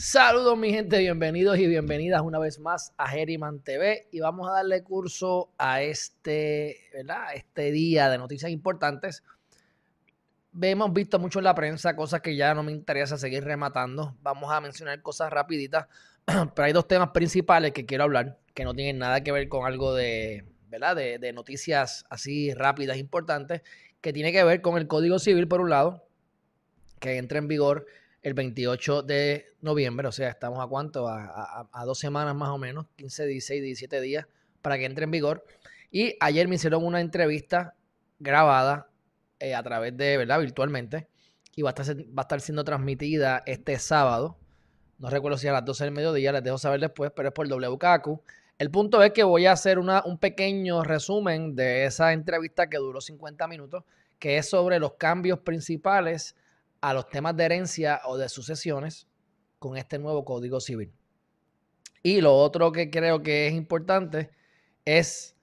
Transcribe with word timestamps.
Saludos 0.00 0.56
mi 0.56 0.70
gente, 0.70 0.96
bienvenidos 1.00 1.58
y 1.58 1.66
bienvenidas 1.66 2.20
una 2.22 2.38
vez 2.38 2.60
más 2.60 2.94
a 2.96 3.08
Geriman 3.08 3.58
TV 3.58 4.06
y 4.12 4.20
vamos 4.20 4.48
a 4.48 4.52
darle 4.52 4.84
curso 4.84 5.50
a 5.58 5.82
este, 5.82 6.76
¿verdad? 6.92 7.34
este 7.34 7.72
día 7.72 8.08
de 8.08 8.16
noticias 8.16 8.52
importantes. 8.52 9.24
Hemos 10.62 10.92
visto 10.92 11.18
mucho 11.18 11.40
en 11.40 11.46
la 11.46 11.54
prensa 11.56 11.96
cosas 11.96 12.20
que 12.20 12.36
ya 12.36 12.54
no 12.54 12.62
me 12.62 12.70
interesa 12.70 13.18
seguir 13.18 13.42
rematando. 13.42 14.16
Vamos 14.22 14.52
a 14.52 14.60
mencionar 14.60 15.02
cosas 15.02 15.32
rapiditas, 15.32 15.88
pero 16.54 16.64
hay 16.64 16.72
dos 16.72 16.86
temas 16.86 17.10
principales 17.10 17.72
que 17.72 17.84
quiero 17.84 18.04
hablar 18.04 18.38
que 18.54 18.62
no 18.62 18.74
tienen 18.74 18.98
nada 18.98 19.24
que 19.24 19.32
ver 19.32 19.48
con 19.48 19.66
algo 19.66 19.94
de, 19.94 20.44
¿verdad? 20.68 20.94
De, 20.94 21.18
de 21.18 21.32
noticias 21.32 22.04
así 22.08 22.54
rápidas, 22.54 22.98
importantes, 22.98 23.62
que 24.00 24.12
tiene 24.12 24.30
que 24.30 24.44
ver 24.44 24.60
con 24.60 24.78
el 24.78 24.86
Código 24.86 25.18
Civil 25.18 25.48
por 25.48 25.60
un 25.60 25.70
lado, 25.70 26.04
que 27.00 27.16
entra 27.16 27.38
en 27.38 27.48
vigor 27.48 27.86
el 28.28 28.34
28 28.34 29.02
de 29.02 29.54
noviembre, 29.60 30.06
o 30.06 30.12
sea, 30.12 30.28
estamos 30.28 30.62
a 30.62 30.66
cuánto, 30.68 31.08
a, 31.08 31.82
dos 31.84 31.98
semanas 31.98 32.34
más 32.34 32.50
o 32.50 32.58
menos, 32.58 32.86
15, 32.96 33.26
16, 33.26 33.62
17 33.62 34.00
días 34.00 34.26
para 34.62 34.78
que 34.78 34.84
entre 34.84 35.04
en 35.04 35.10
vigor. 35.10 35.44
Y 35.90 36.14
ayer 36.20 36.46
me 36.46 36.56
hicieron 36.56 36.84
una 36.84 37.00
entrevista 37.00 37.74
grabada 38.18 38.88
eh, 39.40 39.54
a 39.54 39.62
través 39.62 39.96
de, 39.96 40.16
¿verdad? 40.18 40.40
Virtualmente. 40.40 41.08
Y 41.56 41.62
va 41.62 41.70
a, 41.70 41.72
estar, 41.72 41.96
va 41.96 42.22
a 42.22 42.22
estar 42.22 42.40
siendo 42.40 42.62
transmitida 42.64 43.42
este 43.46 43.78
sábado. 43.78 44.36
No 44.98 45.10
recuerdo 45.10 45.38
si 45.38 45.48
a 45.48 45.52
las 45.52 45.64
12 45.64 45.84
del 45.84 45.94
mediodía, 45.94 46.32
les 46.32 46.44
dejo 46.44 46.58
saber 46.58 46.80
después, 46.80 47.10
pero 47.14 47.28
es 47.28 47.34
por 47.34 47.48
WKQ. 47.48 48.20
El 48.58 48.70
punto 48.70 49.02
es 49.02 49.12
que 49.12 49.22
voy 49.22 49.46
a 49.46 49.52
hacer 49.52 49.78
una, 49.78 50.02
un 50.04 50.18
pequeño 50.18 50.82
resumen 50.82 51.56
de 51.56 51.84
esa 51.84 52.12
entrevista 52.12 52.68
que 52.68 52.76
duró 52.76 53.00
50 53.00 53.46
minutos, 53.48 53.84
que 54.18 54.36
es 54.36 54.50
sobre 54.50 54.78
los 54.78 54.94
cambios 54.94 55.38
principales 55.40 56.36
a 56.80 56.94
los 56.94 57.08
temas 57.08 57.36
de 57.36 57.44
herencia 57.44 58.00
o 58.04 58.16
de 58.16 58.28
sucesiones 58.28 59.08
con 59.58 59.76
este 59.76 59.98
nuevo 59.98 60.24
Código 60.24 60.60
Civil. 60.60 60.92
Y 62.02 62.20
lo 62.20 62.36
otro 62.36 62.72
que 62.72 62.90
creo 62.90 63.22
que 63.22 63.48
es 63.48 63.54
importante 63.54 64.30
es 64.84 65.36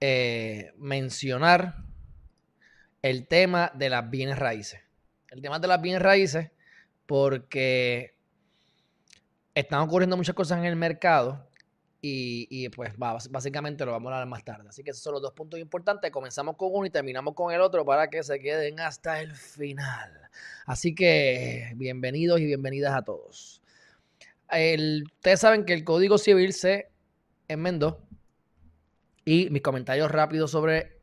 eh, 0.00 0.72
mencionar 0.76 1.76
el 3.02 3.26
tema 3.26 3.70
de 3.74 3.90
las 3.90 4.10
bienes 4.10 4.38
raíces. 4.38 4.80
El 5.30 5.40
tema 5.40 5.58
de 5.58 5.68
las 5.68 5.80
bienes 5.80 6.02
raíces 6.02 6.50
porque 7.06 8.16
están 9.54 9.80
ocurriendo 9.80 10.16
muchas 10.16 10.34
cosas 10.34 10.58
en 10.58 10.64
el 10.64 10.76
mercado 10.76 11.49
y, 12.02 12.68
pues 12.70 12.94
básicamente 12.96 13.84
lo 13.84 13.92
vamos 13.92 14.10
a 14.10 14.16
hablar 14.16 14.28
más 14.28 14.44
tarde. 14.44 14.68
Así 14.68 14.82
que 14.82 14.90
esos 14.90 15.02
son 15.02 15.14
los 15.14 15.22
dos 15.22 15.32
puntos 15.32 15.60
importantes. 15.60 16.10
Comenzamos 16.10 16.56
con 16.56 16.70
uno 16.72 16.86
y 16.86 16.90
terminamos 16.90 17.34
con 17.34 17.52
el 17.52 17.60
otro 17.60 17.84
para 17.84 18.08
que 18.08 18.22
se 18.22 18.40
queden 18.40 18.80
hasta 18.80 19.20
el 19.20 19.34
final. 19.34 20.30
Así 20.64 20.94
que 20.94 21.72
bienvenidos 21.76 22.40
y 22.40 22.46
bienvenidas 22.46 22.94
a 22.94 23.02
todos. 23.02 23.62
ustedes 24.48 25.40
saben 25.40 25.64
que 25.64 25.74
el 25.74 25.84
Código 25.84 26.16
Civil 26.16 26.54
se 26.54 26.90
enmendó 27.48 28.06
y 29.24 29.50
mis 29.50 29.62
comentarios 29.62 30.10
rápidos 30.10 30.50
sobre 30.50 31.00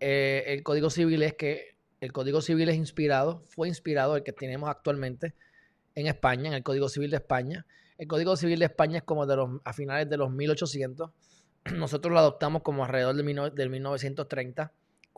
eh, 0.00 0.44
el 0.46 0.62
Código 0.62 0.88
Civil 0.88 1.22
es 1.22 1.34
que 1.34 1.76
el 2.00 2.12
Código 2.12 2.40
Civil 2.40 2.68
es 2.70 2.76
inspirado, 2.76 3.44
fue 3.48 3.68
inspirado 3.68 4.16
el 4.16 4.22
que 4.22 4.32
tenemos 4.32 4.70
actualmente 4.70 5.34
en 5.94 6.06
España, 6.06 6.48
en 6.48 6.54
el 6.54 6.62
Código 6.62 6.88
Civil 6.88 7.10
de 7.10 7.18
España 7.18 7.66
el 8.02 8.08
Código 8.08 8.36
Civil 8.36 8.58
de 8.58 8.64
España 8.64 8.98
es 8.98 9.04
como 9.04 9.26
de 9.26 9.36
los, 9.36 9.60
a 9.62 9.72
finales 9.72 10.10
de 10.10 10.16
los 10.16 10.28
1800. 10.28 11.10
Nosotros 11.76 12.12
lo 12.12 12.18
adoptamos 12.18 12.62
como 12.62 12.84
alrededor 12.84 13.14
del, 13.14 13.70
1930. 13.70 14.72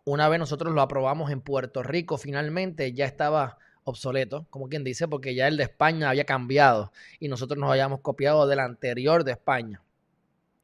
Una 0.04 0.28
vez 0.28 0.38
nosotros 0.38 0.74
lo 0.74 0.82
aprobamos 0.82 1.30
en 1.30 1.40
Puerto 1.40 1.82
Rico, 1.82 2.18
finalmente 2.18 2.92
ya 2.92 3.06
estaba 3.06 3.56
obsoleto, 3.84 4.46
como 4.50 4.68
quien 4.68 4.84
dice, 4.84 5.08
porque 5.08 5.34
ya 5.34 5.48
el 5.48 5.56
de 5.56 5.62
España 5.62 6.10
había 6.10 6.24
cambiado 6.24 6.92
y 7.18 7.28
nosotros 7.28 7.58
nos 7.58 7.70
habíamos 7.70 8.00
copiado 8.00 8.46
del 8.46 8.58
anterior 8.58 9.24
de 9.24 9.32
España. 9.32 9.80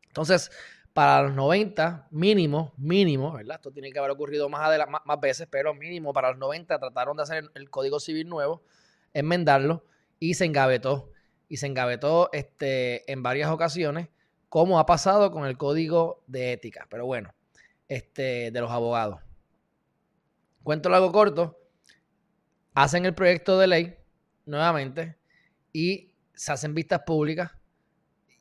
Entonces, 0.09 0.51
para 0.93 1.23
los 1.23 1.35
90, 1.35 2.09
mínimo, 2.11 2.75
mínimo, 2.77 3.33
¿verdad? 3.33 3.57
Esto 3.57 3.71
tiene 3.71 3.93
que 3.93 3.99
haber 3.99 4.11
ocurrido 4.11 4.51
más, 4.51 4.79
más, 4.91 5.01
más 5.07 5.21
veces, 5.21 5.49
pero 5.51 5.73
mínimo 5.73 6.13
para 6.13 6.29
los 6.29 6.39
90 6.39 6.79
trataron 6.79 7.17
de 7.17 7.23
hacer 7.23 7.51
el 7.55 7.71
Código 7.71 7.99
Civil 7.99 8.29
nuevo, 8.29 8.63
enmendarlo 9.15 9.87
y 10.19 10.35
se 10.35 10.45
engavetó 10.45 11.11
y 11.51 11.57
se 11.57 11.67
engavetó 11.67 12.31
este, 12.33 13.11
en 13.11 13.25
varias 13.25 13.51
ocasiones, 13.51 14.09
como 14.49 14.79
ha 14.79 14.87
pasado 14.87 15.33
con 15.33 15.47
el 15.47 15.59
código 15.59 16.23
de 16.29 16.53
ética, 16.53 16.87
pero 16.89 17.07
bueno, 17.07 17.35
este, 17.89 18.53
de 18.53 18.61
los 18.61 18.71
abogados. 18.71 19.21
Cuento 20.63 20.89
largo 20.89 21.11
corto, 21.11 21.59
hacen 22.73 23.05
el 23.05 23.17
proyecto 23.17 23.59
de 23.59 23.67
ley 23.67 23.97
nuevamente 24.47 25.17
y 25.73 26.15
se 26.35 26.53
hacen 26.53 26.73
vistas 26.73 27.01
públicas 27.05 27.51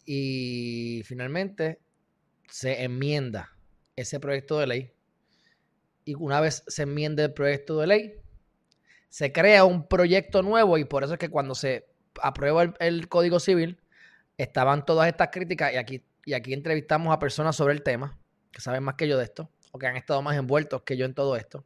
y 0.05 1.01
finalmente 1.05 1.79
se 2.47 2.83
enmienda 2.83 3.57
ese 3.95 4.19
proyecto 4.19 4.59
de 4.59 4.67
ley. 4.67 4.93
Y 6.05 6.13
una 6.13 6.41
vez 6.41 6.63
se 6.67 6.83
enmienda 6.83 7.25
el 7.25 7.33
proyecto 7.33 7.79
de 7.79 7.87
ley, 7.87 8.13
se 9.09 9.31
crea 9.31 9.65
un 9.65 9.87
proyecto 9.87 10.43
nuevo 10.43 10.77
y 10.77 10.85
por 10.85 11.03
eso 11.03 11.13
es 11.13 11.19
que 11.19 11.29
cuando 11.29 11.55
se 11.55 11.88
aprueba 12.23 12.73
el, 12.79 13.07
Código 13.07 13.39
Civil, 13.39 13.79
estaban 14.37 14.85
todas 14.85 15.07
estas 15.07 15.29
críticas 15.31 15.73
y 15.73 15.77
aquí, 15.77 16.03
y 16.25 16.33
aquí 16.33 16.53
entrevistamos 16.53 17.13
a 17.13 17.19
personas 17.19 17.55
sobre 17.55 17.73
el 17.73 17.83
tema, 17.83 18.17
que 18.51 18.61
saben 18.61 18.83
más 18.83 18.95
que 18.95 19.07
yo 19.07 19.17
de 19.17 19.25
esto, 19.25 19.49
o 19.71 19.79
que 19.79 19.87
han 19.87 19.97
estado 19.97 20.21
más 20.21 20.37
envueltos 20.37 20.81
que 20.83 20.97
yo 20.97 21.05
en 21.05 21.13
todo 21.13 21.35
esto. 21.35 21.65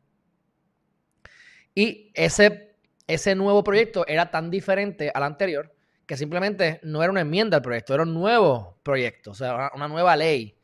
Y 1.75 2.11
ese, 2.13 2.75
ese 3.07 3.35
nuevo 3.35 3.63
proyecto 3.63 4.05
era 4.07 4.29
tan 4.29 4.51
diferente 4.51 5.11
al 5.13 5.23
anterior 5.23 5.73
que 6.05 6.17
simplemente 6.17 6.79
no 6.83 7.01
era 7.01 7.11
una 7.11 7.21
enmienda 7.21 7.57
al 7.57 7.63
proyecto, 7.63 7.93
era 7.93 8.03
un 8.03 8.13
nuevo 8.13 8.77
proyecto, 8.83 9.31
o 9.31 9.33
sea, 9.33 9.71
una 9.73 9.87
nueva 9.87 10.15
ley, 10.15 10.57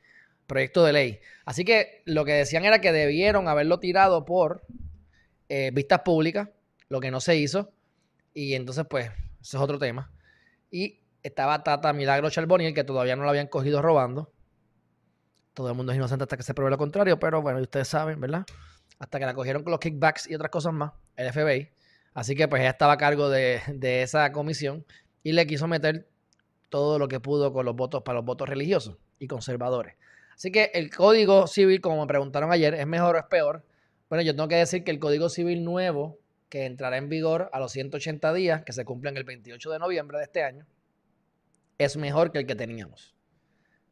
proyecto 0.47 0.83
de 0.83 0.94
ley. 0.94 1.19
Así 1.45 1.63
que 1.63 2.01
lo 2.06 2.25
que 2.25 2.33
decían 2.33 2.66
era 2.66 2.81
que 2.81 2.91
debieron 2.91 3.47
haberlo 3.47 3.79
tirado 3.79 4.25
por 4.25 4.66
eh, 5.47 5.71
vistas 5.73 6.01
públicas, 6.01 6.50
lo 6.89 7.00
que 7.00 7.11
no 7.11 7.21
se 7.21 7.38
hizo. 7.38 7.71
Y 8.33 8.53
entonces, 8.56 8.85
pues, 8.89 9.09
ese 9.41 9.57
es 9.57 9.61
otro 9.63 9.79
tema. 9.79 10.11
Y 10.72 11.00
estaba 11.23 11.63
Tata 11.63 11.94
Milagro 11.94 12.29
Charboniel, 12.29 12.73
que 12.73 12.83
todavía 12.83 13.16
no 13.16 13.23
lo 13.23 13.29
habían 13.29 13.47
cogido 13.47 13.81
robando. 13.81 14.31
Todo 15.53 15.69
el 15.69 15.75
mundo 15.75 15.91
es 15.91 15.97
inocente 15.97 16.23
hasta 16.23 16.38
que 16.38 16.44
se 16.44 16.53
pruebe 16.53 16.72
lo 16.72 16.77
contrario, 16.77 17.19
pero 17.19 17.41
bueno, 17.41 17.59
ustedes 17.59 17.88
saben, 17.88 18.19
¿verdad? 18.19 18.45
Hasta 19.00 19.19
que 19.19 19.25
la 19.25 19.33
cogieron 19.33 19.63
con 19.63 19.72
los 19.72 19.79
kickbacks 19.79 20.29
y 20.29 20.35
otras 20.35 20.51
cosas 20.51 20.73
más, 20.73 20.94
el 21.16 21.31
FBI. 21.31 21.69
Así 22.13 22.35
que 22.35 22.47
pues 22.47 22.61
ella 22.61 22.72
estaba 22.72 22.94
a 22.94 22.97
cargo 22.97 23.29
de, 23.29 23.61
de 23.67 24.03
esa 24.03 24.31
comisión 24.31 24.85
y 25.23 25.33
le 25.33 25.45
quiso 25.47 25.67
meter 25.67 26.09
todo 26.69 27.00
lo 27.00 27.07
que 27.07 27.19
pudo 27.19 27.51
con 27.51 27.66
los 27.66 27.75
votos 27.75 28.03
para 28.03 28.17
los 28.17 28.25
votos 28.25 28.47
religiosos 28.47 28.97
y 29.17 29.27
conservadores. 29.27 29.95
Así 30.35 30.51
que 30.51 30.71
el 30.73 30.94
código 30.94 31.47
civil, 31.47 31.81
como 31.81 32.00
me 32.01 32.07
preguntaron 32.07 32.51
ayer, 32.51 32.73
¿es 32.73 32.88
mejor 32.88 33.16
o 33.16 33.19
es 33.19 33.25
peor? 33.25 33.66
Bueno, 34.07 34.21
yo 34.21 34.33
tengo 34.33 34.47
que 34.47 34.56
decir 34.56 34.83
que 34.83 34.91
el 34.91 35.00
código 35.00 35.29
civil 35.29 35.63
nuevo 35.63 36.19
que 36.50 36.66
entrará 36.66 36.98
en 36.98 37.10
vigor 37.10 37.50
a 37.54 37.60
los 37.60 37.72
180 37.72 38.34
días, 38.34 38.64
que 38.64 38.74
se 38.74 38.84
cumplen 38.84 39.16
el 39.18 39.24
28 39.24 39.72
de 39.72 39.80
noviembre 39.80 40.18
de 40.18 40.24
este 40.24 40.44
año, 40.44 40.66
es 41.78 41.96
mejor 41.96 42.32
que 42.32 42.40
el 42.40 42.46
que 42.46 42.56
teníamos. 42.56 43.16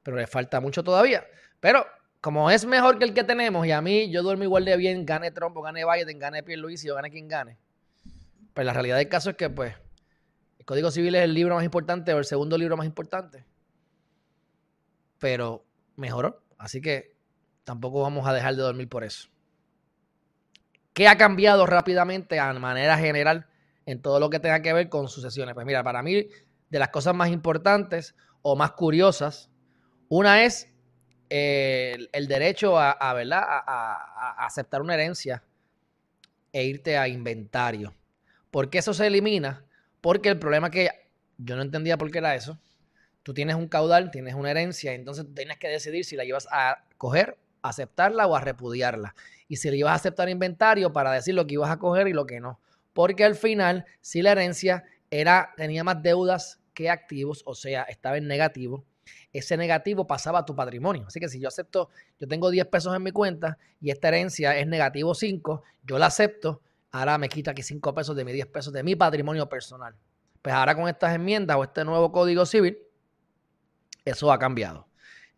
Pero 0.03 0.17
le 0.17 0.27
falta 0.27 0.59
mucho 0.59 0.83
todavía. 0.83 1.25
Pero 1.59 1.85
como 2.19 2.49
es 2.51 2.65
mejor 2.65 2.97
que 2.97 3.05
el 3.05 3.13
que 3.13 3.23
tenemos, 3.23 3.65
y 3.65 3.71
a 3.71 3.81
mí 3.81 4.09
yo 4.11 4.23
duermo 4.23 4.43
igual 4.43 4.65
de 4.65 4.75
bien, 4.75 5.05
gane 5.05 5.31
Trump 5.31 5.55
o 5.55 5.61
gane 5.61 5.83
Biden, 5.85 6.19
gane 6.19 6.43
Pierluisi 6.43 6.89
o 6.89 6.95
gane 6.95 7.11
quien 7.11 7.27
gane, 7.27 7.57
pues 8.53 8.65
la 8.65 8.73
realidad 8.73 8.97
del 8.97 9.07
caso 9.07 9.29
es 9.29 9.37
que 9.37 9.49
pues 9.49 9.75
el 10.57 10.65
Código 10.65 10.89
Civil 10.89 11.15
es 11.15 11.23
el 11.23 11.33
libro 11.33 11.55
más 11.55 11.63
importante 11.63 12.13
o 12.13 12.17
el 12.17 12.25
segundo 12.25 12.57
libro 12.57 12.75
más 12.75 12.87
importante. 12.87 13.45
Pero 15.19 15.63
mejoró. 15.95 16.43
Así 16.57 16.81
que 16.81 17.15
tampoco 17.63 18.01
vamos 18.01 18.27
a 18.27 18.33
dejar 18.33 18.55
de 18.55 18.63
dormir 18.63 18.89
por 18.89 19.03
eso. 19.03 19.29
¿Qué 20.97 21.07
ha 21.07 21.15
cambiado 21.15 21.67
rápidamente 21.67 22.39
a 22.39 22.51
manera 22.53 22.97
general 22.97 23.45
en 23.85 24.01
todo 24.01 24.19
lo 24.19 24.31
que 24.31 24.39
tenga 24.39 24.63
que 24.63 24.73
ver 24.73 24.89
con 24.89 25.07
sucesiones? 25.07 25.53
Pues 25.53 25.63
mira, 25.63 25.83
para 25.83 26.01
mí, 26.01 26.27
de 26.71 26.79
las 26.79 26.89
cosas 26.89 27.13
más 27.13 27.29
importantes 27.29 28.15
o 28.41 28.55
más 28.55 28.71
curiosas, 28.71 29.51
una 30.09 30.43
es 30.43 30.73
eh, 31.29 31.95
el, 32.11 32.27
derecho 32.27 32.79
a, 32.79 33.13
¿verdad? 33.13 33.43
A, 33.47 34.43
aceptar 34.47 34.81
una 34.81 34.95
herencia 34.95 35.43
e 36.51 36.63
irte 36.63 36.97
a 36.97 37.07
inventario. 37.07 37.93
¿Por 38.49 38.71
qué 38.71 38.79
eso 38.79 38.91
se 38.91 39.05
elimina? 39.05 39.63
Porque 40.01 40.29
el 40.29 40.39
problema 40.39 40.71
que 40.71 40.89
yo 41.37 41.55
no 41.55 41.61
entendía 41.61 41.99
por 41.99 42.09
qué 42.09 42.17
era 42.17 42.33
eso, 42.33 42.57
tú 43.21 43.35
tienes 43.35 43.55
un 43.55 43.67
caudal, 43.67 44.09
tienes 44.09 44.33
una 44.33 44.49
herencia, 44.49 44.93
entonces 44.93 45.27
tienes 45.35 45.59
que 45.59 45.67
decidir 45.67 46.05
si 46.05 46.15
la 46.15 46.23
llevas 46.23 46.47
a 46.51 46.85
coger, 46.97 47.37
aceptarla 47.61 48.27
o 48.27 48.35
a 48.35 48.41
repudiarla. 48.41 49.15
Y 49.47 49.57
si 49.57 49.69
le 49.69 49.77
ibas 49.77 49.91
a 49.91 49.95
aceptar 49.95 50.29
inventario 50.29 50.91
para 50.93 51.11
decir 51.11 51.35
lo 51.35 51.47
que 51.47 51.55
ibas 51.55 51.69
a 51.69 51.77
coger 51.77 52.07
y 52.07 52.13
lo 52.13 52.25
que 52.25 52.39
no. 52.39 52.59
Porque 52.93 53.23
al 53.23 53.35
final, 53.35 53.85
si 54.01 54.21
la 54.21 54.31
herencia 54.31 54.83
era, 55.09 55.53
tenía 55.55 55.83
más 55.83 56.01
deudas 56.01 56.59
que 56.73 56.89
activos, 56.89 57.43
o 57.45 57.55
sea, 57.55 57.83
estaba 57.83 58.17
en 58.17 58.27
negativo, 58.27 58.85
ese 59.31 59.57
negativo 59.57 60.05
pasaba 60.05 60.39
a 60.39 60.45
tu 60.45 60.55
patrimonio. 60.55 61.05
Así 61.07 61.19
que 61.19 61.29
si 61.29 61.39
yo 61.39 61.47
acepto, 61.47 61.89
yo 62.19 62.27
tengo 62.27 62.49
10 62.49 62.65
pesos 62.67 62.95
en 62.95 63.03
mi 63.03 63.11
cuenta 63.11 63.57
y 63.79 63.91
esta 63.91 64.09
herencia 64.09 64.57
es 64.57 64.67
negativo 64.67 65.13
5, 65.13 65.63
yo 65.83 65.97
la 65.97 66.07
acepto, 66.07 66.61
ahora 66.91 67.17
me 67.17 67.29
quita 67.29 67.51
aquí 67.51 67.63
5 67.63 67.93
pesos 67.93 68.15
de 68.15 68.25
mis 68.25 68.33
10 68.33 68.47
pesos 68.47 68.73
de 68.73 68.83
mi 68.83 68.95
patrimonio 68.95 69.47
personal. 69.47 69.95
Pues 70.41 70.53
ahora 70.53 70.75
con 70.75 70.87
estas 70.87 71.15
enmiendas 71.15 71.57
o 71.57 71.63
este 71.63 71.83
nuevo 71.83 72.11
código 72.11 72.45
civil, 72.45 72.77
eso 74.05 74.31
ha 74.31 74.39
cambiado. 74.39 74.86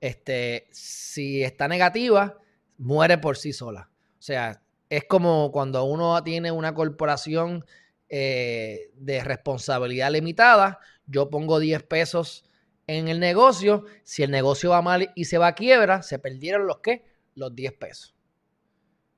Este, 0.01 0.68
si 0.72 1.44
está 1.44 1.68
negativa, 1.68 2.38
muere 2.78 3.18
por 3.18 3.38
sí 3.38 3.54
sola. 3.54 3.90
O 4.18 4.22
sea, 4.22 4.62
es 4.90 5.04
como 5.06 5.51
cuando 5.51 5.84
uno 5.84 6.22
tiene 6.24 6.51
una 6.51 6.74
corporación 6.74 7.66
eh, 8.10 8.92
de 8.96 9.24
responsabilidad 9.24 10.12
limitada, 10.12 10.80
yo 11.06 11.30
pongo 11.30 11.60
10 11.60 11.84
pesos 11.84 12.44
en 12.88 13.07
el 13.07 13.19
negocio, 13.19 13.86
si 14.04 14.24
el 14.24 14.31
negocio 14.31 14.72
va 14.72 14.81
mal 14.81 15.12
y 15.16 15.25
se 15.25 15.38
va 15.38 15.48
a 15.48 15.56
quiebra, 15.56 16.01
se 16.01 16.18
perdieron 16.18 16.66
los 16.66 16.80
qué? 16.80 17.06
Los 17.36 17.54
10 17.54 17.74
pesos. 17.74 18.16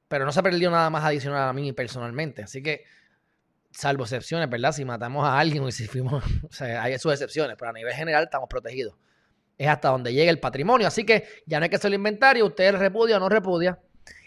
Pero 0.10 0.26
no 0.26 0.34
se 0.34 0.44
perdió 0.44 0.70
nada 0.70 0.90
más 0.90 1.06
adicional 1.06 1.48
a 1.48 1.54
mí 1.54 1.72
personalmente. 1.72 2.44
Así 2.44 2.62
que, 2.62 2.84
salvo 3.72 4.04
excepciones, 4.04 4.50
¿verdad? 4.50 4.74
Si 4.74 4.84
matamos 4.84 5.26
a 5.26 5.40
alguien 5.40 5.66
y 5.66 5.72
si 5.72 5.88
fuimos, 5.88 6.22
o 6.50 6.52
sea, 6.52 6.84
hay 6.84 7.00
sus 7.00 7.14
excepciones, 7.14 7.56
pero 7.58 7.72
a 7.72 7.74
nivel 7.74 7.94
general 7.94 8.26
estamos 8.26 8.50
protegidos. 8.50 8.98
Es 9.62 9.68
hasta 9.68 9.90
donde 9.90 10.12
llega 10.12 10.32
el 10.32 10.40
patrimonio. 10.40 10.88
Así 10.88 11.04
que 11.04 11.26
ya 11.46 11.60
no 11.60 11.66
hay 11.66 11.70
que 11.70 11.76
hacer 11.76 11.90
el 11.90 11.94
inventario, 11.94 12.48
usted 12.48 12.74
repudia 12.74 13.18
o 13.18 13.20
no 13.20 13.30
repudia. 13.30 13.78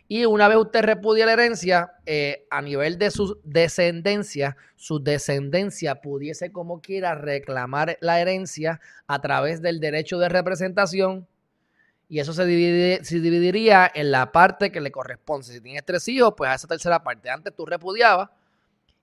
Y 0.07 0.27
una 0.27 0.47
vez 0.47 0.59
usted 0.59 0.83
repudia 0.83 1.27
la 1.27 1.33
herencia, 1.33 1.95
eh, 2.07 2.47
a 2.51 2.63
nivel 2.63 2.99
de 2.99 3.11
su 3.11 3.41
descendencia, 3.43 4.57
su 4.77 5.03
descendencia 5.03 5.97
pudiese 5.97 6.53
como 6.53 6.81
quiera 6.81 7.17
reclamar 7.17 7.99
la 8.01 8.21
herencia 8.21 8.81
a 9.09 9.21
través 9.21 9.61
del 9.61 9.81
derecho 9.81 10.21
de 10.21 10.29
representación. 10.29 11.27
Y 12.09 12.21
eso 12.21 12.33
se, 12.33 12.47
dividiría 12.47 13.91
en 13.93 14.13
la 14.13 14.31
parte 14.31 14.71
que 14.71 14.81
le 14.81 14.93
corresponde. 14.93 15.49
Si 15.49 15.61
tienes 15.61 15.85
tres 15.85 16.07
hijos, 16.07 16.35
pues 16.37 16.49
a 16.49 16.55
esa 16.55 16.69
tercera 16.69 17.03
parte. 17.03 17.29
Antes 17.29 17.57
tú 17.57 17.67
repudiabas 17.67 18.31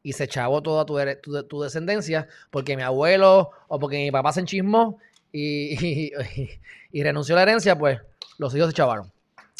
y 0.01 0.13
se 0.13 0.23
echabó 0.23 0.61
toda 0.61 0.85
tu, 0.85 1.61
descendencia 1.61 2.29
porque 2.49 2.77
mi 2.77 2.83
abuelo 2.83 3.51
o 3.67 3.79
porque 3.79 3.97
mi 3.97 4.11
papá 4.11 4.31
se 4.31 4.39
enchismó 4.39 4.97
y, 6.91 7.03
renunció 7.03 7.35
a 7.35 7.37
la 7.37 7.43
herencia, 7.43 7.77
pues 7.77 7.99
los 8.37 8.53
hijos 8.55 8.67
se 8.67 8.71
echaban. 8.71 9.11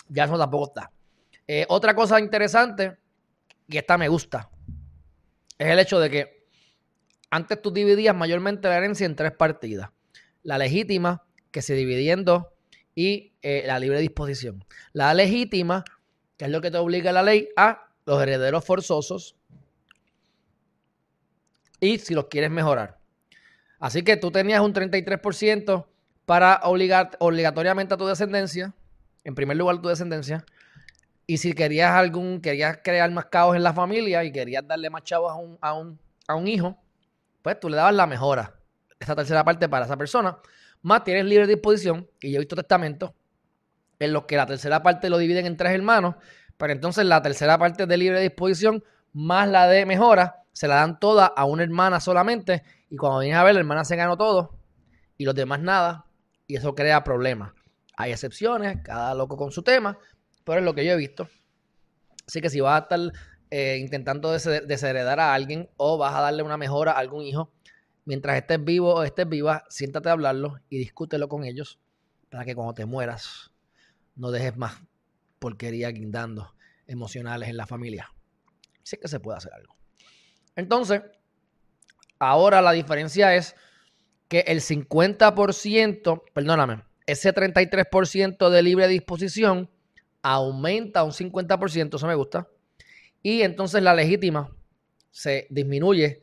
Ya 0.10 0.26
eso 0.26 0.38
tampoco 0.38 0.68
está. 0.68 0.92
Eh, 1.48 1.66
otra 1.70 1.96
cosa 1.96 2.20
interesante, 2.20 2.98
y 3.68 3.78
esta 3.78 3.98
me 3.98 4.08
gusta, 4.08 4.50
es 5.58 5.68
el 5.68 5.80
hecho 5.80 6.00
de 6.00 6.10
que 6.10 6.48
antes 7.30 7.62
tú 7.62 7.72
dividías 7.72 8.16
mayormente 8.16 8.68
la 8.68 8.78
herencia 8.78 9.06
en 9.06 9.16
tres 9.16 9.32
partidas. 9.32 9.90
La 10.44 10.58
legítima, 10.58 11.24
que 11.52 11.62
se 11.62 11.74
dividía 11.74 12.14
en 12.14 12.26
dos, 12.26 12.46
y 12.96 13.34
eh, 13.42 13.64
la 13.66 13.80
libre 13.80 14.00
disposición. 14.00 14.66
La 14.92 15.14
legítima, 15.14 15.86
que 16.38 16.46
es 16.46 16.52
lo 16.52 16.62
que 16.62 16.72
te 16.72 16.78
obliga 16.78 17.12
la 17.12 17.24
ley 17.24 17.50
a 17.56 17.88
los 18.06 18.22
herederos 18.22 18.66
forzosos 18.66 19.36
y 21.80 21.98
si 22.00 22.14
los 22.14 22.28
quieres 22.28 22.52
mejorar. 22.52 23.01
Así 23.82 24.04
que 24.04 24.16
tú 24.16 24.32
tenías 24.32 24.62
un 24.62 24.74
33% 24.74 25.86
para 26.26 26.62
obligar 26.64 27.18
obligatoriamente 27.20 27.96
a 27.96 27.98
tu 27.98 28.06
descendencia, 28.06 28.76
en 29.24 29.34
primer 29.34 29.58
lugar 29.58 29.82
tu 29.82 29.90
descendencia, 29.90 30.46
y 31.26 31.40
si 31.40 31.54
querías 31.54 31.92
algún, 31.92 32.42
querías 32.42 32.80
crear 32.84 33.10
más 33.10 33.26
caos 33.26 33.56
en 33.56 33.64
la 33.64 33.74
familia 33.74 34.24
y 34.24 34.32
querías 34.32 34.68
darle 34.68 34.92
más 34.92 35.04
chavos 35.04 35.32
a 35.32 35.74
un, 35.74 35.98
a 36.28 36.36
un, 36.36 36.48
hijo, 36.48 36.78
pues 37.42 37.60
tú 37.60 37.70
le 37.70 37.76
dabas 37.76 37.96
la 37.96 38.06
mejora, 38.06 38.54
esa 39.00 39.16
tercera 39.16 39.44
parte 39.44 39.68
para 39.68 39.86
esa 39.86 39.98
persona. 39.98 40.38
Más 40.84 41.04
tienes 41.04 41.26
libre 41.26 41.48
disposición, 41.48 42.08
y 42.22 42.32
yo 42.32 42.36
he 42.36 42.40
visto 42.40 42.56
testamentos 42.56 43.12
en 43.98 44.14
los 44.14 44.26
que 44.26 44.38
la 44.38 44.46
tercera 44.46 44.84
parte 44.84 45.10
lo 45.10 45.18
dividen 45.18 45.48
en 45.48 45.58
tres 45.58 45.74
hermanos, 45.74 46.16
pero 46.56 46.72
entonces 46.72 47.04
la 47.06 47.24
tercera 47.24 47.58
parte 47.58 47.88
de 47.88 47.98
libre 47.98 48.22
disposición 48.22 48.84
más 49.12 49.50
la 49.50 49.68
de 49.68 49.88
mejora 49.88 50.44
se 50.52 50.68
la 50.68 50.76
dan 50.76 51.00
toda 51.00 51.26
a 51.26 51.46
una 51.46 51.64
hermana 51.64 52.00
solamente 52.00 52.64
y 52.92 52.98
cuando 52.98 53.20
vienes 53.20 53.38
a 53.38 53.44
ver 53.44 53.54
la 53.54 53.62
hermana 53.62 53.86
se 53.86 53.96
ganó 53.96 54.18
todo 54.18 54.60
y 55.18 55.24
los 55.24 55.34
demás 55.34 55.62
nada 55.62 56.06
y 56.46 56.58
eso 56.58 56.76
crea 56.76 57.04
problemas. 57.04 57.54
Hay 57.96 58.12
excepciones, 58.12 58.80
cada 58.84 59.16
loco 59.16 59.38
con 59.38 59.52
su 59.52 59.64
tema, 59.64 59.98
pero 60.44 60.60
es 60.60 60.66
lo 60.66 60.76
que 60.76 60.86
yo 60.86 60.92
he 60.92 60.98
visto. 60.98 61.30
Así 62.28 62.42
que 62.42 62.50
si 62.50 62.60
vas 62.60 62.82
a 62.82 62.84
estar 62.84 63.00
eh, 63.50 63.78
intentando 63.80 64.32
desheredar 64.32 65.22
a 65.22 65.34
alguien 65.34 65.70
o 65.78 65.98
vas 65.98 66.14
a 66.14 66.22
darle 66.22 66.44
una 66.44 66.58
mejora 66.58 66.92
a 66.92 67.00
algún 67.00 67.24
hijo, 67.24 67.54
mientras 68.04 68.36
estés 68.36 68.62
vivo 68.62 68.94
o 68.94 69.04
estés 69.04 69.28
viva, 69.30 69.64
siéntate 69.70 70.10
a 70.10 70.12
hablarlo 70.12 70.60
y 70.68 70.78
discútelo 70.78 71.30
con 71.30 71.46
ellos 71.46 71.80
para 72.30 72.44
que 72.44 72.56
cuando 72.56 72.74
te 72.74 72.86
mueras 72.86 73.52
no 74.16 74.32
dejes 74.32 74.58
más 74.58 74.82
porquería 75.40 75.90
guindando 75.90 76.54
emocionales 76.88 77.48
en 77.48 77.56
la 77.56 77.68
familia. 77.68 78.12
Sí 78.84 78.98
que 78.98 79.08
se 79.08 79.22
puede 79.22 79.38
hacer 79.38 79.54
algo. 79.54 79.78
Entonces, 80.58 81.02
ahora 82.22 82.62
la 82.62 82.72
diferencia 82.72 83.36
es 83.36 83.56
que 84.28 84.42
el 84.48 84.62
50%, 84.62 86.24
perdóname, 86.34 86.84
ese 87.08 87.34
33% 87.34 88.50
de 88.50 88.62
libre 88.62 88.88
disposición 88.88 89.70
aumenta 90.22 91.04
un 91.04 91.12
50%, 91.12 91.96
eso 91.96 92.08
me 92.08 92.16
gusta. 92.16 92.48
Y 93.24 93.42
entonces 93.42 93.82
la 93.82 93.96
legítima 93.96 94.56
se 95.10 95.48
disminuye 95.50 96.22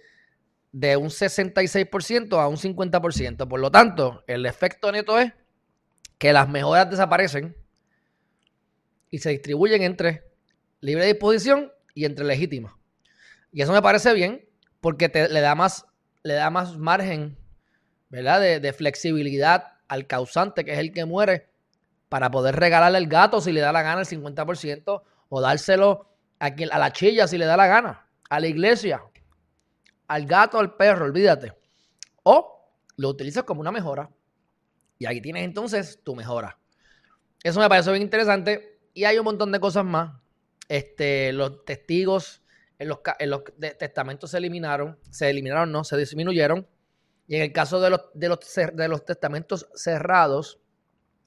de 0.70 0.96
un 0.96 1.08
66% 1.08 2.40
a 2.40 2.46
un 2.46 2.56
50%. 2.56 3.48
Por 3.48 3.60
lo 3.60 3.70
tanto, 3.70 4.22
el 4.28 4.46
efecto 4.46 4.92
neto 4.92 5.18
es 5.18 5.32
que 6.16 6.32
las 6.32 6.48
mejoras 6.48 6.88
desaparecen 6.88 7.56
y 9.10 9.18
se 9.18 9.30
distribuyen 9.30 9.82
entre 9.82 10.30
libre 10.80 11.06
disposición 11.06 11.72
y 11.92 12.04
entre 12.04 12.24
legítima. 12.24 12.78
Y 13.52 13.62
eso 13.62 13.72
me 13.72 13.82
parece 13.82 14.14
bien 14.14 14.47
porque 14.80 15.08
te, 15.08 15.28
le, 15.28 15.40
da 15.40 15.54
más, 15.54 15.86
le 16.22 16.34
da 16.34 16.50
más 16.50 16.76
margen 16.76 17.36
¿verdad? 18.08 18.40
De, 18.40 18.72
flexibilidad 18.72 19.74
al 19.88 20.06
causante, 20.06 20.64
que 20.64 20.72
es 20.72 20.78
el 20.78 20.92
que 20.92 21.04
muere, 21.04 21.48
para 22.08 22.30
poder 22.30 22.56
regalarle 22.56 22.98
el 22.98 23.06
gato 23.06 23.40
si 23.40 23.52
le 23.52 23.60
da 23.60 23.72
la 23.72 23.82
gana 23.82 24.00
el 24.00 24.06
50% 24.06 25.02
o 25.28 25.40
dárselo 25.40 26.08
a, 26.38 26.46
a 26.46 26.78
la 26.78 26.92
chilla 26.92 27.28
si 27.28 27.36
le 27.36 27.44
da 27.44 27.56
la 27.56 27.66
gana, 27.66 28.06
a 28.30 28.40
la 28.40 28.46
iglesia, 28.46 29.02
al 30.06 30.26
gato, 30.26 30.58
al 30.58 30.74
perro, 30.74 31.04
olvídate. 31.04 31.52
O 32.22 32.72
lo 32.96 33.10
utilizas 33.10 33.44
como 33.44 33.60
una 33.60 33.72
mejora 33.72 34.10
y 34.98 35.06
ahí 35.06 35.20
tienes 35.20 35.44
entonces 35.44 36.00
tu 36.02 36.14
mejora. 36.14 36.58
Eso 37.42 37.60
me 37.60 37.68
parece 37.68 37.90
bien 37.90 38.02
interesante 38.02 38.80
y 38.94 39.04
hay 39.04 39.18
un 39.18 39.24
montón 39.24 39.52
de 39.52 39.60
cosas 39.60 39.84
más. 39.84 40.12
Este, 40.68 41.32
los 41.32 41.64
testigos 41.64 42.42
en 42.78 42.88
los, 42.88 42.98
los 43.20 43.42
testamentos 43.78 44.30
se 44.30 44.38
eliminaron, 44.38 44.98
se 45.10 45.28
eliminaron, 45.30 45.72
no, 45.72 45.84
se 45.84 45.96
disminuyeron. 45.96 46.66
Y 47.26 47.36
en 47.36 47.42
el 47.42 47.52
caso 47.52 47.80
de 47.80 47.90
los, 47.90 48.06
de 48.14 48.28
los, 48.28 48.38
de 48.72 48.88
los 48.88 49.04
testamentos 49.04 49.68
cerrados, 49.74 50.60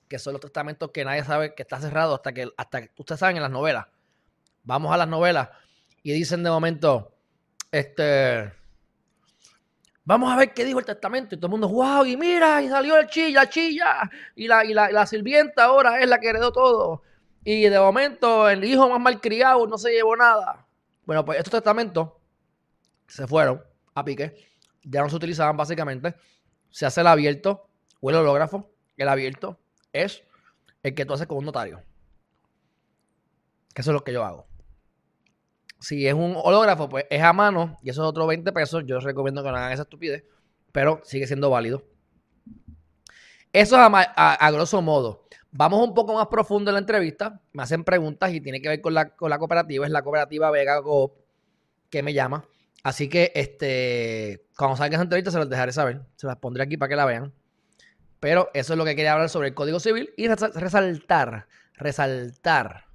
que 0.07 0.19
son 0.19 0.33
los 0.33 0.41
testamentos 0.41 0.91
que 0.91 1.05
nadie 1.05 1.23
sabe 1.23 1.53
que 1.55 1.61
está 1.61 1.79
cerrado 1.79 2.15
hasta 2.15 2.33
que, 2.33 2.49
hasta 2.57 2.81
que 2.81 2.91
ustedes 2.97 3.19
saben 3.19 3.37
en 3.37 3.43
las 3.43 3.51
novelas. 3.51 3.85
Vamos 4.63 4.93
a 4.93 4.97
las 4.97 5.07
novelas 5.07 5.49
y 6.03 6.11
dicen 6.11 6.43
de 6.43 6.49
momento, 6.49 7.15
este, 7.71 8.51
vamos 10.03 10.31
a 10.31 10.35
ver 10.35 10.53
qué 10.53 10.65
dijo 10.65 10.79
el 10.79 10.85
testamento. 10.85 11.35
Y 11.35 11.37
todo 11.37 11.47
el 11.47 11.51
mundo, 11.51 11.69
wow, 11.69 12.05
y 12.05 12.17
mira, 12.17 12.61
y 12.61 12.69
salió 12.69 12.97
el 12.97 13.07
chilla, 13.07 13.47
chilla, 13.49 14.09
y 14.35 14.47
la, 14.47 14.65
y 14.65 14.73
la, 14.73 15.05
sirvienta 15.05 15.65
ahora 15.65 15.99
es 15.99 16.07
la 16.07 16.19
que 16.19 16.29
heredó 16.29 16.51
todo. 16.51 17.03
Y 17.43 17.63
de 17.63 17.79
momento 17.79 18.49
el 18.49 18.63
hijo 18.63 18.89
más 18.89 18.99
malcriado 18.99 19.65
no 19.67 19.77
se 19.77 19.91
llevó 19.91 20.15
nada. 20.15 20.65
Bueno, 21.05 21.25
pues 21.25 21.37
estos 21.37 21.51
testamentos 21.51 22.09
se 23.07 23.27
fueron 23.27 23.63
a 23.93 24.03
pique. 24.03 24.35
Ya 24.83 25.01
no 25.01 25.09
se 25.09 25.15
utilizaban 25.15 25.57
básicamente. 25.57 26.15
Se 26.69 26.85
hace 26.85 27.01
el 27.01 27.07
abierto 27.07 27.67
o 27.99 28.09
el 28.09 28.15
hológrafo. 28.17 28.71
El 28.97 29.09
abierto 29.09 29.59
es 29.93 30.23
el 30.83 30.95
que 30.95 31.05
tú 31.05 31.13
haces 31.13 31.27
con 31.27 31.39
un 31.39 31.45
notario. 31.45 31.81
Eso 33.75 33.91
es 33.91 33.93
lo 33.93 34.03
que 34.03 34.13
yo 34.13 34.23
hago. 34.23 34.47
Si 35.79 36.07
es 36.07 36.13
un 36.13 36.35
hológrafo, 36.37 36.89
pues 36.89 37.05
es 37.09 37.21
a 37.21 37.33
mano 37.33 37.77
y 37.81 37.89
eso 37.89 38.03
es 38.03 38.07
otro 38.09 38.27
20 38.27 38.51
pesos. 38.51 38.83
Yo 38.85 38.99
recomiendo 38.99 39.43
que 39.43 39.49
no 39.49 39.57
hagan 39.57 39.71
esa 39.71 39.83
estupidez, 39.83 40.23
pero 40.71 41.01
sigue 41.03 41.25
siendo 41.25 41.49
válido. 41.49 41.83
Eso 43.53 43.75
es 43.75 43.81
a, 44.15 44.51
grosso 44.51 44.81
modo. 44.81 45.25
Vamos 45.51 45.85
un 45.85 45.93
poco 45.93 46.13
más 46.13 46.27
profundo 46.27 46.71
en 46.71 46.75
la 46.75 46.79
entrevista. 46.79 47.41
Me 47.53 47.63
hacen 47.63 47.83
preguntas 47.83 48.33
y 48.33 48.41
tiene 48.41 48.61
que 48.61 48.69
ver 48.69 48.81
con 48.81 48.93
la, 48.93 49.15
con 49.15 49.29
la 49.29 49.37
cooperativa. 49.37 49.85
Es 49.85 49.91
la 49.91 50.01
cooperativa 50.01 50.49
Vega 50.49 50.81
Coop 50.81 51.13
que 51.89 52.01
me 52.01 52.13
llama. 52.13 52.45
Así 52.83 53.09
que 53.09 53.31
este, 53.35 54.45
cuando 54.57 54.77
salga 54.77 54.95
esa 54.95 55.03
entrevista 55.03 55.31
se 55.31 55.37
las 55.37 55.49
dejaré 55.49 55.71
saber. 55.71 56.01
Se 56.15 56.25
las 56.25 56.37
pondré 56.37 56.63
aquí 56.63 56.77
para 56.77 56.89
que 56.89 56.95
la 56.95 57.05
vean. 57.05 57.33
Pero 58.19 58.49
eso 58.53 58.73
es 58.73 58.77
lo 58.77 58.85
que 58.85 58.95
quería 58.95 59.13
hablar 59.13 59.29
sobre 59.29 59.49
el 59.49 59.53
Código 59.53 59.79
Civil 59.79 60.13
y 60.15 60.27
resaltar, 60.27 61.47
resaltar 61.73 62.85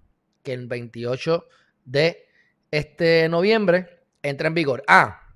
que 0.42 0.52
el 0.52 0.66
28 0.66 1.44
de 1.84 2.26
este 2.70 3.28
noviembre 3.28 4.04
entra 4.22 4.48
en 4.48 4.54
vigor. 4.54 4.84
Ah, 4.86 5.26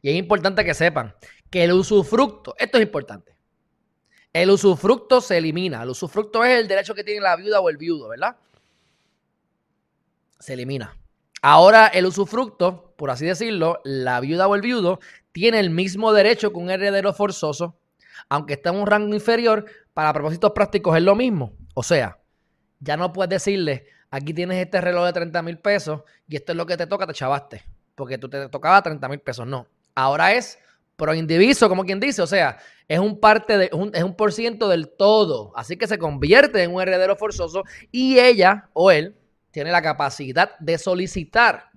y 0.00 0.10
es 0.10 0.16
importante 0.16 0.64
que 0.64 0.74
sepan 0.74 1.14
que 1.48 1.64
el 1.64 1.72
usufructo, 1.72 2.54
esto 2.58 2.78
es 2.78 2.84
importante, 2.84 3.31
el 4.32 4.50
usufructo 4.50 5.20
se 5.20 5.38
elimina. 5.38 5.82
El 5.82 5.90
usufructo 5.90 6.44
es 6.44 6.58
el 6.58 6.68
derecho 6.68 6.94
que 6.94 7.04
tiene 7.04 7.20
la 7.20 7.36
viuda 7.36 7.60
o 7.60 7.68
el 7.68 7.76
viudo, 7.76 8.08
¿verdad? 8.08 8.36
Se 10.38 10.54
elimina. 10.54 10.96
Ahora 11.42 11.88
el 11.88 12.06
usufructo, 12.06 12.94
por 12.96 13.10
así 13.10 13.26
decirlo, 13.26 13.80
la 13.84 14.20
viuda 14.20 14.46
o 14.46 14.54
el 14.54 14.60
viudo, 14.60 15.00
tiene 15.32 15.60
el 15.60 15.70
mismo 15.70 16.12
derecho 16.12 16.52
que 16.52 16.58
un 16.58 16.70
heredero 16.70 17.12
forzoso, 17.12 17.76
aunque 18.28 18.54
está 18.54 18.70
en 18.70 18.76
un 18.76 18.86
rango 18.86 19.14
inferior, 19.14 19.66
para 19.92 20.12
propósitos 20.12 20.52
prácticos 20.52 20.96
es 20.96 21.02
lo 21.02 21.14
mismo. 21.14 21.52
O 21.74 21.82
sea, 21.82 22.18
ya 22.80 22.96
no 22.96 23.12
puedes 23.12 23.30
decirle, 23.30 23.86
aquí 24.10 24.32
tienes 24.32 24.58
este 24.58 24.80
reloj 24.80 25.06
de 25.06 25.12
30 25.12 25.42
mil 25.42 25.58
pesos 25.58 26.02
y 26.28 26.36
esto 26.36 26.52
es 26.52 26.56
lo 26.56 26.66
que 26.66 26.76
te 26.76 26.86
toca, 26.86 27.06
te 27.06 27.12
chavaste, 27.12 27.64
porque 27.94 28.18
tú 28.18 28.28
te 28.28 28.48
tocaba 28.48 28.82
30 28.82 29.08
mil 29.08 29.20
pesos. 29.20 29.46
No, 29.46 29.66
ahora 29.94 30.32
es 30.32 30.58
pro 30.96 31.14
indiviso, 31.14 31.68
como 31.68 31.84
quien 31.84 32.00
dice, 32.00 32.22
o 32.22 32.26
sea, 32.26 32.58
es 32.88 32.98
un 32.98 33.18
parte 33.18 33.58
de, 33.58 33.70
es 33.94 34.02
un 34.02 34.14
por 34.16 34.32
ciento 34.32 34.68
del 34.68 34.88
todo, 34.88 35.52
así 35.56 35.76
que 35.76 35.86
se 35.86 35.98
convierte 35.98 36.62
en 36.62 36.74
un 36.74 36.82
heredero 36.82 37.16
forzoso 37.16 37.64
y 37.90 38.18
ella 38.18 38.68
o 38.72 38.90
él 38.90 39.16
tiene 39.50 39.70
la 39.70 39.82
capacidad 39.82 40.58
de 40.58 40.78
solicitar 40.78 41.70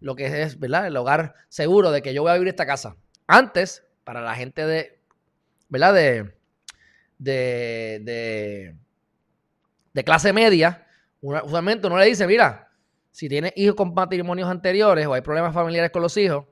lo 0.00 0.14
que 0.14 0.42
es, 0.42 0.58
¿verdad? 0.58 0.86
El 0.86 0.96
hogar 0.96 1.34
seguro 1.48 1.90
de 1.90 2.02
que 2.02 2.14
yo 2.14 2.22
voy 2.22 2.30
a 2.30 2.34
vivir 2.34 2.48
esta 2.48 2.66
casa. 2.66 2.96
Antes, 3.26 3.84
para 4.04 4.20
la 4.22 4.34
gente 4.34 4.64
de, 4.64 5.00
¿verdad? 5.68 5.94
De, 5.94 6.34
de, 7.18 8.74
de, 9.92 10.04
clase 10.04 10.32
media, 10.32 10.86
usualmente 11.20 11.88
uno 11.88 11.98
le 11.98 12.06
dice, 12.06 12.26
mira, 12.26 12.70
si 13.10 13.28
tienes 13.28 13.52
hijos 13.56 13.74
con 13.74 13.92
matrimonios 13.92 14.48
anteriores 14.48 15.06
o 15.06 15.14
hay 15.14 15.22
problemas 15.22 15.52
familiares 15.52 15.90
con 15.90 16.02
los 16.02 16.16
hijos, 16.16 16.44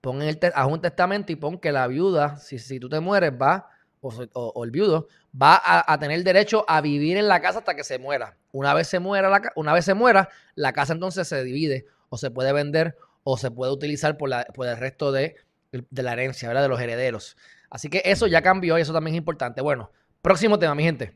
pon 0.00 0.22
el 0.22 0.38
haz 0.54 0.66
un 0.66 0.80
testamento 0.80 1.32
y 1.32 1.36
pon 1.36 1.58
que 1.58 1.72
la 1.72 1.86
viuda, 1.86 2.36
si, 2.38 2.58
si 2.58 2.78
tú 2.78 2.88
te 2.88 3.00
mueres, 3.00 3.32
va, 3.32 3.68
o, 4.00 4.64
el 4.64 4.70
viudo, 4.70 5.08
va 5.34 5.60
a, 5.64 5.98
tener 5.98 6.22
derecho 6.22 6.64
a 6.68 6.80
vivir 6.80 7.16
en 7.16 7.28
la 7.28 7.40
casa 7.40 7.58
hasta 7.58 7.74
que 7.74 7.84
se 7.84 7.98
muera. 7.98 8.36
Una 8.52 8.74
vez 8.74 8.86
se 8.88 8.98
muera, 8.98 9.28
la, 9.28 9.52
una 9.56 9.72
vez 9.72 9.84
se 9.84 9.94
muera, 9.94 10.28
la 10.54 10.72
casa 10.72 10.92
entonces 10.92 11.26
se 11.26 11.42
divide 11.42 11.86
o 12.08 12.16
se 12.16 12.30
puede 12.30 12.52
vender 12.52 12.96
o 13.24 13.36
se 13.36 13.50
puede 13.50 13.72
utilizar 13.72 14.16
por, 14.16 14.28
la, 14.28 14.44
por 14.44 14.68
el 14.68 14.76
resto 14.76 15.12
de, 15.12 15.36
de 15.72 16.02
la 16.02 16.12
herencia, 16.12 16.48
¿verdad? 16.48 16.62
De 16.62 16.68
los 16.68 16.80
herederos. 16.80 17.36
Así 17.70 17.90
que 17.90 18.02
eso 18.04 18.26
ya 18.26 18.42
cambió 18.42 18.78
y 18.78 18.82
eso 18.82 18.92
también 18.92 19.14
es 19.14 19.18
importante. 19.18 19.60
Bueno, 19.60 19.90
próximo 20.22 20.58
tema, 20.58 20.74
mi 20.74 20.84
gente. 20.84 21.14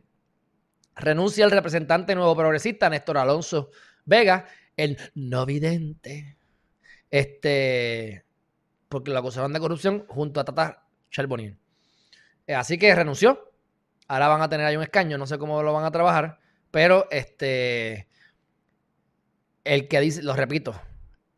Renuncia 0.94 1.44
el 1.44 1.50
representante 1.50 2.14
nuevo 2.14 2.36
progresista, 2.36 2.90
Néstor 2.90 3.16
Alonso 3.16 3.70
Vega, 4.04 4.46
el 4.76 4.98
no 5.14 5.46
vidente. 5.46 6.36
Este, 7.10 8.24
porque 8.92 9.10
lo 9.10 9.18
acusaron 9.18 9.54
de 9.54 9.58
corrupción 9.58 10.04
junto 10.06 10.38
a 10.38 10.44
Tata 10.44 10.84
Charbonnier. 11.10 11.56
Eh, 12.46 12.54
así 12.54 12.76
que 12.76 12.94
renunció. 12.94 13.50
Ahora 14.06 14.28
van 14.28 14.42
a 14.42 14.50
tener 14.50 14.66
ahí 14.66 14.76
un 14.76 14.82
escaño, 14.82 15.16
no 15.16 15.26
sé 15.26 15.38
cómo 15.38 15.62
lo 15.62 15.72
van 15.72 15.86
a 15.86 15.90
trabajar, 15.90 16.40
pero 16.70 17.08
este, 17.10 18.06
el 19.64 19.88
que 19.88 20.00
dice, 20.00 20.22
lo 20.22 20.34
repito, 20.34 20.78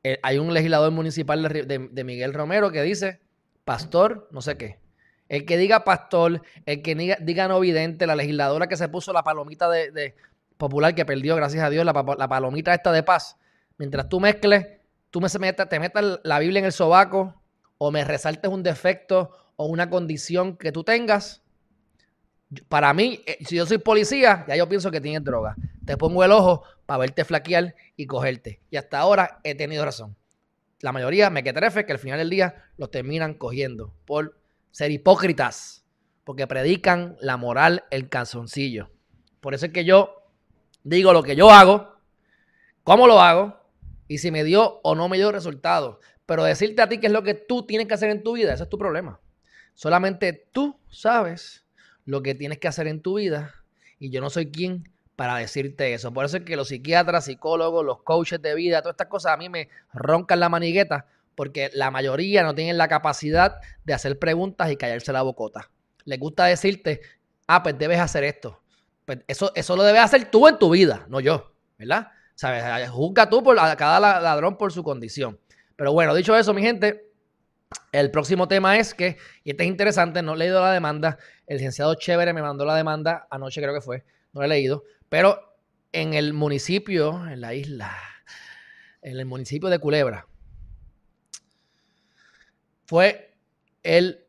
eh, 0.03 0.19
hay 0.25 0.39
un 0.39 0.53
legislador 0.53 0.91
municipal 0.91 1.43
de, 1.43 2.05
Miguel 2.05 2.35
Romero 2.35 2.73
que 2.73 2.83
dice, 2.83 3.21
pastor, 3.65 4.29
no 4.33 4.43
sé 4.43 4.57
qué. 4.57 4.81
El 5.29 5.47
que 5.47 5.57
diga 5.57 5.85
pastor, 5.85 6.43
el 6.67 6.83
que 6.83 6.97
diga, 7.21 7.47
no 7.47 7.61
vidente, 7.61 8.09
la 8.09 8.17
legisladora 8.17 8.67
que 8.67 8.77
se 8.77 8.89
puso 8.89 9.13
la 9.13 9.23
palomita 9.23 9.71
de, 9.71 10.17
popular 10.57 10.97
que 10.97 11.05
perdió, 11.05 11.37
gracias 11.37 11.63
a 11.63 11.71
Dios, 11.71 11.85
la, 11.85 11.93
palomita 12.29 12.75
esta 12.75 12.91
de 12.91 13.05
paz. 13.05 13.37
Mientras 13.79 14.09
tú 14.09 14.19
mezcles, 14.19 14.67
tú 15.11 15.21
me 15.21 15.29
te 15.29 15.79
metas 15.79 16.19
la 16.25 16.41
Biblia 16.41 16.59
en 16.59 16.65
el 16.65 16.73
sobaco, 16.73 17.44
o 17.79 17.91
me 17.91 18.05
resaltes 18.05 18.51
un 18.51 18.63
defecto 18.63 19.31
o 19.57 19.67
una 19.67 19.91
condición 19.91 20.57
que 20.57 20.73
tú 20.73 20.85
tengas, 20.85 21.43
para 22.69 22.93
mí, 22.95 23.21
eh, 23.27 23.39
si 23.45 23.57
yo 23.57 23.67
soy 23.67 23.79
policía, 23.79 24.45
ya 24.49 24.57
yo 24.57 24.69
pienso 24.69 24.91
que 24.91 25.01
tienes 25.01 25.25
droga. 25.25 25.57
Te 25.85 25.97
pongo 25.97 26.25
el 26.25 26.33
ojo 26.33 26.63
para 26.87 26.99
verte 26.99 27.25
flaquear 27.25 27.75
y 27.97 28.07
cogerte. 28.07 28.61
Y 28.71 28.77
hasta 28.77 28.99
ahora 28.99 29.41
he 29.45 29.55
tenido 29.55 29.85
razón. 29.85 30.17
La 30.81 30.93
mayoría 30.93 31.31
me 31.31 31.43
quetrefe 31.43 31.87
que 31.87 31.93
al 31.93 31.99
final 31.99 32.19
del 32.19 32.31
día 32.31 32.65
los 32.77 32.91
terminan 32.91 33.35
cogiendo 33.35 33.95
por 34.05 34.39
ser 34.71 34.91
hipócritas, 34.91 35.85
porque 36.25 36.47
predican 36.47 37.17
la 37.21 37.37
moral, 37.37 37.85
el 37.91 38.09
calzoncillo. 38.09 38.91
Por 39.41 39.55
eso 39.55 39.67
es 39.67 39.73
que 39.73 39.85
yo 39.85 40.23
digo 40.83 41.13
lo 41.13 41.23
que 41.23 41.37
yo 41.37 41.51
hago, 41.51 41.97
cómo 42.83 43.07
lo 43.07 43.21
hago 43.21 43.61
y 44.09 44.19
si 44.19 44.31
me 44.31 44.45
dio 44.45 44.81
o 44.83 44.95
no 44.95 45.09
me 45.09 45.17
dio 45.17 45.33
resultado. 45.33 46.01
Pero 46.27 46.45
decirte 46.45 46.83
a 46.83 46.89
ti 46.89 46.99
qué 46.99 47.09
es 47.09 47.13
lo 47.13 47.23
que 47.23 47.35
tú 47.35 47.67
tienes 47.67 47.87
que 47.87 47.95
hacer 47.95 48.11
en 48.11 48.23
tu 48.23 48.35
vida, 48.35 48.55
ese 48.55 48.65
es 48.65 48.69
tu 48.69 48.79
problema. 48.79 49.21
Solamente 49.75 50.49
tú 50.53 50.79
sabes 50.89 51.65
lo 52.05 52.23
que 52.23 52.35
tienes 52.35 52.59
que 52.59 52.69
hacer 52.69 52.87
en 52.87 53.03
tu 53.03 53.15
vida 53.15 53.55
y 53.99 54.11
yo 54.11 54.21
no 54.21 54.31
soy 54.31 54.51
quien 54.51 54.89
para 55.17 55.37
decirte 55.37 55.95
eso. 55.95 56.13
Por 56.13 56.25
eso 56.25 56.39
es 56.39 56.45
que 56.45 56.57
los 56.57 56.69
psiquiatras, 56.69 57.27
psicólogos, 57.27 57.85
los 57.85 58.03
coaches 58.03 58.41
de 58.41 58.55
vida, 58.55 58.83
todas 58.83 58.95
estas 58.95 59.09
cosas 59.09 59.33
a 59.33 59.37
mí 59.37 59.49
me 59.49 59.69
roncan 59.93 60.41
la 60.41 60.49
manigueta 60.49 61.07
porque 61.35 61.71
la 61.75 61.91
mayoría 61.91 62.43
no 62.43 62.55
tienen 62.55 62.79
la 62.79 62.89
capacidad 62.89 63.61
de 63.85 63.95
hacer 63.95 64.19
preguntas 64.19 64.71
y 64.71 64.77
callarse 64.77 65.13
la 65.13 65.23
bocota. 65.23 65.71
Les 66.05 66.19
gusta 66.19 66.47
decirte, 66.47 67.01
ah, 67.47 67.63
pues 67.63 67.79
debes 67.79 68.01
hacer 68.01 68.25
esto. 68.25 68.61
Pues 69.05 69.21
eso, 69.27 69.53
eso 69.55 69.77
lo 69.77 69.83
debes 69.83 70.03
hacer 70.03 70.31
tú 70.31 70.49
en 70.49 70.59
tu 70.59 70.71
vida, 70.71 71.07
no 71.09 71.21
yo, 71.21 71.53
¿verdad? 71.79 72.09
¿Sabes? 72.35 72.89
Juzga 72.91 73.29
tú 73.29 73.43
por, 73.43 73.59
a 73.59 73.77
cada 73.77 74.01
ladrón 74.21 74.57
por 74.57 74.73
su 74.73 74.83
condición. 74.83 75.39
Pero 75.77 75.93
bueno, 75.93 76.15
dicho 76.15 76.37
eso, 76.37 76.55
mi 76.55 76.63
gente, 76.63 77.13
el 77.93 78.11
próximo 78.11 78.49
tema 78.49 78.79
es 78.79 78.95
que, 78.95 79.17
y 79.43 79.51
este 79.51 79.65
es 79.65 79.69
interesante, 79.69 80.23
no 80.23 80.35
he 80.35 80.39
leído 80.39 80.61
la 80.61 80.73
demanda, 80.73 81.19
el 81.47 81.57
licenciado 81.59 81.95
Chévere 81.95 82.33
me 82.33 82.43
mandó 82.43 82.65
la 82.65 82.77
demanda 82.77 83.27
anoche 83.31 83.61
creo 83.61 83.75
que 83.75 83.81
fue, 83.81 84.05
no 84.33 84.41
la 84.41 84.47
he 84.47 84.49
leído, 84.49 84.85
pero 85.09 85.57
en 85.93 86.15
el 86.15 86.33
municipio, 86.33 87.27
en 87.29 87.41
la 87.41 87.55
isla, 87.55 87.97
en 89.03 89.19
el 89.19 89.27
municipio 89.27 89.69
de 89.69 89.79
Culebra, 89.79 90.27
fue 92.87 93.37
el, 93.83 94.27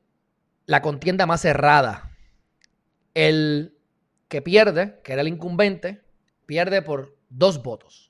la 0.66 0.82
contienda 0.82 1.26
más 1.26 1.42
cerrada. 1.42 2.12
El 3.14 3.78
que 4.28 4.42
pierde, 4.42 5.00
que 5.04 5.14
era 5.14 5.22
el 5.22 5.28
incumbente, 5.28 6.04
pierde 6.46 6.82
por 6.82 7.18
dos 7.30 7.64
votos. 7.64 8.05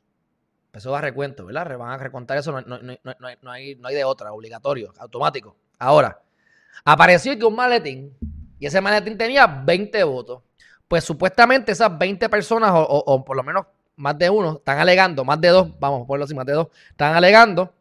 Va 0.76 0.98
a 0.98 1.02
recuento, 1.02 1.46
¿verdad? 1.46 1.78
Van 1.78 1.92
a 1.92 1.98
recontar 1.98 2.38
eso, 2.38 2.60
no, 2.62 3.50
hay, 3.50 3.76
de 3.76 4.04
otra, 4.04 4.34
obligatorio, 4.34 4.94
automático. 4.98 5.56
Ahora, 5.80 6.22
apareció 6.84 7.38
que 7.38 7.46
un 7.46 7.56
maletín, 7.56 8.14
y 8.60 8.66
ese 8.66 8.82
maletín 8.82 9.18
tenía 9.18 9.48
20 9.48 10.04
votos. 10.04 10.44
Pues 10.88 11.04
supuestamente 11.04 11.72
esas 11.72 11.98
20 11.98 12.30
personas, 12.30 12.72
o, 12.74 13.24
por 13.26 13.38
lo 13.38 13.44
menos 13.44 13.66
más 13.96 14.18
de 14.18 14.30
uno, 14.30 14.58
están 14.58 14.80
alegando, 14.80 15.24
más 15.24 15.40
de 15.40 15.48
dos, 15.48 15.80
vamos 15.80 16.04
a 16.04 16.08
ponerlo 16.08 16.26
así, 16.26 16.36
más 16.36 16.46
de 16.46 16.54
dos, 16.54 16.68
están 16.90 17.16
alegando 17.16 17.74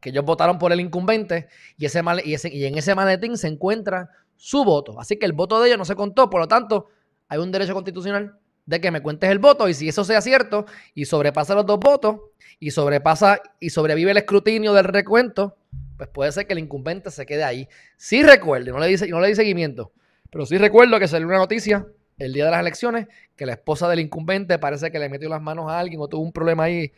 que 0.00 0.10
ellos 0.10 0.24
votaron 0.24 0.58
por 0.58 0.72
el 0.72 0.80
incumbente 0.80 1.48
y, 1.76 1.86
ese, 1.86 2.02
y, 2.24 2.34
ese, 2.34 2.48
y 2.48 2.64
en 2.64 2.78
ese 2.78 2.94
maletín 2.94 3.36
se 3.36 3.48
encuentra 3.48 4.10
su 4.36 4.64
voto. 4.64 4.98
Así 5.00 5.18
que 5.18 5.26
el 5.26 5.32
voto 5.32 5.60
de 5.60 5.68
ellos 5.68 5.78
no 5.78 5.84
se 5.84 5.94
contó, 5.94 6.30
por 6.30 6.40
lo 6.40 6.48
tanto, 6.48 6.88
hay 7.28 7.38
un 7.38 7.52
derecho 7.52 7.74
constitucional 7.74 8.38
de 8.66 8.80
que 8.80 8.90
me 8.90 9.00
cuentes 9.00 9.30
el 9.30 9.38
voto 9.38 9.68
y 9.68 9.74
si 9.74 9.88
eso 9.88 10.04
sea 10.04 10.20
cierto 10.20 10.66
y 10.94 11.04
sobrepasa 11.04 11.54
los 11.54 11.64
dos 11.64 11.78
votos 11.78 12.20
y 12.58 12.72
sobrepasa 12.72 13.40
y 13.60 13.70
sobrevive 13.70 14.10
el 14.10 14.16
escrutinio 14.18 14.74
del 14.74 14.84
recuento, 14.84 15.56
pues 15.96 16.08
puede 16.10 16.32
ser 16.32 16.46
que 16.46 16.52
el 16.52 16.58
incumbente 16.58 17.10
se 17.10 17.24
quede 17.24 17.44
ahí. 17.44 17.68
Sí 17.96 18.22
recuerde, 18.22 18.72
no 18.72 18.78
le 18.78 18.88
dice, 18.88 19.06
no 19.08 19.20
le 19.20 19.28
di 19.28 19.34
seguimiento, 19.36 19.92
pero 20.30 20.44
sí 20.44 20.58
recuerdo 20.58 20.98
que 20.98 21.08
salió 21.08 21.26
una 21.26 21.38
noticia 21.38 21.86
el 22.18 22.32
día 22.32 22.46
de 22.46 22.50
las 22.50 22.60
elecciones 22.60 23.06
que 23.36 23.46
la 23.46 23.52
esposa 23.52 23.88
del 23.88 24.00
incumbente 24.00 24.58
parece 24.58 24.90
que 24.90 24.98
le 24.98 25.08
metió 25.08 25.28
las 25.28 25.40
manos 25.40 25.70
a 25.70 25.78
alguien 25.78 26.00
o 26.00 26.08
tuvo 26.08 26.22
un 26.22 26.32
problema 26.32 26.64
ahí 26.64 26.92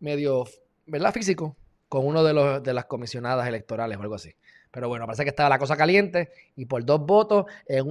medio, 0.00 0.44
¿verdad? 0.86 1.12
Físico 1.12 1.56
con 1.88 2.06
uno 2.06 2.22
de, 2.22 2.32
los, 2.32 2.62
de 2.62 2.72
las 2.74 2.84
comisionadas 2.84 3.48
electorales 3.48 3.98
o 3.98 4.02
algo 4.02 4.14
así. 4.14 4.34
Pero 4.70 4.88
bueno, 4.88 5.06
parece 5.06 5.24
que 5.24 5.30
estaba 5.30 5.48
la 5.48 5.58
cosa 5.58 5.76
caliente 5.76 6.30
y 6.56 6.66
por 6.66 6.84
dos 6.84 7.00
votos 7.00 7.46
en 7.66 7.86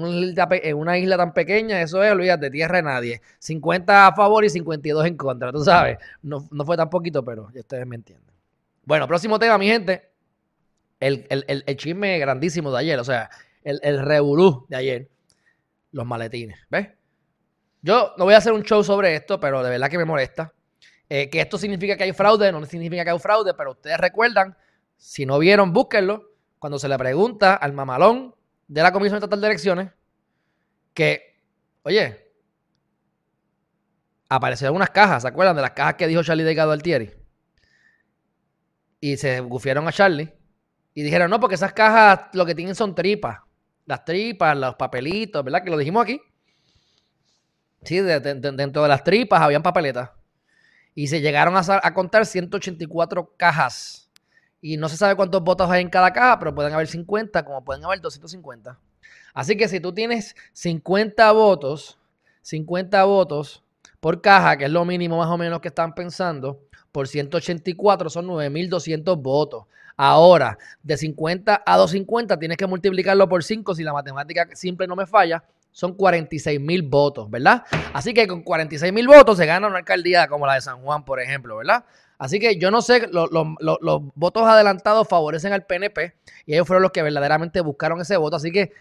una 0.75 0.97
isla, 0.97 1.17
tan 1.17 1.33
pequeña, 1.33 1.81
eso 1.81 2.03
es, 2.03 2.11
olvídate, 2.11 2.51
tierra 2.51 2.77
de 2.77 2.83
nadie. 2.83 3.21
50 3.39 4.07
a 4.07 4.15
favor 4.15 4.45
y 4.45 4.49
52 4.49 5.05
en 5.07 5.17
contra, 5.17 5.51
tú 5.51 5.63
sabes. 5.63 5.97
No, 6.21 6.41
fue 6.65 6.77
tan 6.77 6.89
poquito, 6.89 7.23
pero 7.25 7.49
ustedes 7.53 7.85
me 7.87 7.95
entienden. 7.95 8.33
Bueno, 8.85 9.07
próximo 9.07 9.39
tema, 9.39 9.57
mi 9.57 9.67
gente. 9.67 10.09
El, 10.99 11.27
el, 11.29 11.77
chisme 11.77 12.17
grandísimo 12.17 12.71
de 12.71 12.79
ayer, 12.79 12.99
o 12.99 13.03
sea, 13.03 13.29
el, 13.63 13.79
el 13.83 14.03
de 14.05 14.75
ayer. 14.75 15.09
Los 15.91 16.05
maletines, 16.05 16.59
¿ves? 16.69 16.89
Yo 17.81 18.13
no 18.17 18.25
voy 18.25 18.33
a 18.33 18.37
hacer 18.37 18.51
un 18.51 18.63
show 18.63 18.83
sobre 18.83 19.15
esto, 19.15 19.39
pero 19.39 19.63
de 19.63 19.69
verdad 19.69 19.89
que 19.89 19.97
me 19.97 20.05
molesta. 20.05 20.53
Eh, 21.09 21.29
que 21.29 21.39
esto 21.39 21.57
significa 21.57 21.95
que 21.95 22.03
hay 22.03 22.13
fraude, 22.13 22.51
no 22.51 22.65
significa 22.65 23.03
que 23.03 23.11
hay 23.11 23.19
fraude, 23.19 23.53
pero 23.53 23.71
ustedes 23.71 23.97
recuerdan, 23.97 24.57
si 24.97 25.25
no 25.25 25.39
vieron, 25.39 25.71
búsquenlo 25.71 26.26
cuando 26.59 26.79
se 26.79 26.87
le 26.87 26.97
pregunta 26.97 27.55
al 27.55 27.73
mamalón 27.73 28.35
de 28.67 28.83
la 28.83 28.91
Comisión 28.91 29.17
Estatal 29.17 29.41
de 29.41 29.47
Elecciones, 29.47 29.91
que, 30.93 31.39
oye, 31.83 32.31
aparecieron 34.29 34.75
unas 34.75 34.89
cajas, 34.89 35.21
¿se 35.21 35.27
acuerdan 35.27 35.55
de 35.55 35.61
las 35.61 35.71
cajas 35.71 35.95
que 35.95 36.07
dijo 36.07 36.23
Charlie 36.23 36.43
Delgado 36.43 36.71
Altieri? 36.71 37.13
Y 38.99 39.17
se 39.17 39.39
gufiaron 39.41 39.87
a 39.87 39.91
Charlie 39.91 40.33
y 40.93 41.03
dijeron, 41.03 41.29
no, 41.29 41.39
porque 41.39 41.55
esas 41.55 41.73
cajas 41.73 42.29
lo 42.33 42.45
que 42.45 42.55
tienen 42.55 42.73
son 42.73 42.95
tripas. 42.95 43.39
Las 43.85 44.03
tripas, 44.03 44.57
los 44.57 44.75
papelitos, 44.75 45.43
¿verdad? 45.43 45.63
Que 45.63 45.69
lo 45.69 45.77
dijimos 45.77 46.03
aquí. 46.03 46.19
Sí, 47.83 47.99
dentro 47.99 48.81
de 48.81 48.87
las 48.87 49.03
tripas 49.03 49.41
habían 49.41 49.61
papeletas. 49.61 50.09
Y 50.95 51.07
se 51.07 51.21
llegaron 51.21 51.55
a, 51.55 51.61
a, 51.83 51.93
contar 51.93 52.25
184 52.25 53.35
cajas. 53.37 54.06
Y 54.61 54.77
no 54.77 54.89
se 54.89 54.97
sabe 54.97 55.15
cuántos 55.15 55.43
votos 55.43 55.69
hay 55.69 55.81
en 55.81 55.89
cada 55.89 56.11
caja, 56.11 56.39
pero 56.39 56.53
pueden 56.53 56.73
haber 56.73 56.87
50, 56.87 57.43
como 57.45 57.63
pueden 57.63 57.85
haber 57.85 58.01
250. 58.01 58.77
Así 59.33 59.55
que 59.55 59.67
si 59.67 59.79
tú 59.79 59.93
tienes 59.93 60.35
50 60.53 61.31
votos, 61.31 61.99
50 62.41 63.03
votos 63.03 63.63
por 63.99 64.21
caja, 64.21 64.57
que 64.57 64.65
es 64.65 64.71
lo 64.71 64.83
mínimo 64.85 65.17
más 65.17 65.29
o 65.29 65.37
menos 65.37 65.59
que 65.59 65.67
están 65.67 65.93
pensando, 65.93 66.59
por 66.91 67.07
184 67.07 68.09
son 68.09 68.27
9.200 68.27 69.21
votos. 69.21 69.65
Ahora, 69.95 70.57
de 70.83 70.97
50 70.97 71.63
a 71.65 71.77
250 71.77 72.37
tienes 72.39 72.57
que 72.57 72.67
multiplicarlo 72.67 73.27
por 73.27 73.43
5 73.43 73.75
si 73.75 73.83
la 73.83 73.93
matemática 73.93 74.47
simple 74.53 74.87
no 74.87 74.95
me 74.95 75.05
falla 75.05 75.43
son 75.71 75.93
46 75.93 76.59
mil 76.59 76.81
votos, 76.81 77.29
¿verdad? 77.29 77.63
Así 77.93 78.11
que 78.11 78.27
con 78.27 78.41
46 78.41 78.91
mil 78.91 79.07
votos 79.07 79.37
se 79.37 79.45
gana 79.45 79.67
una 79.67 79.77
alcaldía 79.77 80.27
como 80.27 80.47
la 80.47 80.55
de 80.55 80.61
San 80.61 80.81
Juan, 80.81 81.05
por 81.05 81.19
ejemplo, 81.19 81.57
¿verdad? 81.57 81.85
Así 82.17 82.39
que 82.39 82.57
yo 82.57 82.71
no 82.71 82.81
sé, 82.81 83.07
los 83.11 84.01
votos 84.15 84.47
adelantados 84.47 85.07
favorecen 85.07 85.53
al 85.53 85.65
PNP 85.65 86.15
y 86.45 86.53
ellos 86.53 86.65
fueron 86.65 86.83
los 86.83 86.91
que 86.91 87.03
verdaderamente 87.03 87.61
buscaron 87.61 88.01
ese 88.01 88.17
voto. 88.17 88.35
Así 88.35 88.51
que 88.51 88.71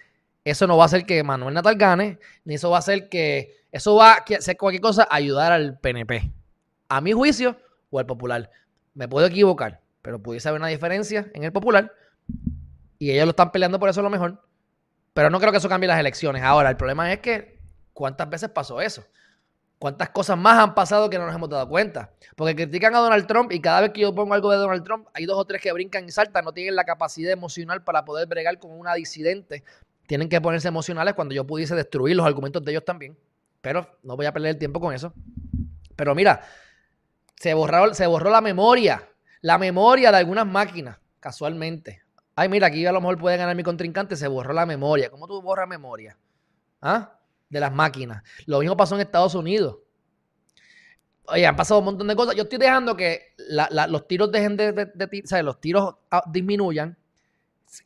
eso 0.44 0.66
no 0.66 0.76
va 0.76 0.84
a 0.84 0.86
hacer 0.86 1.04
que 1.04 1.22
Manuel 1.22 1.54
Natal 1.54 1.76
gane, 1.76 2.18
ni 2.44 2.54
eso 2.54 2.70
va 2.70 2.76
a 2.76 2.78
hacer 2.78 3.08
que, 3.08 3.56
eso 3.72 3.96
va 3.96 4.12
a 4.12 4.24
hacer 4.38 4.56
cualquier 4.56 4.80
cosa, 4.80 5.06
ayudar 5.10 5.52
al 5.52 5.78
PNP. 5.78 6.32
A 6.88 7.00
mi 7.00 7.12
juicio 7.12 7.56
o 7.90 7.98
al 7.98 8.06
popular. 8.06 8.50
Me 8.94 9.08
puedo 9.08 9.26
equivocar, 9.26 9.80
pero 10.00 10.22
pudiese 10.22 10.48
haber 10.48 10.60
una 10.60 10.68
diferencia 10.68 11.30
en 11.34 11.44
el 11.44 11.52
popular 11.52 11.92
y 12.98 13.10
ellos 13.10 13.26
lo 13.26 13.30
están 13.30 13.52
peleando 13.52 13.78
por 13.78 13.88
eso 13.88 14.00
a 14.00 14.04
lo 14.04 14.10
mejor. 14.10 14.42
Pero 15.12 15.30
no 15.30 15.40
creo 15.40 15.50
que 15.50 15.58
eso 15.58 15.68
cambie 15.68 15.88
las 15.88 15.98
elecciones. 15.98 16.42
Ahora, 16.42 16.70
el 16.70 16.76
problema 16.76 17.12
es 17.12 17.20
que, 17.20 17.58
¿cuántas 17.92 18.28
veces 18.28 18.50
pasó 18.50 18.80
eso? 18.80 19.04
¿Cuántas 19.78 20.08
cosas 20.08 20.38
más 20.38 20.58
han 20.58 20.74
pasado 20.74 21.10
que 21.10 21.18
no 21.18 21.26
nos 21.26 21.34
hemos 21.34 21.50
dado 21.50 21.68
cuenta? 21.68 22.10
Porque 22.34 22.56
critican 22.56 22.94
a 22.94 22.98
Donald 22.98 23.26
Trump 23.26 23.52
y 23.52 23.60
cada 23.60 23.82
vez 23.82 23.90
que 23.90 24.00
yo 24.00 24.14
pongo 24.14 24.32
algo 24.32 24.50
de 24.50 24.56
Donald 24.56 24.82
Trump, 24.82 25.06
hay 25.12 25.26
dos 25.26 25.38
o 25.38 25.44
tres 25.44 25.60
que 25.60 25.70
brincan 25.72 26.06
y 26.06 26.10
saltan, 26.10 26.44
no 26.46 26.52
tienen 26.52 26.74
la 26.74 26.84
capacidad 26.84 27.30
emocional 27.30 27.84
para 27.84 28.04
poder 28.04 28.26
bregar 28.26 28.58
con 28.58 28.70
una 28.70 28.94
disidente. 28.94 29.64
Tienen 30.06 30.28
que 30.30 30.40
ponerse 30.40 30.68
emocionales 30.68 31.14
cuando 31.14 31.34
yo 31.34 31.46
pudiese 31.46 31.74
destruir 31.74 32.16
los 32.16 32.24
argumentos 32.24 32.64
de 32.64 32.70
ellos 32.70 32.84
también. 32.84 33.18
Pero 33.60 33.98
no 34.02 34.16
voy 34.16 34.24
a 34.24 34.32
perder 34.32 34.50
el 34.50 34.58
tiempo 34.58 34.80
con 34.80 34.94
eso. 34.94 35.12
Pero 35.94 36.14
mira, 36.14 36.42
se 37.34 37.52
borró, 37.52 38.30
la 38.30 38.40
memoria. 38.40 39.02
La 39.42 39.58
memoria 39.58 40.10
de 40.10 40.18
algunas 40.18 40.46
máquinas, 40.46 40.98
casualmente. 41.20 42.02
Ay, 42.34 42.48
mira, 42.48 42.68
aquí 42.68 42.86
a 42.86 42.92
lo 42.92 43.00
mejor 43.00 43.18
puede 43.18 43.36
ganar 43.36 43.54
mi 43.54 43.62
contrincante, 43.62 44.16
se 44.16 44.28
borró 44.28 44.54
la 44.54 44.64
memoria. 44.64 45.10
¿Cómo 45.10 45.26
tú 45.26 45.40
borras 45.42 45.68
memoria? 45.68 46.16
¿Ah? 46.80 47.15
De 47.48 47.60
las 47.60 47.72
máquinas. 47.72 48.22
Lo 48.46 48.60
mismo 48.60 48.76
pasó 48.76 48.94
en 48.94 49.02
Estados 49.02 49.34
Unidos. 49.34 49.78
Oye, 51.28 51.46
han 51.46 51.56
pasado 51.56 51.80
un 51.80 51.86
montón 51.86 52.06
de 52.06 52.16
cosas. 52.16 52.34
Yo 52.36 52.44
estoy 52.44 52.58
dejando 52.58 52.96
que 52.96 53.34
los 53.88 54.06
tiros 54.06 54.30
dejen 54.30 54.56
de, 54.56 54.70
o 55.24 55.26
sea, 55.26 55.42
los 55.42 55.60
tiros 55.60 55.94
ah, 56.10 56.22
disminuyan, 56.26 56.96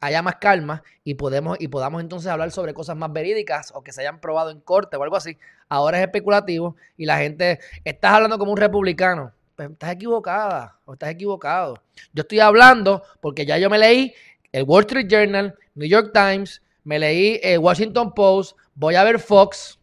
haya 0.00 0.22
más 0.22 0.36
calma 0.36 0.82
y 1.04 1.14
podemos 1.14 1.56
y 1.58 1.68
podamos 1.68 2.02
entonces 2.02 2.30
hablar 2.30 2.50
sobre 2.50 2.74
cosas 2.74 2.96
más 2.96 3.12
verídicas 3.12 3.72
o 3.74 3.82
que 3.82 3.92
se 3.92 4.02
hayan 4.02 4.20
probado 4.20 4.50
en 4.50 4.60
corte 4.60 4.96
o 4.96 5.02
algo 5.02 5.16
así. 5.16 5.38
Ahora 5.68 5.98
es 5.98 6.04
especulativo 6.04 6.76
y 6.96 7.06
la 7.06 7.18
gente 7.18 7.60
estás 7.84 8.12
hablando 8.12 8.38
como 8.38 8.52
un 8.52 8.58
republicano. 8.58 9.32
Pues, 9.60 9.72
estás 9.72 9.92
equivocada 9.92 10.78
o 10.86 10.94
estás 10.94 11.10
equivocado. 11.10 11.82
Yo 12.14 12.22
estoy 12.22 12.40
hablando 12.40 13.02
porque 13.20 13.44
ya 13.44 13.58
yo 13.58 13.68
me 13.68 13.78
leí 13.78 14.14
el 14.52 14.62
Wall 14.64 14.84
Street 14.84 15.06
Journal, 15.06 15.54
New 15.74 15.86
York 15.86 16.12
Times, 16.14 16.62
me 16.82 16.98
leí 16.98 17.38
el 17.42 17.58
Washington 17.58 18.14
Post, 18.14 18.56
voy 18.80 18.94
a 18.94 19.04
ver 19.04 19.18
Fox, 19.18 19.78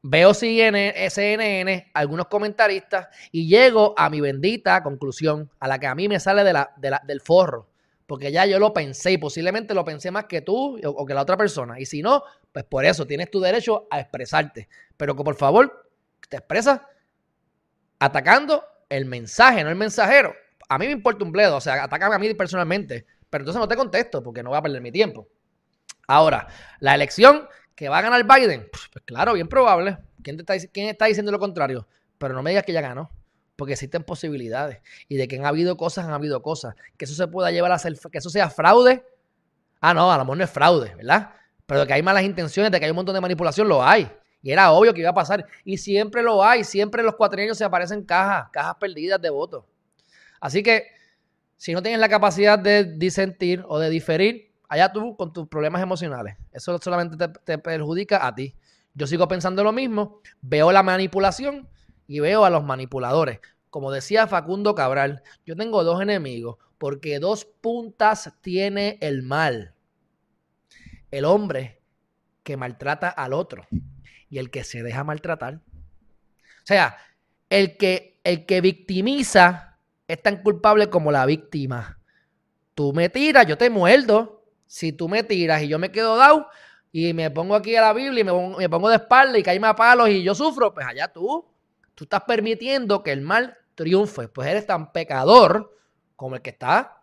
veo 0.00 0.32
CNN, 0.32 1.10
CNN, 1.10 1.90
algunos 1.92 2.28
comentaristas 2.28 3.08
y 3.32 3.48
llego 3.48 3.94
a 3.96 4.08
mi 4.08 4.20
bendita 4.20 4.80
conclusión, 4.84 5.50
a 5.58 5.66
la 5.66 5.80
que 5.80 5.88
a 5.88 5.94
mí 5.96 6.08
me 6.08 6.20
sale 6.20 6.44
del 6.44 7.20
forro. 7.20 7.68
Porque 8.06 8.30
ya 8.30 8.46
yo 8.46 8.60
lo 8.60 8.72
pensé 8.72 9.10
y 9.12 9.18
posiblemente 9.18 9.74
lo 9.74 9.84
pensé 9.84 10.10
más 10.12 10.26
que 10.26 10.40
tú 10.40 10.80
o, 10.82 11.04
que 11.04 11.12
la 11.12 11.22
otra 11.22 11.36
persona. 11.36 11.80
Y 11.80 11.84
si 11.84 12.00
no, 12.00 12.22
pues 12.52 12.64
por 12.64 12.84
eso 12.84 13.06
tienes 13.06 13.28
tu 13.28 13.40
derecho 13.40 13.88
a 13.90 14.00
expresarte. 14.00 14.68
Pero 14.96 15.14
que 15.14 15.24
por 15.24 15.34
favor 15.34 15.90
te 16.28 16.36
expresas 16.36 16.80
atacando 17.98 18.64
el 18.88 19.04
mensaje, 19.04 19.64
no 19.64 19.68
el 19.68 19.76
mensajero. 19.76 20.32
A 20.68 20.78
mí 20.78 20.86
me 20.86 20.92
importa 20.92 21.24
un 21.24 21.32
bledo, 21.32 21.56
o 21.56 21.60
sea, 21.60 21.82
atácame 21.82 22.14
a 22.14 22.18
mí 22.18 22.32
personalmente. 22.34 23.04
Pero 23.28 23.42
entonces 23.42 23.60
no 23.60 23.68
te 23.68 23.76
contesto 23.76 24.22
porque 24.22 24.44
no 24.44 24.50
voy 24.50 24.58
a 24.58 24.62
perder 24.62 24.80
mi 24.80 24.92
tiempo. 24.92 25.28
Ahora, 26.08 26.48
la 26.80 26.96
elección 26.96 27.46
que 27.76 27.88
va 27.88 27.98
a 27.98 28.02
ganar 28.02 28.24
Biden, 28.24 28.68
pues, 28.72 28.88
pues 28.92 29.04
claro, 29.04 29.34
bien 29.34 29.46
probable. 29.46 29.98
¿Quién, 30.22 30.40
está, 30.40 30.58
¿Quién 30.72 30.88
está 30.88 31.06
diciendo 31.06 31.30
lo 31.30 31.38
contrario? 31.38 31.86
Pero 32.18 32.34
no 32.34 32.42
me 32.42 32.50
digas 32.50 32.64
que 32.64 32.72
ya 32.72 32.80
ganó 32.80 33.12
porque 33.58 33.72
existen 33.72 34.04
posibilidades. 34.04 34.78
Y 35.08 35.16
de 35.16 35.26
que 35.26 35.36
han 35.36 35.44
habido 35.44 35.76
cosas, 35.76 36.06
han 36.06 36.12
habido 36.12 36.42
cosas. 36.42 36.76
Que 36.96 37.06
eso 37.06 37.14
se 37.14 37.26
pueda 37.26 37.50
llevar 37.50 37.72
a 37.72 37.78
ser, 37.78 37.98
que 38.10 38.18
eso 38.18 38.30
sea 38.30 38.48
fraude. 38.50 39.04
Ah, 39.80 39.92
no, 39.92 40.12
a 40.12 40.16
lo 40.16 40.24
mejor 40.24 40.38
no 40.38 40.44
es 40.44 40.50
fraude, 40.50 40.94
¿verdad? 40.94 41.32
Pero 41.66 41.80
de 41.80 41.86
que 41.88 41.92
hay 41.94 42.02
malas 42.02 42.22
intenciones, 42.22 42.70
de 42.70 42.78
que 42.78 42.84
hay 42.84 42.92
un 42.92 42.96
montón 42.96 43.16
de 43.16 43.20
manipulación, 43.20 43.66
lo 43.68 43.84
hay. 43.84 44.08
Y 44.42 44.52
era 44.52 44.70
obvio 44.70 44.94
que 44.94 45.00
iba 45.00 45.10
a 45.10 45.14
pasar. 45.14 45.44
Y 45.64 45.76
siempre 45.76 46.22
lo 46.22 46.44
hay. 46.44 46.62
Siempre 46.62 47.02
los 47.02 47.16
cuatrienios 47.16 47.58
se 47.58 47.64
aparecen 47.64 48.04
cajas, 48.04 48.48
cajas 48.52 48.76
perdidas 48.76 49.20
de 49.20 49.28
votos. 49.28 49.64
Así 50.40 50.62
que 50.62 50.86
si 51.56 51.72
no 51.72 51.82
tienes 51.82 51.98
la 51.98 52.08
capacidad 52.08 52.60
de 52.60 52.84
disentir 52.84 53.64
o 53.66 53.80
de 53.80 53.90
diferir, 53.90 54.47
allá 54.68 54.92
tú 54.92 55.16
con 55.16 55.32
tus 55.32 55.48
problemas 55.48 55.82
emocionales. 55.82 56.36
Eso 56.52 56.78
solamente 56.78 57.28
te, 57.44 57.58
perjudica 57.58 58.26
a 58.26 58.34
ti. 58.34 58.54
Yo 58.94 59.06
sigo 59.06 59.28
pensando 59.28 59.64
lo 59.64 59.72
mismo, 59.72 60.20
veo 60.40 60.72
la 60.72 60.82
manipulación 60.82 61.68
y 62.06 62.20
veo 62.20 62.44
a 62.44 62.50
los 62.50 62.64
manipuladores. 62.64 63.40
Como 63.70 63.90
decía 63.90 64.26
Facundo 64.26 64.74
Cabral, 64.74 65.22
yo 65.44 65.56
tengo 65.56 65.84
dos 65.84 66.00
enemigos 66.00 66.56
porque 66.78 67.18
dos 67.18 67.44
puntas 67.44 68.32
tiene 68.40 68.98
el 69.00 69.22
mal. 69.22 69.74
El 71.10 71.24
hombre 71.24 71.80
que 72.42 72.56
maltrata 72.56 73.08
al 73.08 73.32
otro 73.32 73.66
y 74.30 74.38
el 74.38 74.50
que 74.50 74.64
se 74.64 74.82
deja 74.82 75.04
maltratar. 75.04 75.54
O 75.56 76.66
sea, 76.68 76.96
el 77.50 77.76
que, 77.76 78.20
el 78.24 78.46
que 78.46 78.60
victimiza 78.60 79.78
es 80.06 80.22
tan 80.22 80.42
culpable 80.42 80.88
como 80.88 81.12
la 81.12 81.26
víctima. 81.26 81.98
Tú 82.74 82.92
me 82.92 83.08
tiras, 83.08 83.46
yo 83.46 83.58
te 83.58 83.70
muerdo. 83.70 84.37
Si 84.68 84.92
tú 84.92 85.08
me 85.08 85.24
tiras 85.24 85.62
y 85.62 85.68
yo 85.68 85.80
me 85.80 85.90
quedo 85.90 86.16
dado 86.16 86.46
y 86.92 87.12
me 87.12 87.28
pongo 87.32 87.56
aquí 87.56 87.74
a 87.74 87.80
la 87.80 87.92
Biblia 87.92 88.20
y 88.20 88.24
me 88.24 88.68
pongo, 88.68 88.88
de 88.88 88.96
espalda 88.96 89.36
y 89.36 89.42
caíme 89.42 89.66
a 89.66 89.74
palos 89.74 90.08
y 90.08 90.22
yo 90.22 90.36
sufro, 90.36 90.72
pues 90.72 90.86
allá 90.86 91.12
tú. 91.12 91.44
Tú 91.96 92.04
estás 92.04 92.22
permitiendo 92.22 93.02
que 93.02 93.10
el 93.10 93.22
mal 93.22 93.58
triunfe. 93.74 94.28
Pues 94.28 94.46
eres 94.46 94.66
tan 94.66 94.92
pecador 94.92 95.76
como 96.14 96.36
el 96.36 96.42
que 96.42 96.50
está 96.50 97.02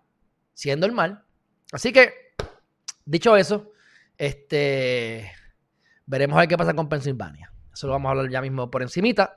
siendo 0.54 0.86
el 0.86 0.94
mal. 0.94 1.26
Así 1.74 1.92
que, 1.92 2.14
dicho 3.04 3.36
eso, 3.36 3.74
este, 4.18 5.30
veremos 6.06 6.38
a 6.38 6.42
ver 6.42 6.48
qué 6.48 6.58
pasa 6.58 6.74
con 6.74 6.88
Pensilvania. 6.88 7.52
Eso 7.74 7.88
lo 7.88 7.94
vamos 7.94 8.08
a 8.08 8.12
hablar 8.12 8.30
ya 8.30 8.42
mismo 8.42 8.72
por 8.72 8.82
encimita. 8.82 9.36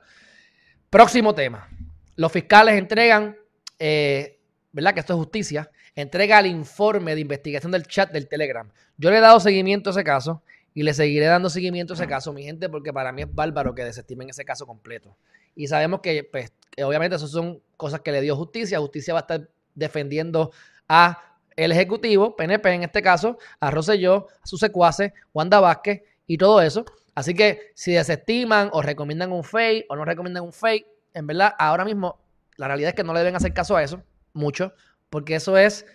Próximo 0.89 1.35
tema. 1.35 1.67
Los 2.15 2.31
fiscales 2.31 2.75
entregan 2.77 3.35
eh, 3.79 4.39
¿verdad? 4.71 4.93
Que 4.93 4.99
esto 4.99 5.13
es 5.13 5.17
justicia, 5.17 5.71
entrega 5.95 6.39
el 6.39 6.47
informe 6.47 7.15
de 7.15 7.21
investigación 7.21 7.71
del 7.71 7.85
chat 7.87 8.11
del 8.11 8.27
Telegram. 8.27 8.69
Yo 8.97 9.11
le 9.11 9.17
he 9.17 9.21
dado 9.21 9.39
seguimiento 9.39 9.89
a 9.89 9.91
ese 9.91 10.03
caso 10.03 10.41
y 10.73 10.83
le 10.83 10.93
seguiré 10.93 11.25
dando 11.25 11.49
seguimiento 11.49 11.93
a 11.93 11.95
ese 11.95 12.07
caso, 12.07 12.31
mi 12.33 12.43
gente, 12.43 12.69
porque 12.69 12.93
para 12.93 13.11
mí 13.11 13.23
es 13.23 13.33
bárbaro 13.33 13.73
que 13.75 13.83
desestimen 13.83 14.29
ese 14.29 14.45
caso 14.45 14.65
completo. 14.65 15.15
Y 15.55 15.67
sabemos 15.67 15.99
que, 16.01 16.23
pues, 16.23 16.53
obviamente, 16.83 17.15
eso 17.15 17.27
son 17.27 17.61
cosas 17.75 18.01
que 18.01 18.11
le 18.11 18.21
dio 18.21 18.35
justicia. 18.35 18.79
Justicia 18.79 19.13
va 19.13 19.19
a 19.19 19.21
estar 19.21 19.49
defendiendo 19.75 20.51
a 20.87 21.21
el 21.55 21.71
Ejecutivo, 21.73 22.35
PNP 22.35 22.69
en 22.73 22.83
este 22.83 23.01
caso, 23.01 23.37
a 23.59 23.69
Rosselló, 23.69 24.27
a 24.41 24.47
sus 24.47 24.59
secuaces, 24.59 25.11
Wanda 25.33 25.59
Vázquez 25.59 26.03
y 26.25 26.37
todo 26.37 26.61
eso. 26.61 26.85
Así 27.13 27.33
que 27.33 27.71
si 27.73 27.91
desestiman 27.91 28.69
o 28.71 28.81
recomiendan 28.81 29.33
un 29.33 29.43
fake 29.43 29.85
o 29.89 29.95
no 29.97 30.05
recomiendan 30.05 30.43
un 30.43 30.53
fake, 30.53 30.87
en 31.13 31.27
verdad, 31.27 31.53
ahora 31.59 31.83
mismo 31.83 32.21
la 32.55 32.67
realidad 32.67 32.89
es 32.89 32.95
que 32.95 33.03
no 33.03 33.13
le 33.13 33.19
deben 33.19 33.35
hacer 33.35 33.53
caso 33.53 33.75
a 33.75 33.83
eso, 33.83 34.01
mucho, 34.31 34.73
porque 35.09 35.35
eso 35.35 35.57
es, 35.57 35.85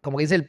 como 0.00 0.18
dice 0.18 0.34
el, 0.36 0.46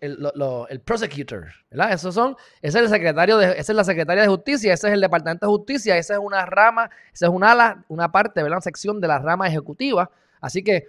el, 0.00 0.80
prosecutor, 0.80 1.46
¿verdad? 1.70 1.92
Esos 1.92 2.14
son, 2.14 2.36
ese 2.60 2.78
es 2.78 2.84
el 2.84 2.90
secretario 2.90 3.38
de, 3.38 3.52
esa 3.52 3.72
es 3.72 3.76
la 3.76 3.84
secretaria 3.84 4.22
de 4.22 4.28
justicia, 4.28 4.74
ese 4.74 4.88
es 4.88 4.94
el 4.94 5.00
departamento 5.00 5.46
de 5.46 5.50
justicia, 5.50 5.96
esa 5.96 6.14
es 6.14 6.20
una 6.20 6.44
rama, 6.46 6.90
esa 7.12 7.26
es 7.26 7.32
una 7.32 7.52
ala, 7.52 7.84
una 7.88 8.12
parte, 8.12 8.42
¿verdad? 8.42 8.58
Una 8.58 8.62
sección 8.62 9.00
de 9.00 9.08
la 9.08 9.18
rama 9.18 9.48
ejecutiva. 9.48 10.10
Así 10.40 10.62
que 10.62 10.88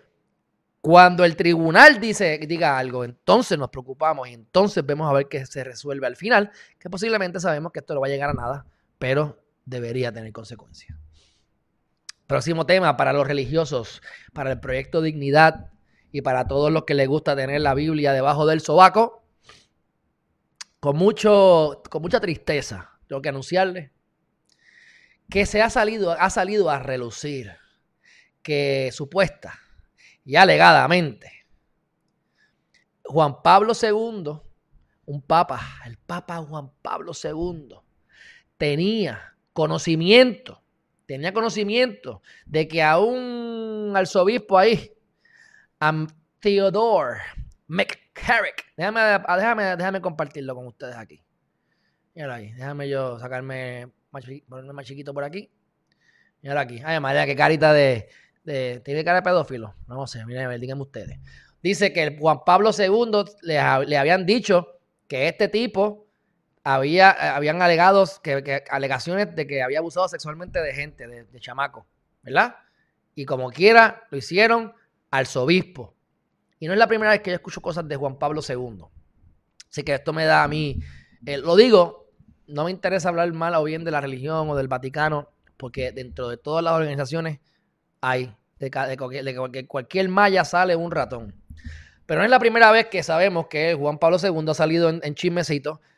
Cuando 0.85 1.25
el 1.25 1.35
tribunal 1.35 1.99
dice, 1.99 2.37
diga 2.47 2.77
algo, 2.77 3.03
entonces 3.03 3.57
nos 3.57 3.71
preocupamos 3.71 4.27
y 4.27 4.33
entonces 4.33 4.85
vemos 4.85 5.09
a 5.09 5.13
ver 5.13 5.27
qué 5.27 5.43
se 5.47 5.63
resuelve 5.63 6.05
al 6.05 6.15
final, 6.15 6.51
que 6.77 6.91
posiblemente 6.91 7.39
sabemos 7.39 7.71
que 7.71 7.79
esto 7.79 7.95
no 7.95 8.01
va 8.01 8.05
a 8.05 8.09
llegar 8.11 8.29
a 8.29 8.33
nada, 8.33 8.67
pero 8.99 9.41
debería 9.65 10.11
tener 10.11 10.31
consecuencias. 10.31 10.95
Próximo 12.27 12.65
tema 12.65 12.97
para 12.97 13.13
los 13.13 13.27
religiosos, 13.27 14.01
para 14.33 14.51
el 14.51 14.59
proyecto 14.59 15.01
Dignidad 15.01 15.71
y 16.11 16.21
para 16.21 16.47
todos 16.47 16.71
los 16.71 16.83
que 16.83 16.93
les 16.93 17.07
gusta 17.07 17.35
tener 17.35 17.61
la 17.61 17.73
Biblia 17.73 18.13
debajo 18.13 18.45
del 18.45 18.61
sobaco. 18.61 19.23
Con, 20.79 20.97
mucho, 20.97 21.81
con 21.89 22.01
mucha 22.01 22.19
tristeza, 22.19 22.91
tengo 23.07 23.21
que 23.21 23.29
anunciarles 23.29 23.91
que 25.29 25.45
se 25.45 25.61
ha 25.61 25.69
salido, 25.69 26.11
ha 26.11 26.29
salido 26.29 26.69
a 26.69 26.79
relucir 26.79 27.51
que 28.41 28.91
supuesta 28.91 29.59
y 30.23 30.35
alegadamente 30.35 31.31
Juan 33.03 33.41
Pablo 33.43 33.73
II, 33.79 34.39
un 35.05 35.21
papa, 35.21 35.61
el 35.85 35.97
papa 35.97 36.37
Juan 36.37 36.71
Pablo 36.81 37.11
II, 37.13 37.75
tenía 38.57 39.35
conocimiento, 39.53 40.63
tenía 41.05 41.33
conocimiento 41.33 42.21
de 42.45 42.67
que 42.67 42.81
a 42.81 42.99
un 42.99 43.93
arzobispo 43.95 44.57
ahí, 44.57 44.91
a 45.79 46.07
Theodore 46.39 47.19
McCarrick, 47.67 48.65
déjame, 48.77 49.01
déjame, 49.01 49.63
déjame 49.75 50.01
compartirlo 50.01 50.55
con 50.55 50.67
ustedes 50.67 50.95
aquí. 50.95 51.23
Mira 52.13 52.35
ahí, 52.35 52.51
déjame 52.53 52.87
yo 52.87 53.19
sacarme 53.19 53.89
ponerme 54.47 54.73
más 54.73 54.85
chiquito 54.85 55.13
por 55.13 55.23
aquí. 55.23 55.51
Mira 56.41 56.61
aquí. 56.61 56.81
Ay, 56.85 56.99
María, 56.99 57.25
qué 57.25 57.35
carita 57.35 57.73
de, 57.73 58.07
¿Tiene 58.45 59.03
cara 59.03 59.17
de 59.17 59.23
pedófilo? 59.23 59.75
No 59.87 60.05
sé, 60.05 60.25
miren, 60.25 60.59
díganme 60.61 60.83
ustedes. 60.83 61.19
Dice 61.61 61.91
que 61.91 62.15
Juan 62.19 62.41
Pablo 62.45 62.69
II 62.77 63.23
le, 63.41 63.57
habían 63.59 64.25
dicho 64.25 64.79
que 65.07 65.27
este 65.27 65.47
tipo 65.47 66.04
había, 66.65 67.11
habían 67.35 67.61
alegados, 67.61 68.19
que, 68.19 68.63
alegaciones 68.71 69.35
de 69.35 69.45
que 69.45 69.61
había 69.61 69.77
abusado 69.77 70.07
sexualmente 70.07 70.59
de 70.59 70.73
gente, 70.73 71.07
de, 71.07 71.39
chamaco, 71.39 71.85
¿verdad? 72.23 72.55
Y 73.13 73.25
como 73.25 73.51
quiera, 73.51 74.07
lo 74.09 74.17
hicieron 74.17 74.73
al 75.11 75.27
sobispo. 75.27 75.93
Y 76.59 76.65
no 76.65 76.73
es 76.73 76.79
la 76.79 76.87
primera 76.87 77.11
vez 77.11 77.21
que 77.21 77.29
yo 77.29 77.35
escucho 77.35 77.61
cosas 77.61 77.87
de 77.87 77.95
Juan 77.95 78.17
Pablo 78.17 78.41
II. 78.47 78.83
Así 79.69 79.83
que 79.83 79.93
esto 79.93 80.11
me 80.11 80.25
da 80.25 80.43
a 80.43 80.47
mí, 80.47 80.79
eh, 81.27 81.37
lo 81.37 81.55
digo, 81.55 82.09
no 82.47 82.65
me 82.65 82.71
interesa 82.71 83.09
hablar 83.09 83.31
mal 83.31 83.53
o 83.53 83.63
bien 83.63 83.83
de 83.83 83.91
la 83.91 84.01
religión 84.01 84.49
o 84.49 84.55
del 84.55 84.67
Vaticano, 84.67 85.29
porque 85.57 85.91
dentro 85.91 86.29
de 86.29 86.37
todas 86.37 86.63
las 86.63 86.73
organizaciones 86.73 87.39
hay. 88.01 88.35
De, 88.57 88.69
de, 88.71 89.67
cualquier, 89.67 90.09
malla 90.09 90.45
sale 90.45 90.75
un 90.75 90.89
ratón. 90.89 91.35
Pero 92.07 92.21
no 92.21 92.25
es 92.25 92.31
la 92.31 92.39
primera 92.39 92.71
vez 92.71 92.87
que 92.87 93.03
sabemos 93.03 93.47
que 93.47 93.75
Juan 93.75 93.99
Pablo 93.99 94.17
II 94.17 94.49
ha 94.49 94.53
salido 94.53 94.89
en, 94.89 95.01
en 95.03 95.15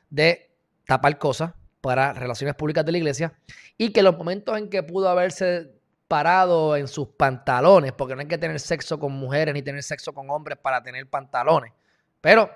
de 0.10 0.47
tapar 0.88 1.20
cosas 1.20 1.54
para 1.82 2.14
relaciones 2.14 2.56
públicas 2.56 2.84
de 2.84 2.92
la 2.92 2.98
iglesia 2.98 3.34
y 3.78 3.92
que 3.92 4.02
los 4.02 4.18
momentos 4.18 4.58
en 4.58 4.70
que 4.70 4.82
pudo 4.82 5.10
haberse 5.10 5.72
parado 6.08 6.76
en 6.76 6.88
sus 6.88 7.10
pantalones, 7.10 7.92
porque 7.92 8.16
no 8.16 8.22
hay 8.22 8.28
que 8.28 8.38
tener 8.40 8.60
sexo 8.60 8.98
con 8.98 9.12
mujeres 9.12 9.54
ni 9.54 9.62
tener 9.62 9.84
sexo 9.84 10.14
con 10.14 10.30
hombres 10.32 10.58
para 10.58 10.82
tener 10.82 11.08
pantalones, 11.08 11.72
pero. 12.20 12.50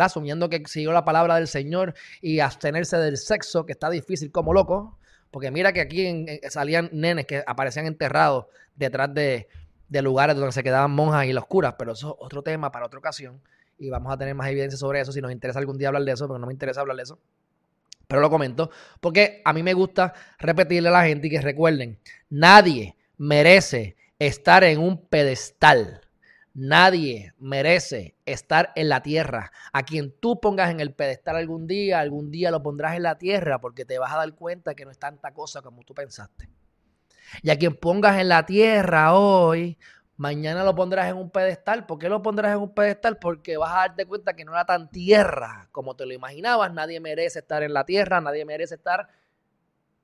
Asumiendo 0.00 0.48
que 0.48 0.62
siguió 0.64 0.90
la 0.90 1.04
palabra 1.04 1.34
del 1.34 1.46
Señor 1.46 1.92
y 2.22 2.40
abstenerse 2.40 2.96
del 2.96 3.18
sexo, 3.18 3.66
que 3.66 3.72
está 3.72 3.90
difícil 3.90 4.32
como 4.32 4.54
loco, 4.54 4.98
porque 5.30 5.50
mira 5.50 5.72
que 5.72 5.80
aquí 5.80 6.26
salían 6.48 6.90
nenes 6.92 7.26
que 7.26 7.42
aparecían 7.46 7.86
enterrados 7.86 8.46
detrás 8.76 9.12
de, 9.12 9.48
lugares 9.88 10.36
donde 10.36 10.52
se 10.52 10.62
quedaban 10.62 10.92
monjas 10.92 11.26
y 11.26 11.32
los 11.32 11.46
curas, 11.46 11.74
pero 11.78 11.92
eso 11.92 12.08
es 12.08 12.24
otro 12.24 12.42
tema 12.42 12.70
para 12.70 12.86
otra 12.86 12.98
ocasión 12.98 13.42
y 13.78 13.90
vamos 13.90 14.12
a 14.12 14.16
tener 14.16 14.34
más 14.34 14.48
evidencia 14.48 14.78
sobre 14.78 15.00
eso 15.00 15.10
si 15.10 15.20
nos 15.20 15.32
interesa 15.32 15.58
algún 15.58 15.76
día 15.76 15.88
hablar 15.88 16.04
de 16.04 16.12
eso, 16.12 16.28
pero 16.28 16.38
no 16.38 16.46
me 16.46 16.52
interesa 16.52 16.80
hablar 16.80 16.96
de 16.96 17.02
eso. 17.02 17.18
Pero 18.12 18.20
lo 18.20 18.28
comento 18.28 18.68
porque 19.00 19.40
a 19.42 19.54
mí 19.54 19.62
me 19.62 19.72
gusta 19.72 20.12
repetirle 20.38 20.90
a 20.90 20.92
la 20.92 21.04
gente 21.04 21.28
y 21.28 21.30
que 21.30 21.40
recuerden, 21.40 21.98
nadie 22.28 22.94
merece 23.16 23.96
estar 24.18 24.64
en 24.64 24.80
un 24.80 25.06
pedestal. 25.06 26.02
Nadie 26.52 27.32
merece 27.38 28.16
estar 28.26 28.70
en 28.76 28.90
la 28.90 29.02
tierra. 29.02 29.50
A 29.72 29.84
quien 29.84 30.12
tú 30.20 30.42
pongas 30.42 30.70
en 30.70 30.80
el 30.80 30.92
pedestal 30.92 31.36
algún 31.36 31.66
día, 31.66 32.00
algún 32.00 32.30
día 32.30 32.50
lo 32.50 32.62
pondrás 32.62 32.96
en 32.96 33.04
la 33.04 33.16
tierra 33.16 33.62
porque 33.62 33.86
te 33.86 33.98
vas 33.98 34.12
a 34.12 34.18
dar 34.18 34.34
cuenta 34.34 34.74
que 34.74 34.84
no 34.84 34.90
es 34.90 34.98
tanta 34.98 35.32
cosa 35.32 35.62
como 35.62 35.82
tú 35.82 35.94
pensaste. 35.94 36.50
Y 37.40 37.48
a 37.48 37.56
quien 37.56 37.74
pongas 37.76 38.20
en 38.20 38.28
la 38.28 38.44
tierra 38.44 39.14
hoy, 39.14 39.78
mañana 40.22 40.62
lo 40.62 40.72
pondrás 40.72 41.10
en 41.10 41.16
un 41.16 41.30
pedestal. 41.30 41.84
¿Por 41.84 41.98
qué 41.98 42.08
lo 42.08 42.22
pondrás 42.22 42.52
en 42.54 42.62
un 42.62 42.72
pedestal? 42.72 43.18
Porque 43.18 43.56
vas 43.56 43.72
a 43.72 43.88
darte 43.88 44.06
cuenta 44.06 44.34
que 44.34 44.44
no 44.44 44.52
era 44.52 44.64
tan 44.64 44.88
tierra 44.88 45.68
como 45.72 45.96
te 45.96 46.06
lo 46.06 46.12
imaginabas. 46.12 46.72
Nadie 46.72 47.00
merece 47.00 47.40
estar 47.40 47.64
en 47.64 47.74
la 47.74 47.84
tierra, 47.84 48.20
nadie 48.20 48.44
merece 48.44 48.76
estar 48.76 49.08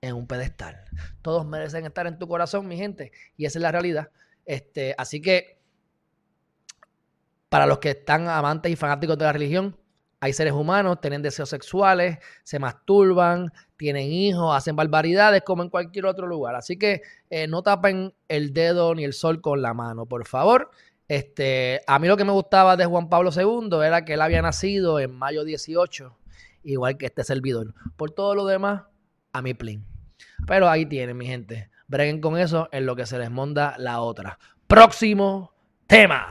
en 0.00 0.16
un 0.16 0.26
pedestal. 0.26 0.82
Todos 1.22 1.46
merecen 1.46 1.86
estar 1.86 2.08
en 2.08 2.18
tu 2.18 2.26
corazón, 2.26 2.66
mi 2.66 2.76
gente. 2.76 3.12
Y 3.36 3.46
esa 3.46 3.60
es 3.60 3.62
la 3.62 3.70
realidad. 3.70 4.10
Este, 4.44 4.92
así 4.98 5.22
que 5.22 5.60
para 7.48 7.66
los 7.66 7.78
que 7.78 7.90
están 7.90 8.26
amantes 8.26 8.72
y 8.72 8.76
fanáticos 8.76 9.16
de 9.18 9.24
la 9.24 9.32
religión, 9.32 9.76
hay 10.20 10.32
seres 10.32 10.52
humanos, 10.52 11.00
tienen 11.00 11.22
deseos 11.22 11.48
sexuales, 11.48 12.18
se 12.42 12.58
masturban, 12.58 13.52
tienen 13.76 14.10
hijos, 14.10 14.56
hacen 14.56 14.74
barbaridades 14.74 15.42
como 15.42 15.62
en 15.62 15.70
cualquier 15.70 16.06
otro 16.06 16.26
lugar. 16.26 16.56
Así 16.56 16.76
que 16.76 17.02
eh, 17.30 17.46
no 17.46 17.62
tapen 17.62 18.14
el 18.26 18.52
dedo 18.52 18.94
ni 18.94 19.04
el 19.04 19.12
sol 19.12 19.40
con 19.40 19.62
la 19.62 19.74
mano, 19.74 20.06
por 20.06 20.26
favor. 20.26 20.70
Este, 21.06 21.80
a 21.86 21.98
mí 21.98 22.08
lo 22.08 22.16
que 22.16 22.24
me 22.24 22.32
gustaba 22.32 22.76
de 22.76 22.84
Juan 22.84 23.08
Pablo 23.08 23.30
II 23.34 23.70
era 23.84 24.04
que 24.04 24.14
él 24.14 24.20
había 24.20 24.42
nacido 24.42 24.98
en 24.98 25.14
mayo 25.14 25.44
18, 25.44 26.18
igual 26.64 26.98
que 26.98 27.06
este 27.06 27.22
servidor. 27.22 27.74
Por 27.96 28.10
todo 28.10 28.34
lo 28.34 28.44
demás, 28.44 28.82
a 29.32 29.40
mi 29.40 29.54
plin. 29.54 29.86
Pero 30.46 30.68
ahí 30.68 30.84
tienen, 30.84 31.16
mi 31.16 31.26
gente. 31.26 31.70
Breguen 31.86 32.20
con 32.20 32.36
eso 32.36 32.68
en 32.72 32.86
lo 32.86 32.96
que 32.96 33.06
se 33.06 33.18
les 33.18 33.30
monda 33.30 33.76
la 33.78 34.00
otra. 34.00 34.38
Próximo 34.66 35.54
tema 35.86 36.28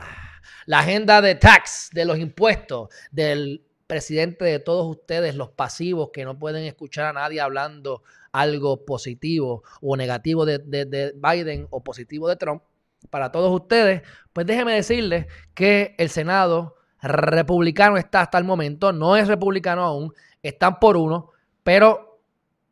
la 0.68 0.80
agenda 0.80 1.22
de 1.22 1.34
tax, 1.34 1.88
de 1.92 2.04
los 2.04 2.18
impuestos, 2.18 2.90
del 3.10 3.64
presidente 3.88 4.44
de 4.44 4.60
todos 4.60 4.86
ustedes, 4.86 5.34
los 5.34 5.50
pasivos 5.50 6.10
que 6.12 6.24
no 6.24 6.38
pueden 6.38 6.64
escuchar 6.64 7.06
a 7.06 7.12
nadie 7.12 7.40
hablando 7.40 8.04
algo 8.30 8.84
positivo 8.84 9.64
o 9.80 9.96
negativo 9.96 10.46
de, 10.46 11.14
Biden 11.16 11.66
o 11.70 11.82
positivo 11.82 12.28
de 12.28 12.36
Trump, 12.36 12.62
para 13.10 13.32
todos 13.32 13.52
ustedes, 13.52 14.02
pues 14.32 14.46
déjenme 14.46 14.74
decirles 14.74 15.26
que 15.54 15.96
el 15.98 16.10
Senado 16.10 16.76
republicano 17.00 17.96
está 17.96 18.20
hasta 18.20 18.38
el 18.38 18.44
momento, 18.44 18.92
no 18.92 19.16
es 19.16 19.26
republicano 19.26 19.82
aún, 19.82 20.12
están 20.42 20.78
por 20.78 20.96
uno, 20.96 21.30
pero 21.64 22.20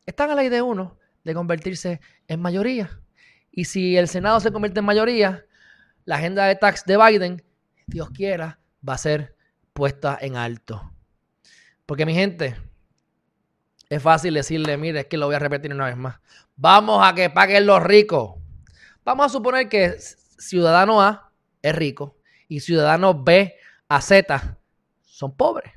están 0.05 0.31
a 0.31 0.35
la 0.35 0.43
idea 0.43 0.57
de 0.57 0.61
uno 0.61 0.97
de 1.23 1.33
convertirse 1.33 1.99
en 2.27 2.41
mayoría. 2.41 3.01
Y 3.51 3.65
si 3.65 3.97
el 3.97 4.07
Senado 4.07 4.39
se 4.39 4.51
convierte 4.51 4.79
en 4.79 4.85
mayoría, 4.85 5.45
la 6.05 6.17
agenda 6.17 6.45
de 6.45 6.55
tax 6.55 6.85
de 6.85 6.97
Biden 6.97 7.43
Dios 7.87 8.09
quiera, 8.09 8.59
va 8.87 8.93
a 8.93 8.97
ser 8.97 9.35
puesta 9.73 10.17
en 10.19 10.35
alto. 10.35 10.91
Porque 11.87 12.05
mi 12.05 12.13
gente, 12.13 12.57
es 13.89 14.03
fácil 14.03 14.33
decirle, 14.33 14.77
mire, 14.77 14.99
es 14.99 15.05
que 15.07 15.17
lo 15.17 15.25
voy 15.25 15.35
a 15.35 15.39
repetir 15.39 15.73
una 15.73 15.85
vez 15.85 15.97
más. 15.97 16.19
Vamos 16.57 16.99
a 17.01 17.15
que 17.15 17.29
paguen 17.29 17.65
los 17.65 17.81
ricos. 17.81 18.35
Vamos 19.05 19.27
a 19.27 19.29
suponer 19.29 19.69
que 19.69 19.95
ciudadano 20.37 21.01
A 21.01 21.31
es 21.61 21.73
rico 21.73 22.17
y 22.49 22.59
ciudadano 22.59 23.23
B 23.23 23.55
a 23.87 24.01
Z 24.01 24.57
son 25.01 25.35
pobres. 25.35 25.76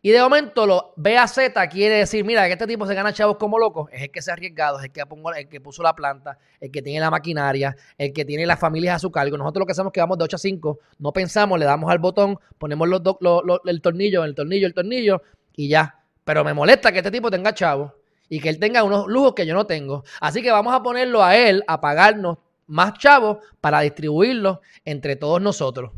Y 0.00 0.10
de 0.10 0.20
momento 0.20 0.66
lo 0.66 0.92
B 0.96 1.16
a 1.18 1.26
Z 1.26 1.68
quiere 1.68 1.96
decir, 1.96 2.24
mira, 2.24 2.46
que 2.46 2.52
este 2.52 2.66
tipo 2.66 2.86
se 2.86 2.94
gana 2.94 3.12
chavos 3.12 3.36
como 3.36 3.58
locos, 3.58 3.90
es 3.92 4.02
el 4.02 4.10
que 4.10 4.22
se 4.22 4.30
ha 4.30 4.34
arriesgado, 4.34 4.78
es 4.78 4.84
el 4.84 4.92
que, 4.92 5.02
el 5.36 5.48
que 5.48 5.60
puso 5.60 5.82
la 5.82 5.94
planta, 5.94 6.38
el 6.60 6.70
que 6.70 6.82
tiene 6.82 7.00
la 7.00 7.10
maquinaria, 7.10 7.74
el 7.96 8.12
que 8.12 8.24
tiene 8.24 8.46
las 8.46 8.60
familias 8.60 8.96
a 8.96 8.98
su 9.00 9.10
cargo. 9.10 9.36
Nosotros 9.36 9.60
lo 9.60 9.66
que 9.66 9.72
hacemos 9.72 9.90
es 9.90 9.94
que 9.94 10.00
vamos 10.00 10.18
de 10.18 10.24
8 10.24 10.36
a 10.36 10.38
5, 10.38 10.78
no 10.98 11.12
pensamos, 11.12 11.58
le 11.58 11.64
damos 11.64 11.90
al 11.90 11.98
botón, 11.98 12.38
ponemos 12.58 12.88
el 12.88 13.80
tornillo, 13.82 14.24
el 14.24 14.34
tornillo, 14.34 14.66
el 14.66 14.74
tornillo 14.74 15.22
y 15.56 15.68
ya. 15.68 15.96
Pero 16.24 16.44
me 16.44 16.54
molesta 16.54 16.92
que 16.92 16.98
este 16.98 17.10
tipo 17.10 17.30
tenga 17.30 17.52
chavos 17.52 17.92
y 18.28 18.40
que 18.40 18.50
él 18.50 18.58
tenga 18.58 18.84
unos 18.84 19.06
lujos 19.08 19.34
que 19.34 19.46
yo 19.46 19.54
no 19.54 19.66
tengo. 19.66 20.04
Así 20.20 20.42
que 20.42 20.50
vamos 20.52 20.74
a 20.74 20.82
ponerlo 20.82 21.24
a 21.24 21.36
él 21.36 21.64
a 21.66 21.80
pagarnos 21.80 22.38
más 22.66 22.94
chavos 22.98 23.38
para 23.60 23.80
distribuirlos 23.80 24.58
entre 24.84 25.16
todos 25.16 25.40
nosotros. 25.40 25.92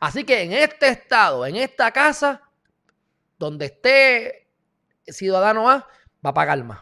Así 0.00 0.24
que 0.24 0.42
en 0.42 0.52
este 0.52 0.88
estado, 0.88 1.46
en 1.46 1.56
esta 1.56 1.90
casa, 1.90 2.42
donde 3.40 3.64
esté 3.64 4.48
Ciudadano 5.06 5.68
A, 5.68 5.88
va 6.24 6.30
a 6.30 6.34
pagar 6.34 6.62
más. 6.62 6.80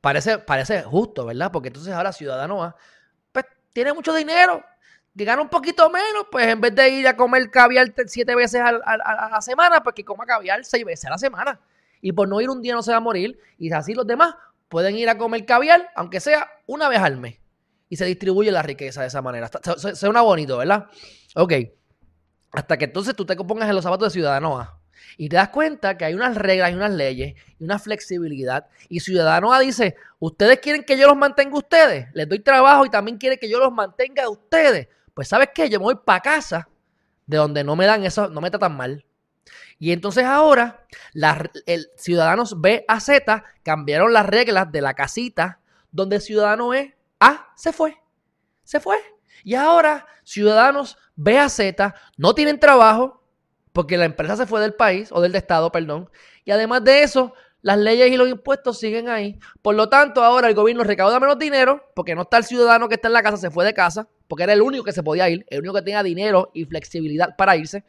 Parece, 0.00 0.38
parece 0.38 0.82
justo, 0.82 1.26
¿verdad? 1.26 1.52
Porque 1.52 1.68
entonces 1.68 1.92
ahora 1.92 2.12
Ciudadano 2.12 2.64
A, 2.64 2.76
pues 3.30 3.44
tiene 3.72 3.92
mucho 3.92 4.14
dinero, 4.14 4.64
que 5.16 5.24
gana 5.24 5.42
un 5.42 5.50
poquito 5.50 5.88
menos, 5.90 6.26
pues 6.32 6.46
en 6.46 6.60
vez 6.62 6.74
de 6.74 6.88
ir 6.88 7.06
a 7.06 7.16
comer 7.16 7.50
caviar 7.50 7.92
siete 8.06 8.34
veces 8.34 8.62
a, 8.62 8.72
la 8.72 9.40
semana, 9.42 9.82
pues 9.82 9.94
que 9.94 10.04
coma 10.04 10.24
caviar 10.24 10.64
seis 10.64 10.84
veces 10.84 11.04
a 11.04 11.10
la 11.10 11.18
semana. 11.18 11.60
Y 12.00 12.12
por 12.12 12.26
no 12.26 12.40
ir 12.40 12.48
un 12.48 12.62
día 12.62 12.74
no 12.74 12.82
se 12.82 12.92
va 12.92 12.96
a 12.96 13.00
morir. 13.00 13.38
Y 13.58 13.70
así 13.72 13.94
los 13.94 14.06
demás 14.06 14.34
pueden 14.68 14.96
ir 14.96 15.10
a 15.10 15.18
comer 15.18 15.44
caviar, 15.44 15.90
aunque 15.94 16.20
sea 16.20 16.48
una 16.66 16.88
vez 16.88 17.00
al 17.00 17.18
mes. 17.18 17.38
Y 17.88 17.96
se 17.96 18.06
distribuye 18.06 18.50
la 18.50 18.62
riqueza 18.62 19.02
de 19.02 19.08
esa 19.08 19.20
manera. 19.20 19.50
Suena 19.94 20.22
bonito, 20.22 20.56
¿verdad? 20.56 20.86
Ok. 21.34 21.52
Hasta 22.52 22.78
que 22.78 22.86
entonces 22.86 23.14
tú 23.14 23.26
te 23.26 23.36
pongas 23.36 23.68
en 23.68 23.74
los 23.74 23.84
zapatos 23.84 24.08
de 24.08 24.12
Ciudadano 24.12 24.58
A. 24.58 24.80
Y 25.16 25.28
te 25.28 25.36
das 25.36 25.48
cuenta 25.50 25.96
que 25.96 26.04
hay 26.04 26.14
unas 26.14 26.36
reglas 26.36 26.70
y 26.70 26.74
unas 26.74 26.92
leyes 26.92 27.34
y 27.58 27.64
una 27.64 27.78
flexibilidad. 27.78 28.66
Y 28.88 29.00
Ciudadano 29.00 29.52
A 29.52 29.60
dice, 29.60 29.96
ustedes 30.18 30.60
quieren 30.60 30.84
que 30.84 30.98
yo 30.98 31.06
los 31.06 31.16
mantenga 31.16 31.54
a 31.54 31.58
ustedes. 31.58 32.08
Les 32.14 32.28
doy 32.28 32.40
trabajo 32.40 32.84
y 32.84 32.90
también 32.90 33.18
quieren 33.18 33.38
que 33.38 33.48
yo 33.48 33.58
los 33.58 33.72
mantenga 33.72 34.24
a 34.24 34.28
ustedes. 34.28 34.88
Pues 35.14 35.28
sabes 35.28 35.50
qué, 35.54 35.68
yo 35.68 35.78
me 35.78 35.84
voy 35.84 35.98
para 36.04 36.20
casa 36.20 36.68
de 37.26 37.36
donde 37.36 37.64
no 37.64 37.76
me 37.76 37.86
dan 37.86 38.04
eso, 38.04 38.28
no 38.28 38.40
me 38.40 38.50
tratan 38.50 38.76
mal. 38.76 39.04
Y 39.78 39.92
entonces 39.92 40.24
ahora, 40.24 40.86
el 41.66 41.90
Ciudadanos 41.96 42.60
B 42.60 42.84
a 42.88 43.00
Z 43.00 43.44
cambiaron 43.62 44.12
las 44.12 44.26
reglas 44.26 44.70
de 44.72 44.80
la 44.80 44.94
casita 44.94 45.60
donde 45.90 46.20
Ciudadano 46.20 46.74
E 46.74 46.96
A 47.20 47.52
se 47.56 47.72
fue. 47.72 47.96
Se 48.64 48.80
fue. 48.80 48.96
Y 49.44 49.54
ahora, 49.54 50.06
Ciudadanos 50.24 50.98
B 51.14 51.38
a 51.38 51.48
Z 51.48 51.94
no 52.16 52.34
tienen 52.34 52.58
trabajo 52.58 53.15
porque 53.76 53.98
la 53.98 54.06
empresa 54.06 54.36
se 54.36 54.46
fue 54.46 54.62
del 54.62 54.72
país 54.72 55.10
o 55.12 55.20
del 55.20 55.34
estado, 55.34 55.70
perdón. 55.70 56.08
Y 56.46 56.50
además 56.50 56.82
de 56.82 57.02
eso, 57.02 57.34
las 57.60 57.76
leyes 57.76 58.10
y 58.10 58.16
los 58.16 58.26
impuestos 58.26 58.78
siguen 58.78 59.10
ahí. 59.10 59.38
Por 59.60 59.74
lo 59.74 59.90
tanto, 59.90 60.24
ahora 60.24 60.48
el 60.48 60.54
gobierno 60.54 60.82
recauda 60.82 61.20
menos 61.20 61.38
dinero 61.38 61.84
porque 61.94 62.14
no 62.14 62.22
está 62.22 62.38
el 62.38 62.44
ciudadano 62.44 62.88
que 62.88 62.94
está 62.94 63.08
en 63.08 63.12
la 63.12 63.22
casa, 63.22 63.36
se 63.36 63.50
fue 63.50 63.66
de 63.66 63.74
casa, 63.74 64.08
porque 64.28 64.44
era 64.44 64.54
el 64.54 64.62
único 64.62 64.82
que 64.82 64.92
se 64.92 65.02
podía 65.02 65.28
ir, 65.28 65.44
el 65.50 65.58
único 65.58 65.74
que 65.74 65.82
tenía 65.82 66.02
dinero 66.02 66.50
y 66.54 66.64
flexibilidad 66.64 67.36
para 67.36 67.54
irse. 67.54 67.84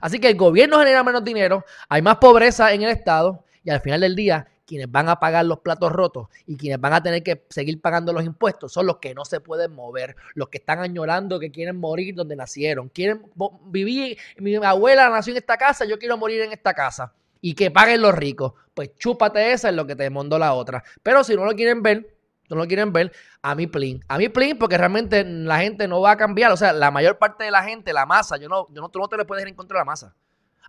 Así 0.00 0.18
que 0.18 0.28
el 0.28 0.38
gobierno 0.38 0.78
genera 0.78 1.04
menos 1.04 1.22
dinero, 1.22 1.66
hay 1.90 2.00
más 2.00 2.16
pobreza 2.16 2.72
en 2.72 2.80
el 2.80 2.88
Estado 2.88 3.44
y 3.62 3.68
al 3.68 3.82
final 3.82 4.00
del 4.00 4.16
día 4.16 4.46
quienes 4.66 4.90
van 4.90 5.08
a 5.08 5.20
pagar 5.20 5.44
los 5.44 5.60
platos 5.60 5.92
rotos 5.92 6.28
y 6.46 6.56
quienes 6.56 6.80
van 6.80 6.92
a 6.92 7.02
tener 7.02 7.22
que 7.22 7.44
seguir 7.50 7.80
pagando 7.80 8.12
los 8.12 8.24
impuestos 8.24 8.72
son 8.72 8.86
los 8.86 8.98
que 8.98 9.14
no 9.14 9.24
se 9.24 9.40
pueden 9.40 9.72
mover, 9.72 10.16
los 10.34 10.48
que 10.48 10.58
están 10.58 10.80
añorando 10.80 11.38
que 11.38 11.50
quieren 11.50 11.76
morir 11.76 12.14
donde 12.14 12.36
nacieron, 12.36 12.88
quieren 12.88 13.22
vivir, 13.66 14.18
mi 14.38 14.54
abuela 14.56 15.08
nació 15.10 15.32
en 15.32 15.38
esta 15.38 15.56
casa, 15.56 15.84
yo 15.84 15.98
quiero 15.98 16.16
morir 16.16 16.42
en 16.42 16.52
esta 16.52 16.74
casa 16.74 17.12
y 17.40 17.54
que 17.54 17.70
paguen 17.70 18.00
los 18.00 18.14
ricos. 18.14 18.54
Pues 18.72 18.96
chúpate 18.96 19.52
esa 19.52 19.68
es 19.68 19.74
lo 19.74 19.86
que 19.86 19.94
te 19.94 20.08
mandó 20.08 20.38
la 20.38 20.54
otra. 20.54 20.82
Pero 21.02 21.22
si 21.22 21.36
no 21.36 21.44
lo 21.44 21.52
quieren 21.52 21.82
ver, 21.82 22.16
no 22.48 22.56
lo 22.56 22.66
quieren 22.66 22.90
ver, 22.90 23.12
a 23.42 23.54
mi 23.54 23.66
plin. 23.66 24.02
A 24.08 24.16
mi 24.16 24.30
plin 24.30 24.56
porque 24.58 24.78
realmente 24.78 25.24
la 25.24 25.58
gente 25.58 25.86
no 25.86 26.00
va 26.00 26.12
a 26.12 26.16
cambiar. 26.16 26.52
O 26.52 26.56
sea, 26.56 26.72
la 26.72 26.90
mayor 26.90 27.18
parte 27.18 27.44
de 27.44 27.50
la 27.50 27.62
gente, 27.62 27.92
la 27.92 28.06
masa, 28.06 28.38
yo 28.38 28.48
no, 28.48 28.66
yo 28.72 28.80
no, 28.80 28.88
tú 28.88 28.98
no 28.98 29.08
te 29.08 29.18
le 29.18 29.26
puedes 29.26 29.42
ir 29.42 29.48
en 29.48 29.54
contra 29.54 29.78
la 29.78 29.84
masa. 29.84 30.14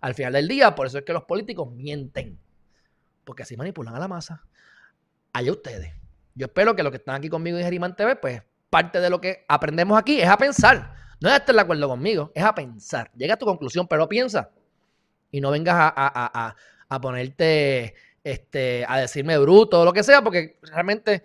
Al 0.02 0.14
final 0.14 0.34
del 0.34 0.48
día, 0.48 0.74
por 0.74 0.86
eso 0.86 0.98
es 0.98 1.04
que 1.04 1.14
los 1.14 1.24
políticos 1.24 1.66
mienten. 1.72 2.38
Porque 3.26 3.42
así 3.42 3.56
manipulan 3.56 3.96
a 3.96 3.98
la 3.98 4.06
masa. 4.06 4.44
Allá 5.32 5.50
ustedes. 5.50 5.92
Yo 6.36 6.46
espero 6.46 6.76
que 6.76 6.84
los 6.84 6.92
que 6.92 6.98
están 6.98 7.16
aquí 7.16 7.28
conmigo 7.28 7.58
en 7.58 7.64
Geriman 7.64 7.96
TV, 7.96 8.14
pues 8.16 8.42
parte 8.70 9.00
de 9.00 9.10
lo 9.10 9.20
que 9.20 9.44
aprendemos 9.48 9.98
aquí 9.98 10.20
es 10.20 10.28
a 10.28 10.36
pensar. 10.36 10.94
No 11.20 11.28
es 11.28 11.34
estar 11.34 11.54
de 11.54 11.60
acuerdo 11.60 11.88
conmigo, 11.88 12.30
es 12.34 12.44
a 12.44 12.54
pensar. 12.54 13.10
Llega 13.16 13.34
a 13.34 13.36
tu 13.36 13.44
conclusión, 13.44 13.88
pero 13.88 14.08
piensa. 14.08 14.50
Y 15.32 15.40
no 15.40 15.50
vengas 15.50 15.74
a, 15.74 15.88
a, 15.88 15.92
a, 15.96 16.56
a 16.88 17.00
ponerte 17.00 17.94
este, 18.22 18.84
a 18.86 19.00
decirme 19.00 19.36
bruto 19.38 19.80
o 19.80 19.84
lo 19.84 19.92
que 19.92 20.04
sea, 20.04 20.22
porque 20.22 20.58
realmente 20.62 21.24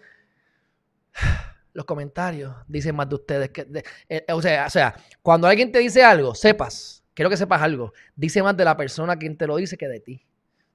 los 1.73 1.85
comentarios 1.85 2.55
dicen 2.67 2.95
más 2.95 3.09
de 3.09 3.15
ustedes 3.15 3.49
que. 3.49 3.83
Eh, 4.09 4.25
o, 4.29 4.41
sea, 4.41 4.65
o 4.65 4.69
sea, 4.69 4.95
cuando 5.21 5.47
alguien 5.47 5.71
te 5.71 5.79
dice 5.79 6.03
algo, 6.03 6.33
sepas, 6.33 7.03
quiero 7.13 7.29
que 7.29 7.37
sepas 7.37 7.61
algo, 7.61 7.93
dice 8.15 8.41
más 8.41 8.57
de 8.57 8.65
la 8.65 8.75
persona 8.75 9.17
quien 9.17 9.37
te 9.37 9.45
lo 9.45 9.57
dice 9.57 9.77
que 9.77 9.87
de 9.87 9.99
ti. 9.99 10.25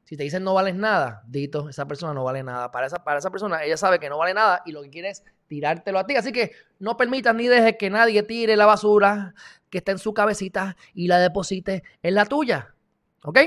Si 0.07 0.17
te 0.17 0.23
dicen 0.23 0.45
no 0.45 0.55
vales 0.55 0.77
nada, 0.77 1.25
dito, 1.27 1.69
esa 1.69 1.85
persona 1.87 2.15
no 2.15 2.23
vale 2.23 2.45
nada. 2.45 2.71
Para 2.71 2.87
esa, 2.87 3.03
para 3.03 3.19
esa 3.19 3.31
persona, 3.31 3.65
ella 3.65 3.77
sabe 3.77 3.99
que 3.99 4.09
no 4.09 4.17
vale 4.17 4.35
nada 4.35 4.63
y 4.65 4.71
lo 4.71 4.83
que 4.83 4.91
quiere 4.91 5.09
es 5.11 5.25
tirártelo 5.49 5.99
a 5.99 6.07
ti. 6.07 6.15
Así 6.15 6.31
que 6.31 6.53
no 6.79 6.97
permitas 6.97 7.35
ni 7.35 7.49
dejes 7.49 7.77
que 7.77 7.91
nadie 7.91 8.23
tire 8.23 8.57
la 8.57 8.67
basura 8.67 9.35
que 9.69 9.79
está 9.79 9.91
en 9.91 9.99
su 9.99 10.15
cabecita 10.15 10.77
y 10.95 11.09
la 11.09 11.19
deposite 11.19 11.83
en 12.05 12.15
la 12.15 12.25
tuya. 12.25 12.73
¿Ok? 13.25 13.41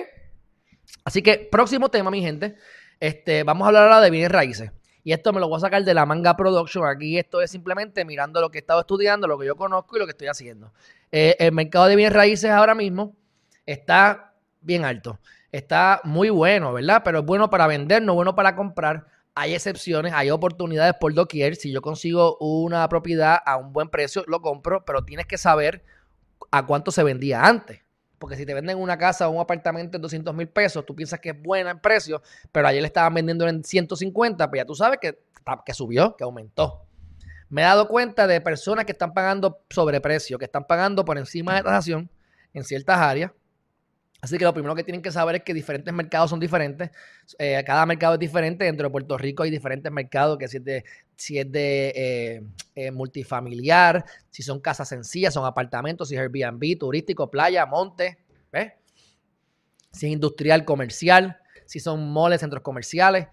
Así 1.06 1.22
que, 1.22 1.48
próximo 1.50 1.88
tema, 1.88 2.12
mi 2.12 2.22
gente. 2.22 2.58
Este, 3.00 3.44
vamos 3.44 3.64
a 3.64 3.68
hablar 3.70 3.84
ahora 3.84 4.02
de 4.02 4.10
bienes 4.10 4.30
raíces. 4.30 4.72
Y 5.06 5.14
esto 5.14 5.32
me 5.32 5.40
lo 5.40 5.48
voy 5.48 5.58
a 5.58 5.62
sacar 5.62 5.86
de 5.86 5.94
la 5.94 6.06
manga 6.06 6.36
production. 6.36 6.86
Aquí 6.86 7.18
esto 7.18 7.42
es 7.42 7.50
simplemente 7.50 8.04
mirando 8.04 8.42
lo 8.42 8.52
que 8.52 8.58
he 8.58 8.62
estado 8.62 8.82
estudiando, 8.82 9.28
lo 9.28 9.40
que 9.40 9.46
yo 9.46 9.56
conozco 9.56 9.96
y 9.96 10.00
lo 10.00 10.06
que 10.06 10.12
estoy 10.12 10.28
haciendo. 10.28 10.74
Eh, 11.10 11.38
el 11.40 11.54
mercado 11.54 11.86
de 11.86 11.96
bienes 11.96 12.14
raíces 12.14 12.52
ahora 12.52 12.76
mismo 12.76 13.16
está 13.66 14.34
bien 14.60 14.84
alto. 14.84 15.20
Está 15.52 16.02
muy 16.04 16.30
bueno, 16.30 16.74
¿verdad? 16.74 17.02
Pero 17.04 17.20
es 17.20 17.26
bueno 17.26 17.50
para 17.50 17.66
vender, 17.68 18.04
no 18.04 18.14
bueno 18.14 18.36
para 18.36 18.56
comprar. 18.56 19.08
Hay 19.34 19.54
excepciones, 19.56 20.14
hay 20.14 20.30
oportunidades 20.30 20.94
por 21.00 21.14
doquier. 21.14 21.56
Si 21.56 21.72
yo 21.72 21.82
consigo 21.82 22.38
una 22.40 22.88
propiedad 22.88 23.40
a 23.46 23.58
un 23.58 23.74
buen 23.74 23.90
precio, 23.90 24.24
lo 24.28 24.42
compro, 24.42 24.86
pero 24.86 25.04
tienes 25.04 25.26
que 25.26 25.38
saber 25.38 25.84
a 26.52 26.66
cuánto 26.66 26.92
se 26.92 27.04
vendía 27.04 27.44
antes. 27.46 27.82
Porque 28.20 28.36
si 28.36 28.46
te 28.46 28.54
venden 28.54 28.78
una 28.78 28.98
casa 28.98 29.28
o 29.28 29.32
un 29.32 29.40
apartamento 29.40 29.98
en 29.98 30.02
200 30.02 30.36
mil 30.36 30.50
pesos, 30.50 30.86
tú 30.86 30.94
piensas 30.94 31.20
que 31.20 31.30
es 31.30 31.42
buena 31.42 31.72
en 31.72 31.80
precio, 31.80 32.22
pero 32.52 32.68
ayer 32.68 32.82
le 32.82 32.88
estaban 32.88 33.14
vendiendo 33.14 33.48
en 33.48 33.64
150, 33.64 34.50
pues 34.50 34.60
ya 34.60 34.66
tú 34.66 34.76
sabes 34.76 35.00
que, 35.02 35.20
que 35.66 35.74
subió, 35.74 36.16
que 36.18 36.26
aumentó. 36.26 36.86
Me 37.48 37.62
he 37.62 37.66
dado 37.66 37.88
cuenta 37.88 38.28
de 38.28 38.42
personas 38.42 38.86
que 38.86 38.92
están 38.92 39.14
pagando 39.14 39.64
sobreprecio, 39.70 40.38
que 40.38 40.46
están 40.46 40.66
pagando 40.66 41.06
por 41.06 41.18
encima 41.18 41.56
de 41.56 41.64
tasación 41.64 42.12
en 42.54 42.64
ciertas 42.64 43.00
áreas 43.00 43.32
Así 44.22 44.38
que 44.38 44.44
lo 44.44 44.54
primero 44.54 44.76
que 44.76 44.84
tienen 44.84 45.02
que 45.02 45.12
saber 45.12 45.38
es 45.38 45.44
que 45.44 45.54
diferentes 45.54 45.94
mercados 45.94 46.30
son 46.30 46.40
diferentes. 46.40 46.90
Eh, 47.38 47.64
cada 47.66 47.86
mercado 47.86 48.16
es 48.16 48.20
diferente. 48.20 48.66
Dentro 48.66 48.88
de 48.88 48.92
Puerto 48.92 49.18
Rico 49.18 49.44
hay 49.44 49.50
diferentes 49.50 49.90
mercados, 49.92 50.38
que 50.38 50.48
si 50.48 50.58
es 51.38 51.52
de, 51.52 51.94
eh, 51.96 52.44
eh, 52.76 52.92
multifamiliar, 52.92 54.04
si 54.30 54.44
son 54.44 54.60
casas 54.60 54.90
sencillas, 54.90 55.34
son 55.34 55.46
apartamentos, 55.46 56.10
si 56.10 56.16
es 56.16 56.22
Airbnb, 56.22 56.78
turístico, 56.78 57.32
playa, 57.32 57.66
monte, 57.66 58.18
¿ves? 58.52 58.74
Si 59.92 60.08
es 60.08 60.12
industrial, 60.12 60.66
comercial, 60.66 61.38
si 61.66 61.80
son 61.80 62.12
moles, 62.12 62.42
centros 62.42 62.62
comerciales. 62.62 63.28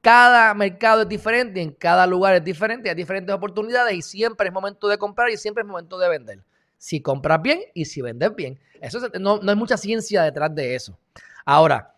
Cada 0.00 0.54
mercado 0.54 1.02
es 1.02 1.08
diferente 1.08 1.60
en 1.60 1.72
cada 1.72 2.06
lugar 2.06 2.36
es 2.36 2.44
diferente. 2.44 2.88
Hay 2.88 2.94
diferentes 2.94 3.34
oportunidades 3.34 3.92
y 3.92 4.02
siempre 4.02 4.46
es 4.46 4.52
momento 4.54 4.86
de 4.86 4.98
comprar 4.98 5.30
y 5.30 5.36
siempre 5.36 5.62
es 5.62 5.66
momento 5.66 5.98
de 5.98 6.08
vender 6.08 6.47
si 6.78 7.02
compras 7.02 7.42
bien 7.42 7.60
y 7.74 7.84
si 7.84 8.00
vendes 8.00 8.34
bien. 8.34 8.58
Eso 8.80 9.00
no, 9.20 9.40
hay 9.46 9.56
mucha 9.56 9.76
ciencia 9.76 10.22
detrás 10.22 10.54
de 10.54 10.74
eso. 10.74 10.98
Ahora, 11.44 11.94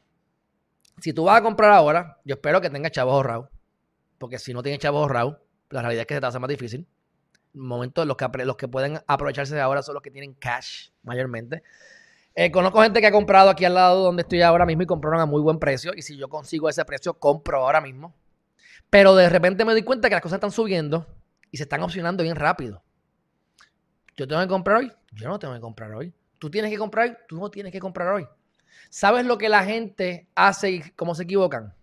si 0.99 1.13
tú 1.13 1.25
vas 1.25 1.39
a 1.39 1.43
comprar 1.43 1.71
ahora, 1.71 2.19
yo 2.25 2.35
espero 2.35 2.61
que 2.61 2.71
tengas 2.71 2.93
chavos 2.93 3.13
ahorrados. 3.13 3.49
Porque 4.19 4.39
si 4.39 4.53
no 4.53 4.63
tienes 4.63 4.81
chavos 4.81 5.03
ahorrados, 5.03 5.37
la 5.71 5.83
realidad 5.83 6.03
es 6.03 6.07
que 6.07 6.15
se 6.15 6.21
te 6.21 6.27
hace 6.27 6.39
más 6.39 6.49
difícil. 6.49 6.87
En 7.55 7.61
momento, 7.61 8.05
los 8.05 8.17
que, 8.17 8.29
los 8.45 8.57
que 8.57 8.69
pueden 8.69 9.01
aprovecharse 9.07 9.55
de 9.55 9.61
ahora 9.61 9.83
son 9.83 9.95
los 9.95 10.03
que 10.03 10.11
tienen 10.11 10.35
cash, 10.35 10.91
mayormente. 11.03 11.63
Eh, 12.35 12.51
conozco 12.51 12.81
gente 12.83 13.01
que 13.01 13.07
ha 13.07 13.13
comprado 13.13 13.51
aquí 13.51 13.65
al 13.65 13.75
lado 13.75 14.05
donde 14.05 14.23
estoy 14.23 14.41
ahora 14.43 14.65
mismo 14.65 14.83
y 14.83 14.87
compraron 14.87 15.21
a 15.21 15.27
muy 15.27 15.43
buen 15.43 15.59
precio. 15.59 15.93
Y 15.95 16.03
si 16.03 16.17
yo 16.17 16.29
consigo 16.29 16.69
ese 16.69 16.85
precio, 16.85 17.15
compro 17.15 17.59
ahora 17.59 17.81
mismo. 17.81 18.15
Pero 18.89 19.15
de 19.15 19.29
repente 19.29 19.65
me 19.65 19.73
doy 19.73 19.83
cuenta 19.83 20.09
que 20.09 20.15
las 20.15 20.23
cosas 20.23 20.37
están 20.37 20.51
subiendo 20.51 21.07
y 21.51 21.57
se 21.57 21.65
están 21.65 21.83
opcionando 21.83 22.23
bien 22.23 22.37
rápido. 22.37 22.83
Yo 24.21 24.29
tengo 24.29 24.43
que 24.43 24.49
comprar 24.49 24.77
hoy. 24.77 24.93
Yo 25.13 25.31
no 25.31 25.39
tengo 25.39 25.55
que 25.55 25.61
comprar 25.61 25.95
hoy. 25.95 26.13
Tú 26.39 26.51
tienes 26.51 26.71
que 26.71 26.77
comprar 26.77 27.09
hoy. 27.09 27.17
Tú 27.27 27.39
no 27.39 27.51
tienes 27.51 27.73
que 27.73 27.81
comprar 27.81 28.09
hoy. 28.09 28.27
¿Sabes 28.91 29.25
lo 29.25 29.39
que 29.39 29.49
la 29.49 29.65
gente 29.65 30.29
hace 30.35 30.71
y 30.73 30.81
cómo 30.91 31.15
se 31.15 31.23
equivocan? 31.23 31.75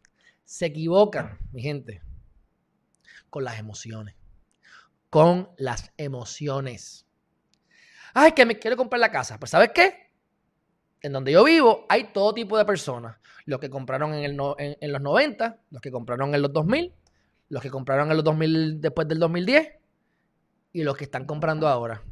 Se 0.43 0.67
equivocan, 0.67 1.39
mi 1.51 1.63
gente, 1.63 2.03
con 3.31 3.43
las 3.43 3.57
emociones. 3.57 4.13
Con 5.09 5.49
las 5.57 5.91
emociones. 5.97 7.07
Ay, 8.13 8.33
que 8.33 8.45
me 8.45 8.59
quiero 8.59 8.77
comprar 8.77 8.99
la 8.99 9.09
casa. 9.09 9.39
Pues 9.39 9.49
¿sabes 9.49 9.71
qué? 9.73 10.11
En 11.01 11.13
donde 11.13 11.31
yo 11.31 11.43
vivo 11.43 11.87
hay 11.89 12.13
todo 12.13 12.35
tipo 12.35 12.55
de 12.55 12.65
personas. 12.65 13.17
Los 13.45 13.59
que 13.59 13.71
compraron 13.71 14.13
en, 14.13 14.37
los 14.37 15.01
90, 15.01 15.59
los 15.71 15.81
que 15.81 15.89
compraron 15.89 16.35
en 16.35 16.43
los 16.43 16.53
2000, 16.53 16.93
los 17.49 17.63
que 17.63 17.71
compraron 17.71 18.11
en 18.11 18.17
los 18.17 18.23
2000 18.23 18.79
después 18.79 19.07
del 19.07 19.17
2010 19.17 19.69
y 20.73 20.83
los 20.83 20.95
que 20.95 21.05
están 21.05 21.25
comprando 21.25 21.67
ahora. 21.67 22.03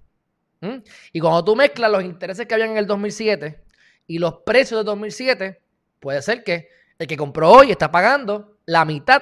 Y 1.12 1.20
cuando 1.20 1.44
tú 1.44 1.56
mezclas 1.56 1.92
los 1.92 2.04
intereses 2.04 2.46
que 2.46 2.54
habían 2.54 2.72
en 2.72 2.78
el 2.78 2.88
2007 2.88 3.64
y 4.08 4.20
los 4.20 4.42
precios 4.46 4.80
de 4.80 4.84
2007, 4.84 5.62
puede 6.00 6.22
ser 6.22 6.44
que 6.44 6.70
el 6.98 7.08
que 7.08 7.18
compró 7.18 7.52
hoy 7.52 7.72
está 7.72 7.92
pagando 7.92 8.60
la 8.66 8.86
mitad, 8.86 9.22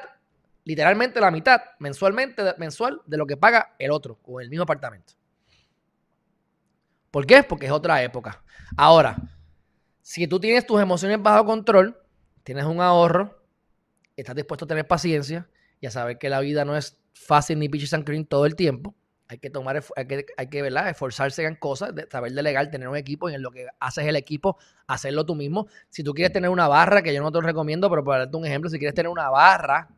literalmente 0.64 1.20
la 1.20 1.32
mitad, 1.32 1.62
mensualmente, 1.80 2.44
mensual, 2.58 3.02
de 3.06 3.18
lo 3.18 3.26
que 3.26 3.38
paga 3.38 3.76
el 3.80 3.92
otro 3.92 4.16
con 4.22 4.42
el 4.42 4.50
mismo 4.50 4.64
apartamento. 4.64 5.14
¿Por 7.12 7.26
qué? 7.26 7.44
Porque 7.44 7.68
es 7.68 7.72
otra 7.72 8.02
época. 8.02 8.44
Ahora, 8.76 9.18
si 10.02 10.28
tú 10.28 10.40
tienes 10.40 10.66
tus 10.66 10.82
emociones 10.82 11.22
bajo 11.22 11.46
control, 11.46 11.98
tienes 12.44 12.66
un 12.66 12.82
ahorro, 12.82 13.42
estás 14.18 14.36
dispuesto 14.36 14.66
a 14.66 14.68
tener 14.68 14.88
paciencia 14.88 15.48
y 15.80 15.86
a 15.86 15.92
saber 15.92 16.18
que 16.18 16.30
la 16.30 16.40
vida 16.40 16.66
no 16.66 16.76
es 16.76 16.98
fácil 17.14 17.60
ni 17.60 17.70
peaches 17.70 17.94
and 17.94 18.04
cream 18.04 18.26
todo 18.26 18.46
el 18.46 18.56
tiempo, 18.56 18.96
hay 19.28 19.38
que 19.38 19.50
tomar, 19.50 19.84
hay 19.96 20.06
que, 20.06 20.26
hay 20.38 20.48
que 20.48 20.62
¿verdad? 20.62 20.90
esforzarse 20.90 21.44
en 21.46 21.56
cosas, 21.56 21.96
de 21.96 22.08
saber 22.10 22.34
delegar, 22.34 22.70
tener 22.70 22.88
un 22.88 22.98
equipo 22.98 23.30
y 23.30 23.34
en 23.34 23.42
lo 23.42 23.52
que 23.52 23.68
haces 23.80 24.06
el 24.06 24.16
equipo, 24.16 24.58
hacerlo 24.88 25.26
tú 25.26 25.36
mismo. 25.36 25.68
Si 25.90 26.04
tú 26.04 26.14
quieres 26.14 26.34
tener 26.34 26.50
una 26.50 26.68
barra, 26.68 27.02
que 27.02 27.14
yo 27.14 27.22
no 27.22 27.32
te 27.32 27.40
lo 27.40 27.42
recomiendo, 27.42 27.90
pero 27.90 28.04
para 28.04 28.20
darte 28.20 28.38
un 28.38 28.46
ejemplo, 28.46 28.70
si 28.70 28.78
quieres 28.78 28.94
tener 28.94 29.10
una 29.10 29.30
barra, 29.30 29.90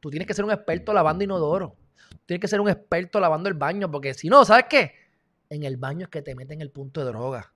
tú 0.00 0.10
tienes 0.10 0.26
que 0.26 0.34
ser 0.34 0.44
un 0.44 0.50
experto 0.50 0.92
lavando 0.92 1.24
inodoro. 1.24 1.76
Tienes 2.26 2.40
que 2.40 2.48
ser 2.48 2.60
un 2.60 2.68
experto 2.68 3.20
lavando 3.20 3.48
el 3.48 3.54
baño, 3.54 3.90
porque 3.90 4.14
si 4.14 4.28
no, 4.28 4.44
¿sabes 4.44 4.66
qué? 4.68 4.92
En 5.48 5.64
el 5.64 5.76
baño 5.76 6.04
es 6.04 6.10
que 6.10 6.22
te 6.22 6.34
meten 6.34 6.60
el 6.60 6.70
punto 6.70 7.00
de 7.00 7.06
droga. 7.06 7.54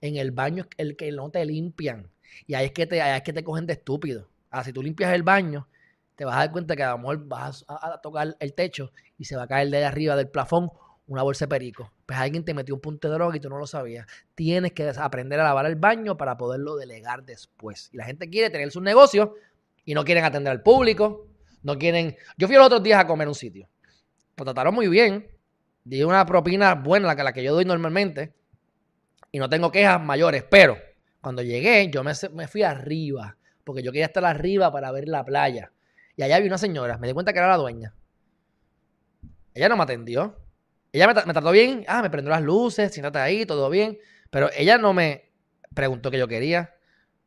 En 0.00 0.16
el 0.16 0.30
baño 0.30 0.64
es 0.64 0.68
el 0.78 0.96
que 0.96 1.10
no 1.12 1.30
te 1.30 1.44
limpian. 1.44 2.10
Y 2.46 2.54
ahí 2.54 2.66
es 2.66 2.72
que 2.72 2.86
te, 2.86 3.02
ahí 3.02 3.16
es 3.16 3.22
que 3.22 3.32
te 3.32 3.44
cogen 3.44 3.66
de 3.66 3.74
estúpido. 3.74 4.28
Ah, 4.50 4.64
si 4.64 4.72
tú 4.72 4.82
limpias 4.82 5.12
el 5.12 5.22
baño, 5.22 5.68
te 6.16 6.24
vas 6.24 6.36
a 6.36 6.38
dar 6.40 6.52
cuenta 6.52 6.76
que 6.76 6.82
a 6.82 6.90
lo 6.90 6.98
mejor 6.98 7.26
vas 7.26 7.64
a, 7.68 8.00
tocar 8.00 8.36
el 8.38 8.54
techo 8.54 8.92
y 9.18 9.24
se 9.24 9.36
va 9.36 9.44
a 9.44 9.46
caer 9.46 9.70
de 9.70 9.84
arriba 9.84 10.16
del 10.16 10.28
plafón 10.28 10.70
una 11.06 11.22
bolsa 11.22 11.46
de 11.46 11.48
perico. 11.48 11.92
Pues 12.06 12.18
alguien 12.18 12.44
te 12.44 12.54
metió 12.54 12.74
un 12.74 12.80
punto 12.80 13.08
de 13.08 13.14
droga 13.14 13.36
y 13.36 13.40
tú 13.40 13.48
no 13.48 13.58
lo 13.58 13.66
sabías. 13.66 14.06
Tienes 14.34 14.72
que 14.72 14.90
aprender 14.96 15.40
a 15.40 15.44
lavar 15.44 15.66
el 15.66 15.76
baño 15.76 16.16
para 16.16 16.36
poderlo 16.36 16.76
delegar 16.76 17.24
después. 17.24 17.90
Y 17.92 17.96
la 17.96 18.04
gente 18.04 18.30
quiere 18.30 18.50
tener 18.50 18.70
sus 18.70 18.82
negocios 18.82 19.30
y 19.84 19.94
no 19.94 20.04
quieren 20.04 20.24
atender 20.24 20.50
al 20.50 20.62
público. 20.62 21.26
No 21.62 21.78
quieren. 21.78 22.16
Yo 22.36 22.46
fui 22.46 22.56
los 22.56 22.66
otros 22.66 22.82
días 22.82 23.00
a 23.00 23.06
comer 23.06 23.28
un 23.28 23.34
sitio. 23.34 23.68
Lo 24.36 24.44
trataron 24.44 24.74
muy 24.74 24.88
bien. 24.88 25.26
Di 25.84 26.02
una 26.02 26.24
propina 26.24 26.74
buena, 26.74 27.08
la 27.08 27.16
que, 27.16 27.22
la 27.24 27.32
que 27.32 27.42
yo 27.42 27.54
doy 27.54 27.64
normalmente. 27.64 28.34
Y 29.30 29.38
no 29.38 29.48
tengo 29.48 29.70
quejas 29.70 30.02
mayores. 30.02 30.44
Pero 30.48 30.78
cuando 31.20 31.42
llegué, 31.42 31.90
yo 31.90 32.02
me, 32.04 32.12
me 32.32 32.48
fui 32.48 32.62
arriba. 32.62 33.36
Porque 33.64 33.82
yo 33.82 33.92
quería 33.92 34.06
estar 34.06 34.24
arriba 34.24 34.72
para 34.72 34.90
ver 34.92 35.08
la 35.08 35.24
playa. 35.24 35.72
Y 36.16 36.22
allá 36.22 36.38
vi 36.40 36.46
una 36.46 36.58
señora, 36.58 36.98
me 36.98 37.06
di 37.06 37.14
cuenta 37.14 37.32
que 37.32 37.38
era 37.38 37.48
la 37.48 37.56
dueña. 37.56 37.94
Ella 39.54 39.68
no 39.68 39.76
me 39.76 39.82
atendió. 39.82 40.36
Ella 40.92 41.06
me, 41.06 41.14
trató 41.14 41.50
bien, 41.50 41.84
ah, 41.88 42.02
me 42.02 42.10
prendió 42.10 42.30
las 42.30 42.42
luces, 42.42 42.92
siéntate 42.92 43.18
ahí, 43.18 43.46
todo 43.46 43.70
bien. 43.70 43.98
Pero 44.30 44.50
ella 44.54 44.76
no 44.76 44.92
me 44.92 45.30
preguntó 45.74 46.10
qué 46.10 46.18
yo 46.18 46.28
quería, 46.28 46.74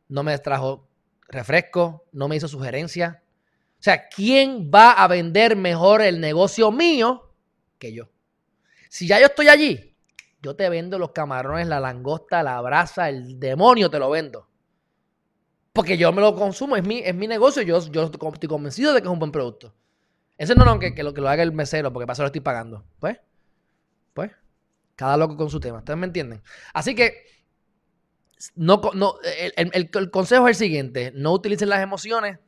no 0.07 0.21
me 0.21 0.37
trajo 0.37 0.87
refresco, 1.27 2.05
no 2.11 2.27
me 2.27 2.35
hizo 2.35 2.47
sugerencias. 2.47 3.15
O 3.15 3.83
sea, 3.85 4.07
¿quién 4.07 4.69
va 4.73 4.91
a 4.91 5.07
vender 5.07 5.55
mejor 5.55 6.01
el 6.01 6.19
negocio 6.19 6.71
mío 6.71 7.33
que 7.79 7.91
yo? 7.91 8.09
Si 8.89 9.07
ya 9.07 9.19
yo 9.19 9.25
estoy 9.25 9.47
allí, 9.47 9.95
yo 10.41 10.55
te 10.55 10.69
vendo 10.69 10.99
los 10.99 11.11
camarones, 11.11 11.67
la 11.67 11.79
langosta, 11.79 12.43
la 12.43 12.61
brasa, 12.61 13.09
el 13.09 13.39
demonio 13.39 13.89
te 13.89 13.97
lo 13.97 14.11
vendo. 14.11 14.47
Porque 15.75 15.97
yo 15.97 16.13
me 16.13 16.21
lo 16.21 16.33
consumo, 16.35 16.77
es 16.77 16.85
mi, 16.85 16.99
es 16.99 17.13
mi 17.13 17.27
negocio, 17.27 17.61
yo, 17.61 17.77
yo 17.91 18.05
estoy 18.05 18.47
convencido 18.47 18.93
de 18.93 19.01
que 19.01 19.09
es 19.09 19.11
un 19.11 19.19
buen 19.19 19.33
producto. 19.33 19.75
Ese 20.37 20.55
no, 20.55 20.63
no, 20.63 20.79
que, 20.79 21.03
lo, 21.03 21.13
que 21.13 21.19
lo 21.19 21.27
haga 21.27 21.43
el 21.43 21.51
mesero, 21.51 21.91
porque 21.91 22.07
para 22.07 22.13
eso 22.13 22.23
lo 22.23 22.27
estoy 22.27 22.39
pagando. 22.39 22.85
Pues, 22.97 23.17
pues, 24.13 24.31
cada 24.95 25.17
loco 25.17 25.35
con 25.35 25.49
su 25.49 25.59
tema. 25.59 25.79
¿Ustedes 25.79 25.99
me 25.99 26.05
entienden? 26.05 26.41
Así 26.73 26.95
que, 26.95 27.25
no, 28.55 28.79
no, 28.93 29.15
el, 29.57 30.11
consejo 30.11 30.47
es 30.47 30.55
el 30.55 30.65
siguiente: 30.65 31.11
no 31.13 31.33
utilicen 31.33 31.67
las 31.67 31.81
emociones. 31.81 32.39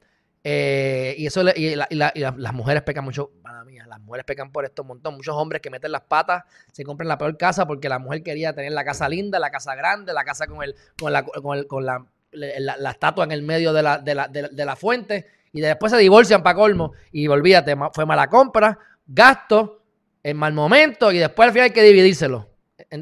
Eh, 0.46 1.14
y 1.18 1.26
eso 1.28 1.42
y, 1.54 1.76
las 1.76 2.54
mujeres 2.54 2.84
pecan 2.84 3.04
mucho. 3.04 3.32
Para 3.42 3.66
mí, 3.66 3.78
las 3.78 4.00
mujeres 4.00 4.24
pecan 4.24 4.54
por 4.54 4.64
esto 4.64 4.84
un 4.84 4.88
montón. 4.88 5.16
Muchos 5.16 5.36
hombres 5.36 5.62
que 5.62 5.70
meten 5.70 5.92
las 5.92 6.04
patas 6.04 6.46
se 6.72 6.86
compran 6.86 7.10
la 7.10 7.18
peor 7.18 7.36
casa 7.36 7.68
porque 7.68 7.90
la 7.90 8.00
mujer 8.00 8.24
quería 8.24 8.54
tener 8.54 8.72
la 8.72 8.86
casa 8.86 9.10
linda, 9.10 9.38
la 9.38 9.52
casa 9.52 9.76
grande, 9.76 10.14
la 10.14 10.24
casa 10.24 10.48
con 10.48 10.64
el, 10.64 10.76
con 10.98 11.12
la, 11.12 11.24
con 11.24 11.58
el, 11.58 11.68
con 11.68 11.86
la 11.86 12.06
la, 12.32 12.92
estatua 12.92 13.24
en 13.24 13.32
el 13.32 13.42
medio 13.42 13.74
de 13.74 13.84
la, 13.84 13.98
de 13.98 14.16
la, 14.16 14.28
de, 14.28 14.66
la 14.66 14.76
fuente 14.76 15.28
y 15.54 15.62
después 15.62 15.92
se 15.92 15.98
divorcian 15.98 16.44
para 16.44 16.56
colmo 16.56 16.94
y 17.12 17.28
olvídate, 17.28 17.76
fue 17.94 18.06
mala 18.06 18.30
compra, 18.30 18.78
gasto, 19.06 19.84
en 20.24 20.38
mal 20.38 20.54
momento 20.54 21.12
y 21.12 21.20
después 21.20 21.48
al 21.48 21.54
final 21.54 21.66
hay 21.66 21.72
que 21.72 21.84
dividírselo 21.84 22.50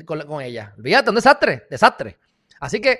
con, 0.06 0.42
ella. 0.42 0.74
Olvídate, 0.78 1.10
un 1.10 1.16
desastre, 1.16 1.66
desastre. 1.70 2.18
Así 2.60 2.80
que 2.80 3.00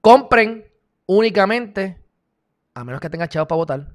compren 0.00 0.64
únicamente, 1.06 2.00
a 2.74 2.84
menos 2.84 3.00
que 3.00 3.10
tenga 3.10 3.28
chavos 3.28 3.48
para 3.48 3.56
votar, 3.56 3.88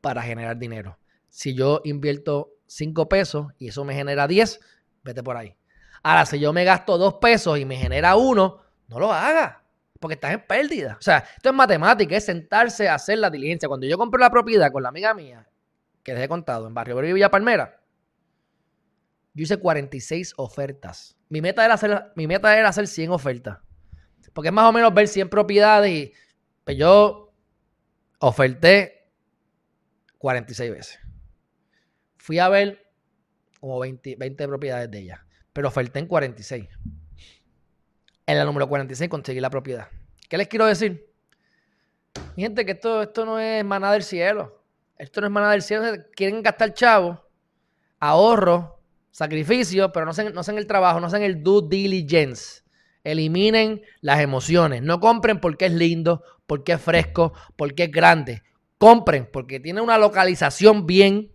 para 0.00 0.22
generar 0.22 0.56
dinero. 0.58 0.98
Si 1.28 1.54
yo 1.54 1.80
invierto 1.84 2.52
5 2.66 3.08
pesos 3.08 3.46
y 3.58 3.68
eso 3.68 3.84
me 3.84 3.94
genera 3.94 4.26
10, 4.26 4.60
vete 5.02 5.22
por 5.22 5.36
ahí. 5.36 5.56
Ahora, 6.02 6.26
si 6.26 6.38
yo 6.38 6.52
me 6.52 6.64
gasto 6.64 6.98
2 6.98 7.14
pesos 7.14 7.58
y 7.58 7.64
me 7.64 7.76
genera 7.76 8.16
1, 8.16 8.60
no 8.88 8.98
lo 8.98 9.12
haga, 9.12 9.64
porque 10.00 10.14
estás 10.14 10.32
en 10.32 10.46
pérdida. 10.46 10.96
O 10.98 11.02
sea, 11.02 11.18
esto 11.18 11.48
es 11.48 11.54
matemática, 11.54 12.16
es 12.16 12.24
sentarse 12.24 12.88
a 12.88 12.94
hacer 12.94 13.18
la 13.18 13.30
diligencia. 13.30 13.68
Cuando 13.68 13.86
yo 13.86 13.98
compré 13.98 14.20
la 14.20 14.30
propiedad 14.30 14.70
con 14.70 14.82
la 14.82 14.90
amiga 14.90 15.14
mía, 15.14 15.48
que 16.02 16.14
les 16.14 16.22
he 16.22 16.28
contado, 16.28 16.66
en 16.66 16.74
Barrio 16.74 16.96
Berrio 16.96 17.14
Villa 17.14 17.30
Palmera, 17.30 17.80
yo 19.34 19.42
hice 19.42 19.58
46 19.58 20.34
ofertas. 20.36 21.16
Mi 21.28 21.40
meta, 21.40 21.64
era 21.64 21.74
hacer, 21.74 22.12
mi 22.14 22.26
meta 22.26 22.56
era 22.56 22.68
hacer 22.68 22.86
100 22.86 23.10
ofertas. 23.10 23.58
Porque 24.32 24.48
es 24.48 24.54
más 24.54 24.68
o 24.68 24.72
menos 24.72 24.94
ver 24.94 25.08
100 25.08 25.28
propiedades 25.28 25.90
y 25.90 26.12
pues 26.64 26.76
yo 26.76 27.32
oferté 28.18 29.10
46 30.18 30.70
veces. 30.70 30.98
Fui 32.16 32.38
a 32.38 32.48
ver 32.48 32.90
como 33.60 33.78
20, 33.78 34.16
20 34.16 34.48
propiedades 34.48 34.90
de 34.90 34.98
ella, 34.98 35.26
pero 35.52 35.68
oferté 35.68 35.98
en 35.98 36.06
46 36.06 36.68
en 38.26 38.38
la 38.38 38.44
número 38.44 38.68
46 38.68 39.08
conseguir 39.08 39.40
la 39.40 39.50
propiedad. 39.50 39.88
¿Qué 40.28 40.36
les 40.36 40.48
quiero 40.48 40.66
decir? 40.66 41.06
Gente, 42.34 42.64
que 42.64 42.72
esto, 42.72 43.02
esto 43.02 43.24
no 43.24 43.38
es 43.38 43.64
maná 43.64 43.92
del 43.92 44.02
cielo. 44.02 44.62
Esto 44.98 45.20
no 45.20 45.28
es 45.28 45.32
maná 45.32 45.52
del 45.52 45.62
cielo. 45.62 45.84
Quieren 46.14 46.42
gastar 46.42 46.74
chavo, 46.74 47.22
ahorro, 48.00 48.80
sacrificio, 49.10 49.92
pero 49.92 50.04
no 50.04 50.10
hacen, 50.10 50.32
no 50.34 50.42
el 50.42 50.66
trabajo, 50.66 51.00
no 51.00 51.06
hacen 51.06 51.22
el 51.22 51.42
due 51.42 51.62
diligence. 51.68 52.62
Eliminen 53.04 53.82
las 54.00 54.20
emociones. 54.20 54.82
No 54.82 54.98
compren 54.98 55.40
porque 55.40 55.66
es 55.66 55.72
lindo, 55.72 56.22
porque 56.46 56.72
es 56.72 56.80
fresco, 56.80 57.32
porque 57.54 57.84
es 57.84 57.90
grande. 57.92 58.42
Compren 58.78 59.28
porque 59.32 59.60
tiene 59.60 59.80
una 59.80 59.96
localización 59.98 60.86
bien 60.86 61.32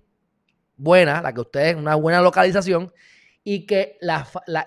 buena, 0.75 1.21
la 1.21 1.33
que 1.33 1.41
ustedes, 1.41 1.75
una 1.75 1.95
buena 1.95 2.21
localización, 2.21 2.91
y 3.43 3.65
que 3.65 3.97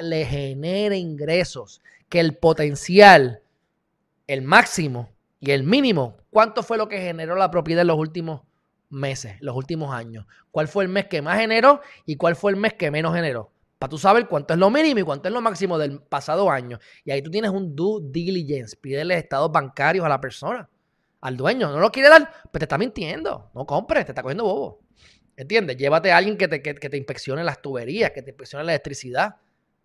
le 0.00 0.24
genere 0.24 0.96
ingresos 0.96 1.82
que 2.08 2.20
el 2.20 2.36
potencial, 2.36 3.42
el 4.26 4.42
máximo 4.42 5.10
y 5.40 5.50
el 5.50 5.64
mínimo, 5.64 6.16
¿cuánto 6.30 6.62
fue 6.62 6.78
lo 6.78 6.88
que 6.88 7.00
generó 7.00 7.36
la 7.36 7.50
propiedad 7.50 7.82
en 7.82 7.88
los 7.88 7.98
últimos 7.98 8.42
meses, 8.90 9.36
los 9.40 9.56
últimos 9.56 9.94
años? 9.94 10.26
¿Cuál 10.50 10.68
fue 10.68 10.84
el 10.84 10.90
mes 10.90 11.06
que 11.06 11.22
más 11.22 11.38
generó 11.38 11.80
y 12.06 12.16
cuál 12.16 12.36
fue 12.36 12.52
el 12.52 12.56
mes 12.56 12.74
que 12.74 12.90
menos 12.90 13.14
generó? 13.14 13.52
Para 13.78 13.90
tú 13.90 13.98
saber 13.98 14.28
cuánto 14.28 14.54
es 14.54 14.60
lo 14.60 14.70
mínimo 14.70 15.00
y 15.00 15.02
cuánto 15.02 15.28
es 15.28 15.34
lo 15.34 15.40
máximo 15.40 15.76
del 15.76 16.00
pasado 16.00 16.50
año. 16.50 16.78
Y 17.04 17.10
ahí 17.10 17.20
tú 17.20 17.30
tienes 17.30 17.50
un 17.50 17.76
due 17.76 18.00
diligence. 18.04 18.76
Pídele 18.76 19.16
estados 19.18 19.52
bancarios 19.52 20.06
a 20.06 20.08
la 20.08 20.20
persona, 20.20 20.68
al 21.20 21.36
dueño. 21.36 21.70
No 21.70 21.80
lo 21.80 21.90
quiere 21.90 22.08
dar, 22.08 22.30
pues 22.50 22.60
te 22.60 22.64
está 22.64 22.78
mintiendo. 22.78 23.50
No 23.54 23.66
compres, 23.66 24.06
te 24.06 24.12
está 24.12 24.22
cogiendo 24.22 24.44
bobo. 24.44 24.80
¿Entiendes? 25.36 25.76
Llévate 25.76 26.12
a 26.12 26.16
alguien 26.16 26.38
que 26.38 26.48
te, 26.48 26.62
que 26.62 26.74
te 26.74 26.96
inspeccione 26.96 27.42
las 27.44 27.60
tuberías, 27.60 28.12
que 28.12 28.22
te 28.22 28.30
inspeccione 28.30 28.64
la 28.64 28.72
electricidad. 28.72 29.36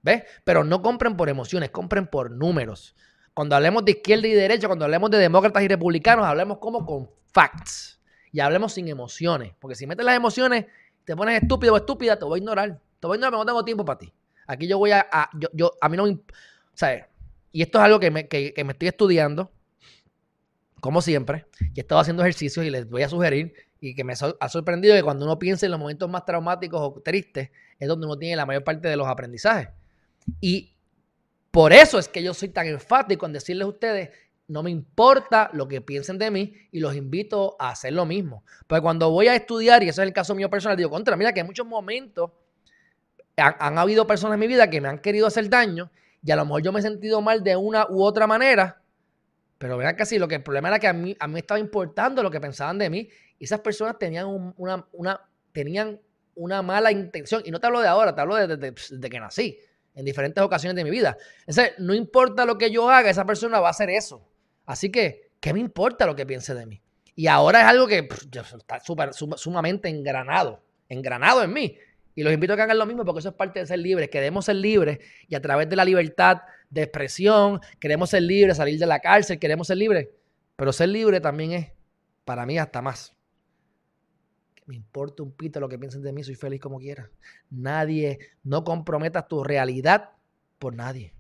¿Ves? 0.02 0.24
Pero 0.44 0.64
no 0.64 0.82
compren 0.82 1.18
por 1.18 1.30
emociones, 1.30 1.70
compren 1.72 2.08
por 2.08 2.32
números. 2.32 2.96
Cuando 3.34 3.56
hablemos 3.56 3.86
de 3.86 3.92
izquierda 3.92 4.28
y 4.28 4.34
derecha, 4.34 4.68
cuando 4.68 4.86
hablemos 4.86 5.10
de 5.12 5.18
demócratas 5.18 5.64
y 5.64 5.68
republicanos, 5.68 6.26
hablemos 6.26 6.58
como 6.58 6.86
con 6.86 7.10
facts. 7.32 8.00
Y 8.32 8.40
hablemos 8.40 8.74
sin 8.74 8.88
emociones. 8.88 9.54
Porque 9.60 9.76
si 9.76 9.88
metes 9.88 10.06
las 10.06 10.16
emociones, 10.16 10.66
te 11.04 11.16
pones 11.16 11.42
estúpido 11.42 11.74
o 11.74 11.78
estúpida, 11.78 12.18
te 12.18 12.26
voy 12.26 12.38
a 12.38 12.42
ignorar. 12.42 12.80
Te 13.00 13.08
voy 13.08 13.16
a 13.16 13.18
ignorar, 13.18 13.32
pero 13.32 13.40
no 13.40 13.46
tengo 13.46 13.66
tiempo 13.66 13.86
para 13.86 14.00
ti. 14.00 14.14
Aquí 14.46 14.68
yo 14.68 14.78
voy 14.78 14.92
a. 14.92 15.30
yo, 15.38 15.48
yo, 15.54 15.72
a 15.82 15.90
mí 15.90 15.98
no 15.98 16.06
me. 16.06 16.20
¿Sabes? 16.74 17.06
Y 17.52 17.62
esto 17.62 17.80
es 17.80 17.84
algo 17.84 18.00
que 18.00 18.12
me, 18.12 18.28
que, 18.28 18.54
me 18.64 18.74
estoy 18.74 18.90
estudiando, 18.90 19.52
como 20.80 21.02
siempre. 21.02 21.46
Y 21.74 21.80
he 21.80 21.82
estado 21.82 22.02
haciendo 22.02 22.24
ejercicios 22.24 22.66
y 22.66 22.70
les 22.70 22.90
voy 22.90 23.04
a 23.04 23.10
sugerir. 23.10 23.54
Y 23.82 23.96
que 23.96 24.04
me 24.04 24.14
ha 24.14 24.50
sorprendido 24.50 24.94
que 24.96 25.04
cuando 25.04 25.26
uno 25.26 25.40
piensa 25.40 25.66
en 25.66 25.72
los 25.72 25.80
momentos 25.80 26.10
más 26.10 26.26
traumáticos 26.26 26.82
o 26.82 27.02
tristes, 27.02 27.50
es 27.80 27.88
donde 27.88 28.06
uno 28.06 28.18
tiene 28.18 28.36
la 28.36 28.46
mayor 28.46 28.64
parte 28.64 28.90
de 28.90 28.98
los 28.98 29.08
aprendizajes. 29.08 29.70
Y 30.40 30.76
por 31.52 31.74
eso 31.74 31.98
es 32.00 32.08
que 32.08 32.22
yo 32.22 32.34
soy 32.34 32.50
tan 32.50 32.68
enfático 32.68 33.26
en 33.26 33.34
decirles 33.34 33.66
a 33.66 33.70
ustedes, 33.70 34.10
no 34.48 34.64
me 34.64 34.72
importa 34.72 35.50
lo 35.54 35.68
que 35.68 35.82
piensen 35.82 36.18
de 36.18 36.32
mí 36.32 36.54
y 36.72 36.80
los 36.80 36.96
invito 36.96 37.56
a 37.60 37.70
hacer 37.70 37.94
lo 37.94 38.06
mismo. 38.06 38.44
Porque 38.68 38.82
cuando 38.82 39.10
voy 39.12 39.28
a 39.28 39.36
estudiar, 39.36 39.84
y 39.84 39.90
ese 39.90 40.02
es 40.02 40.08
el 40.08 40.14
caso 40.14 40.36
mío 40.36 40.50
personal, 40.50 40.78
digo, 40.78 40.90
contra, 40.90 41.16
mira 41.16 41.34
que 41.34 41.42
en 41.42 41.46
muchos 41.46 41.66
momentos 41.66 42.32
han, 43.38 43.78
habido 43.78 44.06
personas 44.06 44.36
en 44.36 44.40
mi 44.42 44.48
vida 44.48 44.70
que 44.70 44.82
me 44.82 44.90
han 44.90 45.00
querido 45.00 45.28
hacer 45.28 45.50
daño 45.50 45.92
y 46.24 46.32
a 46.32 46.36
lo 46.36 46.46
mejor 46.46 46.64
yo 46.64 46.72
me 46.72 46.80
he 46.80 46.84
sentido 46.84 47.22
mal 47.22 47.44
de 47.44 47.56
una 47.56 47.88
u 47.90 48.04
otra 48.04 48.28
manera, 48.28 48.82
pero 49.58 49.78
vean 49.78 49.96
que 49.96 50.06
sí, 50.06 50.20
lo 50.20 50.28
que 50.28 50.36
el 50.36 50.44
problema 50.44 50.68
era 50.68 50.80
que 50.80 50.88
a 50.88 50.94
mí, 50.94 51.16
a 51.20 51.28
mí 51.28 51.40
estaba 51.40 51.60
importando 51.60 52.22
lo 52.22 52.32
que 52.32 52.42
pensaban 52.42 52.78
de 52.78 52.90
mí 52.90 53.10
y 53.38 53.44
esas 53.44 53.62
personas 53.62 53.98
tenían 53.98 54.26
una, 54.58 54.86
una, 54.92 55.22
tenían 55.52 56.00
una 56.36 56.62
mala 56.62 56.92
intención. 56.92 57.42
Y 57.46 57.52
no 57.52 57.60
te 57.60 57.68
hablo 57.68 57.82
de 57.82 57.88
ahora, 57.88 58.14
te 58.16 58.22
hablo 58.22 58.36
de 58.36 59.10
que 59.10 59.20
nací 59.20 59.60
en 60.00 60.06
diferentes 60.06 60.42
ocasiones 60.42 60.78
de 60.78 60.86
mi 60.86 60.92
vida. 60.92 61.18
No 61.78 61.94
importa 61.94 62.46
lo 62.46 62.58
que 62.58 62.72
yo 62.72 62.90
haga, 62.90 63.10
esa 63.10 63.26
persona 63.26 63.60
va 63.60 63.68
a 63.68 63.72
hacer 63.72 63.90
eso. 63.90 64.26
Así 64.66 64.90
que, 64.90 65.30
¿qué 65.42 65.52
me 65.52 65.60
importa 65.60 66.06
lo 66.06 66.16
que 66.16 66.26
piense 66.26 66.56
de 66.56 66.66
mí? 66.66 66.82
Y 67.16 67.28
ahora 67.28 67.60
es 67.60 67.68
algo 67.68 67.86
que 67.86 68.08
está 68.08 68.80
sumamente 69.36 69.90
engranado, 69.90 70.64
engranado 70.88 71.44
en 71.44 71.52
mí. 71.52 71.78
Y 72.16 72.24
los 72.24 72.32
invito 72.32 72.54
a 72.54 72.56
que 72.56 72.62
hagan 72.62 72.78
lo 72.78 72.86
mismo 72.86 73.04
porque 73.04 73.20
eso 73.20 73.30
es 73.30 73.36
parte 73.36 73.60
de 73.60 73.66
ser 73.66 73.80
libres. 73.80 74.10
Queremos 74.10 74.46
ser 74.46 74.56
libres 74.56 75.00
y 75.28 75.36
a 75.36 75.42
través 75.42 75.70
de 75.70 75.76
la 75.76 75.84
libertad 75.84 76.44
de 76.70 76.84
expresión, 76.84 77.60
queremos 77.78 78.12
ser 78.12 78.24
libres, 78.24 78.56
salir 78.56 78.80
de 78.80 78.86
la 78.86 79.00
cárcel, 79.00 79.38
queremos 79.38 79.68
ser 79.68 79.78
libres. 79.78 80.08
Pero 80.56 80.72
ser 80.72 80.88
libre 80.88 81.20
también 81.20 81.52
es, 81.52 81.72
para 82.24 82.46
mí, 82.46 82.58
hasta 82.58 82.82
más. 82.82 83.14
Me 84.70 84.76
importa 84.76 85.24
un 85.24 85.32
pito 85.32 85.60
lo 85.60 85.68
que 85.68 85.80
piensen 85.80 86.04
de 86.04 86.14
mí, 86.14 86.24
soy 86.24 86.36
feliz 86.36 86.62
como 86.62 86.78
quiera. 86.78 87.10
Nadie, 87.50 88.20
no 88.44 88.64
comprometas 88.64 89.28
tu 89.28 89.44
realidad 89.44 90.12
por 90.60 90.76
nadie. 90.76 91.16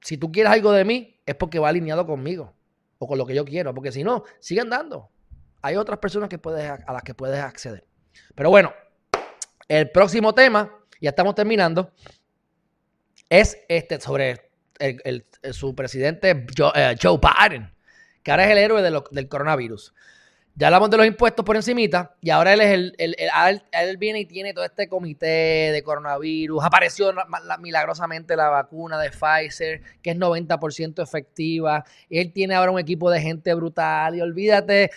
Si 0.00 0.16
tú 0.16 0.32
quieres 0.32 0.50
algo 0.50 0.72
de 0.72 0.84
mí, 0.84 1.20
es 1.24 1.36
porque 1.36 1.60
va 1.60 1.68
alineado 1.68 2.04
conmigo 2.04 2.52
o 2.98 3.06
con 3.06 3.16
lo 3.16 3.24
que 3.24 3.36
yo 3.36 3.44
quiero, 3.44 3.72
porque 3.76 3.92
si 3.92 4.02
no, 4.02 4.24
sigue 4.40 4.60
andando. 4.60 5.08
Hay 5.62 5.76
otras 5.76 6.00
personas 6.00 6.28
a 6.28 6.92
las 6.92 7.02
que 7.04 7.14
puedes 7.14 7.38
acceder. 7.38 7.86
Pero 8.34 8.50
bueno, 8.50 8.72
el 9.68 9.92
próximo 9.92 10.34
tema, 10.34 10.84
ya 11.00 11.10
estamos 11.10 11.36
terminando, 11.36 11.92
es 13.28 13.56
este 13.68 14.00
sobre 14.00 14.50
el, 14.80 15.24
su 15.52 15.76
presidente 15.76 16.44
Joe, 16.56 16.72
eh, 16.74 16.96
Joe, 17.00 17.20
Biden, 17.20 17.72
que 18.24 18.32
ahora 18.32 18.46
es 18.46 18.50
el 18.50 18.58
héroe 18.58 18.82
del 18.82 19.28
coronavirus. 19.28 19.94
Ya 20.58 20.66
hablamos 20.66 20.90
de 20.90 20.96
los 20.96 21.06
impuestos 21.06 21.44
por 21.44 21.54
encimita 21.54 22.16
y 22.20 22.30
ahora 22.30 22.52
él 22.52 22.60
es 22.60 22.72
el, 22.98 23.16
él 23.70 23.96
viene 23.96 24.18
y 24.18 24.26
tiene 24.26 24.52
todo 24.52 24.64
este 24.64 24.88
comité 24.88 25.70
de 25.70 25.82
coronavirus. 25.84 26.64
Apareció 26.64 27.12
milagrosamente 27.60 28.34
la 28.34 28.48
vacuna 28.48 28.98
de 28.98 29.10
Pfizer, 29.10 29.80
que 30.02 30.10
es 30.10 30.16
90% 30.16 31.00
efectiva. 31.00 31.84
Él 32.10 32.32
tiene 32.32 32.56
ahora 32.56 32.72
un 32.72 32.80
equipo 32.80 33.08
de 33.08 33.20
gente 33.20 33.54
brutal 33.54 34.16
y 34.16 34.20
olvídate. 34.20 34.90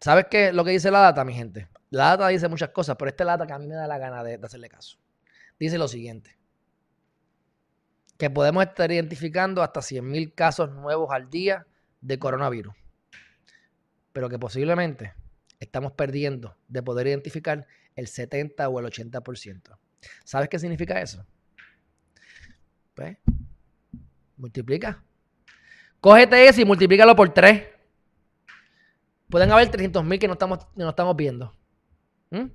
¿Sabes 0.00 0.26
qué? 0.30 0.52
Lo 0.52 0.66
que 0.66 0.72
dice 0.72 0.90
la 0.90 1.00
data, 1.00 1.24
mi 1.24 1.32
gente. 1.32 1.68
La 1.88 2.10
data 2.10 2.28
dice 2.28 2.46
muchas 2.48 2.68
cosas, 2.68 2.96
pero 2.98 3.08
esta 3.08 3.24
es 3.24 3.26
la 3.26 3.38
data 3.38 3.46
que 3.46 3.54
a 3.54 3.58
mí 3.58 3.66
me 3.66 3.74
da 3.74 3.86
la 3.86 3.96
gana 3.96 4.22
de, 4.22 4.36
de 4.36 4.46
hacerle 4.46 4.68
caso. 4.68 4.98
Dice 5.58 5.78
lo 5.78 5.88
siguiente. 5.88 6.36
Que 8.18 8.28
podemos 8.28 8.64
estar 8.64 8.92
identificando 8.92 9.62
hasta 9.62 9.80
100.000 9.80 10.34
casos 10.34 10.72
nuevos 10.72 11.08
al 11.10 11.30
día 11.30 11.66
de 12.02 12.18
coronavirus 12.18 12.74
pero 14.14 14.30
que 14.30 14.38
posiblemente 14.38 15.12
estamos 15.58 15.92
perdiendo 15.92 16.56
de 16.68 16.82
poder 16.84 17.08
identificar 17.08 17.66
el 17.96 18.06
70 18.06 18.68
o 18.68 18.78
el 18.78 18.86
80%. 18.86 19.76
¿Sabes 20.24 20.48
qué 20.48 20.58
significa 20.58 21.02
eso? 21.02 21.26
Pues, 22.94 23.18
multiplica. 24.36 25.02
Cógete 26.00 26.46
ese 26.46 26.62
y 26.62 26.64
multiplícalo 26.64 27.16
por 27.16 27.34
3. 27.34 27.64
Pueden 29.28 29.50
haber 29.50 29.68
300 29.68 30.04
mil 30.04 30.20
que 30.20 30.28
no 30.28 30.34
estamos, 30.34 30.60
no 30.76 30.90
estamos 30.90 31.16
viendo. 31.16 31.52
¿Mm? 32.30 32.46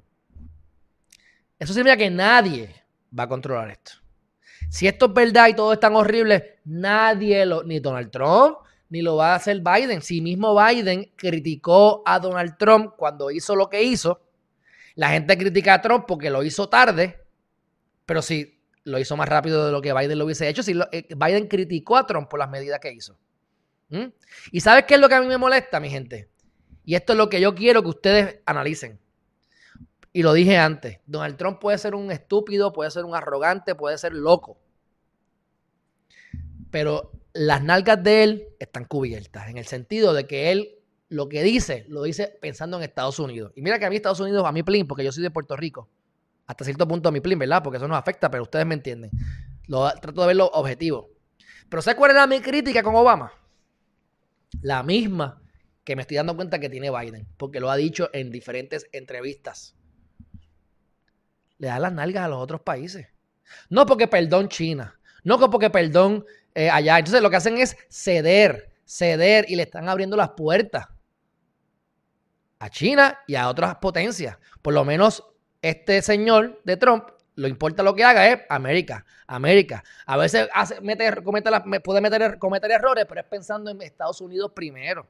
Eso 1.59 1.73
significa 1.73 1.97
que 1.97 2.09
nadie 2.09 2.73
va 3.17 3.23
a 3.23 3.27
controlar 3.27 3.69
esto. 3.69 3.91
Si 4.69 4.87
esto 4.87 5.07
es 5.07 5.13
verdad 5.13 5.49
y 5.49 5.55
todo 5.55 5.73
es 5.73 5.79
tan 5.81 5.93
horrible, 5.95 6.59
nadie, 6.63 7.45
lo, 7.45 7.63
ni 7.63 7.81
Donald 7.81 8.11
Trump, 8.11 8.59
ni 8.89 9.01
lo 9.01 9.15
va 9.15 9.33
a 9.33 9.35
hacer 9.35 9.61
Biden. 9.61 10.01
Si 10.01 10.21
mismo 10.21 10.55
Biden 10.55 11.11
criticó 11.15 12.01
a 12.05 12.19
Donald 12.19 12.57
Trump 12.57 12.95
cuando 12.97 13.31
hizo 13.31 13.55
lo 13.55 13.69
que 13.69 13.83
hizo, 13.83 14.21
la 14.95 15.09
gente 15.09 15.37
critica 15.37 15.75
a 15.75 15.81
Trump 15.81 16.05
porque 16.07 16.29
lo 16.29 16.43
hizo 16.43 16.67
tarde, 16.67 17.23
pero 18.05 18.21
si 18.21 18.59
lo 18.83 18.97
hizo 18.97 19.15
más 19.15 19.29
rápido 19.29 19.65
de 19.65 19.71
lo 19.71 19.81
que 19.81 19.93
Biden 19.93 20.17
lo 20.17 20.25
hubiese 20.25 20.47
hecho, 20.49 20.63
si 20.63 20.77
eh, 20.91 21.07
Biden 21.15 21.47
criticó 21.47 21.95
a 21.97 22.07
Trump 22.07 22.29
por 22.29 22.39
las 22.39 22.49
medidas 22.49 22.79
que 22.79 22.91
hizo. 22.91 23.17
¿Mm? 23.89 24.05
¿Y 24.51 24.59
sabes 24.61 24.85
qué 24.85 24.95
es 24.95 24.99
lo 24.99 25.07
que 25.07 25.15
a 25.15 25.21
mí 25.21 25.27
me 25.27 25.37
molesta, 25.37 25.79
mi 25.79 25.89
gente? 25.89 26.29
Y 26.83 26.95
esto 26.95 27.13
es 27.13 27.17
lo 27.17 27.29
que 27.29 27.39
yo 27.39 27.53
quiero 27.53 27.83
que 27.83 27.89
ustedes 27.89 28.39
analicen. 28.45 28.99
Y 30.11 30.23
lo 30.23 30.33
dije 30.33 30.57
antes, 30.57 30.99
Donald 31.05 31.37
Trump 31.37 31.59
puede 31.59 31.77
ser 31.77 31.93
un 31.93 32.11
estúpido, 32.11 32.73
puede 32.73 32.89
ser 32.89 33.05
un 33.05 33.15
arrogante, 33.15 33.75
puede 33.75 33.97
ser 33.97 34.13
loco. 34.13 34.57
Pero 36.71 37.18
las 37.39 37.63
nalgas 37.63 38.03
de 38.03 38.23
él 38.23 38.47
están 38.59 38.83
cubiertas, 38.83 39.47
en 39.47 39.57
el 39.57 39.65
sentido 39.65 40.13
de 40.13 40.27
que 40.27 40.51
él 40.51 40.75
lo 41.07 41.29
que 41.29 41.41
dice, 41.41 41.85
lo 41.87 42.03
dice 42.03 42.37
pensando 42.41 42.75
en 42.75 42.83
Estados 42.83 43.17
Unidos. 43.17 43.53
Y 43.55 43.61
mira 43.61 43.79
que 43.79 43.85
a 43.85 43.89
mí 43.89 43.95
Estados 43.95 44.19
Unidos, 44.19 44.43
a 44.45 44.51
mi 44.51 44.61
plin, 44.61 44.85
porque 44.85 45.05
yo 45.05 45.11
soy 45.13 45.23
de 45.23 45.31
Puerto 45.31 45.55
Rico, 45.55 45.87
hasta 46.47 46.65
cierto 46.65 46.85
punto 46.85 47.07
a 47.07 47.13
mi 47.13 47.21
plin, 47.21 47.39
¿verdad? 47.39 47.63
Porque 47.63 47.77
eso 47.77 47.87
nos 47.87 47.97
afecta, 47.97 48.29
pero 48.29 48.43
ustedes 48.43 48.65
me 48.65 48.73
entienden. 48.73 49.11
Lo, 49.67 49.89
trato 49.89 50.19
de 50.19 50.27
ver 50.27 50.35
los 50.35 50.49
objetivos. 50.51 51.05
Pero 51.69 51.81
¿sabes 51.81 51.97
cuál 51.97 52.11
era 52.11 52.27
mi 52.27 52.41
crítica 52.41 52.83
con 52.83 52.93
Obama? 52.93 53.31
La 54.61 54.83
misma 54.83 55.41
que 55.85 55.95
me 55.95 56.01
estoy 56.01 56.17
dando 56.17 56.35
cuenta 56.35 56.59
que 56.59 56.69
tiene 56.69 56.91
Biden, 56.91 57.25
porque 57.37 57.61
lo 57.61 57.71
ha 57.71 57.77
dicho 57.77 58.09
en 58.11 58.31
diferentes 58.31 58.85
entrevistas. 58.91 59.77
Le 61.57 61.67
da 61.67 61.79
las 61.79 61.93
nalgas 61.93 62.25
a 62.25 62.27
los 62.27 62.39
otros 62.39 62.59
países. 62.59 63.07
No 63.69 63.85
porque 63.85 64.09
perdón 64.09 64.49
China, 64.49 64.99
no 65.23 65.39
porque 65.49 65.69
perdón 65.69 66.25
eh, 66.55 66.69
allá. 66.69 66.97
Entonces 66.97 67.21
lo 67.21 67.29
que 67.29 67.37
hacen 67.37 67.57
es 67.57 67.77
ceder, 67.89 68.71
ceder 68.85 69.45
y 69.47 69.55
le 69.55 69.63
están 69.63 69.87
abriendo 69.89 70.15
las 70.15 70.29
puertas 70.31 70.87
a 72.59 72.69
China 72.69 73.19
y 73.27 73.35
a 73.35 73.49
otras 73.49 73.75
potencias. 73.75 74.37
Por 74.61 74.73
lo 74.73 74.83
menos 74.83 75.23
este 75.61 76.01
señor 76.01 76.61
de 76.63 76.77
Trump, 76.77 77.05
lo 77.35 77.47
importa 77.47 77.83
lo 77.83 77.95
que 77.95 78.03
haga 78.03 78.27
es 78.27 78.41
América, 78.49 79.05
América. 79.25 79.83
A 80.05 80.17
veces 80.17 80.49
hace, 80.53 80.81
mete, 80.81 81.21
puede 81.21 82.01
meter, 82.01 82.37
cometer 82.37 82.71
errores, 82.71 83.05
pero 83.07 83.21
es 83.21 83.27
pensando 83.27 83.71
en 83.71 83.81
Estados 83.81 84.19
Unidos 84.19 84.51
primero. 84.53 85.07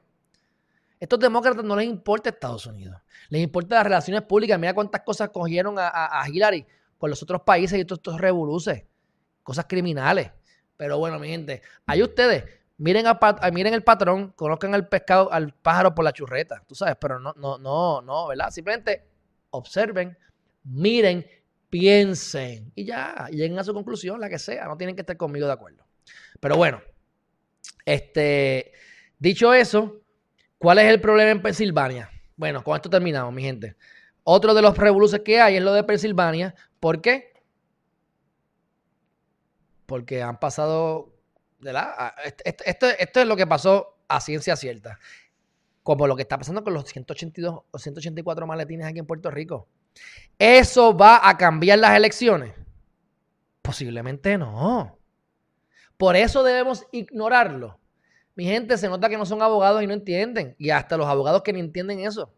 Estos 1.00 1.18
demócratas 1.18 1.64
no 1.64 1.74
les 1.74 1.86
importa 1.86 2.28
Estados 2.28 2.66
Unidos. 2.66 3.00
Les 3.30 3.42
importa 3.42 3.76
las 3.76 3.84
relaciones 3.84 4.22
públicas. 4.22 4.58
Mira 4.60 4.74
cuántas 4.74 5.00
cosas 5.00 5.30
cogieron 5.30 5.76
a, 5.78 6.22
Hillary 6.28 6.66
por 6.98 7.08
los 7.08 7.22
otros 7.22 7.40
países 7.42 7.78
y 7.78 7.80
estos 7.80 8.20
revoluces. 8.20 8.84
Cosas 9.42 9.64
criminales. 9.66 10.30
Pero 10.80 10.96
bueno, 10.96 11.18
mi 11.18 11.28
gente, 11.28 11.60
ahí 11.84 12.02
ustedes, 12.02 12.42
miren, 12.78 13.04
miren 13.52 13.74
el 13.74 13.84
patrón, 13.84 14.32
conozcan 14.34 14.74
al 14.74 14.88
pescado, 14.88 15.30
al 15.30 15.52
pájaro 15.52 15.94
por 15.94 16.06
la 16.06 16.12
churreta, 16.14 16.62
tú 16.66 16.74
sabes, 16.74 16.96
pero 16.98 17.20
no, 17.20 17.34
no, 17.36 17.58
no, 17.58 18.00
no, 18.00 18.28
¿verdad? 18.28 18.50
Simplemente 18.50 19.04
observen, 19.50 20.16
miren, 20.64 21.26
piensen 21.68 22.72
y 22.74 22.86
ya, 22.86 23.28
lleguen 23.30 23.58
a 23.58 23.64
su 23.64 23.74
conclusión, 23.74 24.18
la 24.22 24.30
que 24.30 24.38
sea, 24.38 24.64
no 24.64 24.78
tienen 24.78 24.96
que 24.96 25.02
estar 25.02 25.18
conmigo 25.18 25.46
de 25.46 25.52
acuerdo. 25.52 25.84
Pero 26.40 26.56
bueno, 26.56 26.80
este, 27.84 28.72
dicho 29.18 29.52
eso, 29.52 30.00
¿cuál 30.56 30.78
es 30.78 30.86
el 30.86 30.98
problema 30.98 31.30
en 31.30 31.42
Pensilvania? 31.42 32.08
Bueno, 32.36 32.64
con 32.64 32.74
esto 32.74 32.88
terminamos, 32.88 33.34
mi 33.34 33.42
gente. 33.42 33.76
Otro 34.24 34.54
de 34.54 34.62
los 34.62 34.78
revoluciones 34.78 35.26
que 35.26 35.42
hay 35.42 35.56
es 35.56 35.62
lo 35.62 35.74
de 35.74 35.84
Pensilvania. 35.84 36.54
¿Por 36.80 37.02
qué? 37.02 37.29
Porque 39.90 40.22
han 40.22 40.38
pasado, 40.38 41.12
¿verdad? 41.58 42.14
Esto, 42.44 42.86
esto, 42.96 43.20
es 43.20 43.26
lo 43.26 43.34
que 43.34 43.44
pasó 43.44 43.98
a 44.06 44.20
ciencia 44.20 44.54
cierta, 44.54 45.00
como 45.82 46.06
lo 46.06 46.14
que 46.14 46.22
está 46.22 46.38
pasando 46.38 46.62
con 46.62 46.74
los 46.74 46.84
182 46.84 47.62
o 47.68 47.76
184 47.76 48.46
maletines 48.46 48.86
aquí 48.86 49.00
en 49.00 49.06
Puerto 49.06 49.32
Rico. 49.32 49.66
¿Eso 50.38 50.96
va 50.96 51.28
a 51.28 51.36
cambiar 51.36 51.80
las 51.80 51.96
elecciones? 51.96 52.54
Posiblemente 53.62 54.38
no. 54.38 54.96
Por 55.96 56.14
eso 56.14 56.44
debemos 56.44 56.86
ignorarlo. 56.92 57.80
Mi 58.36 58.44
gente 58.44 58.78
se 58.78 58.88
nota 58.88 59.08
que 59.08 59.18
no 59.18 59.26
son 59.26 59.42
abogados 59.42 59.82
y 59.82 59.88
no 59.88 59.92
entienden. 59.92 60.54
Y 60.56 60.70
hasta 60.70 60.96
los 60.96 61.08
abogados 61.08 61.42
que 61.42 61.52
no 61.52 61.58
entienden 61.58 61.98
eso. 61.98 62.32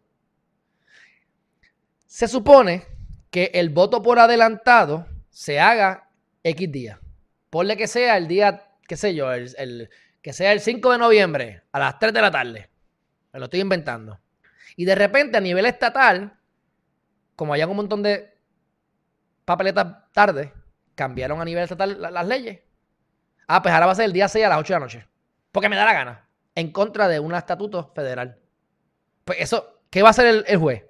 Se 2.07 2.27
supone 2.27 2.87
que 3.29 3.51
el 3.53 3.69
voto 3.69 4.01
por 4.01 4.17
adelantado 4.17 5.05
se 5.29 5.59
haga 5.59 6.09
X 6.43 6.71
días. 6.71 7.02
Ponle 7.53 7.77
que 7.77 7.85
sea 7.85 8.17
el 8.17 8.27
día, 8.27 8.65
qué 8.87 8.97
sé 8.97 9.13
yo, 9.13 9.31
el, 9.31 9.87
que 10.23 10.33
sea 10.33 10.53
el 10.53 10.59
5 10.59 10.91
de 10.91 10.97
noviembre 10.97 11.61
a 11.71 11.77
las 11.77 11.99
3 11.99 12.11
de 12.11 12.19
la 12.19 12.31
tarde. 12.31 12.71
Me 13.31 13.37
lo 13.37 13.45
estoy 13.45 13.59
inventando. 13.59 14.19
Y 14.75 14.85
de 14.85 14.95
repente 14.95 15.37
a 15.37 15.39
nivel 15.39 15.67
estatal, 15.67 16.39
como 17.35 17.53
hay 17.53 17.61
un 17.61 17.75
montón 17.75 18.01
de 18.01 18.35
papeletas 19.45 20.11
tarde, 20.13 20.51
cambiaron 20.95 21.41
a 21.41 21.45
nivel 21.45 21.61
estatal 21.61 22.01
las 22.01 22.27
leyes. 22.27 22.61
Ah, 23.45 23.61
pues 23.61 23.71
ahora 23.71 23.85
va 23.85 23.91
a 23.91 23.95
ser 23.97 24.05
el 24.05 24.13
día 24.13 24.27
6 24.27 24.45
a 24.45 24.49
las 24.49 24.57
8 24.57 24.73
de 24.73 24.79
la 24.79 24.85
noche. 24.85 25.07
Porque 25.51 25.69
me 25.69 25.75
da 25.75 25.85
la 25.85 25.93
gana. 25.93 26.27
En 26.55 26.71
contra 26.71 27.07
de 27.07 27.19
un 27.19 27.35
estatuto 27.35 27.91
federal. 27.93 28.39
Pues 29.25 29.41
eso, 29.41 29.79
¿qué 29.91 30.01
va 30.01 30.07
a 30.07 30.09
hacer 30.09 30.25
el, 30.25 30.43
el 30.47 30.57
juez? 30.57 30.85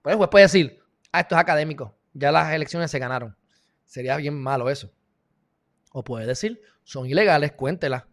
Pues 0.00 0.14
el 0.14 0.16
juez 0.16 0.30
puede 0.30 0.46
decir, 0.46 0.82
ah, 1.12 1.20
esto 1.20 1.34
es 1.34 1.42
académico. 1.42 1.94
Ya 2.14 2.32
las 2.32 2.54
elecciones 2.54 2.90
se 2.90 2.98
ganaron. 2.98 3.36
Sería 3.84 4.16
bien 4.16 4.42
malo 4.42 4.70
eso. 4.70 4.95
O 5.98 6.04
puede 6.04 6.26
decir, 6.26 6.60
son 6.84 7.06
ilegales, 7.06 7.52
cuéntela. 7.52 8.06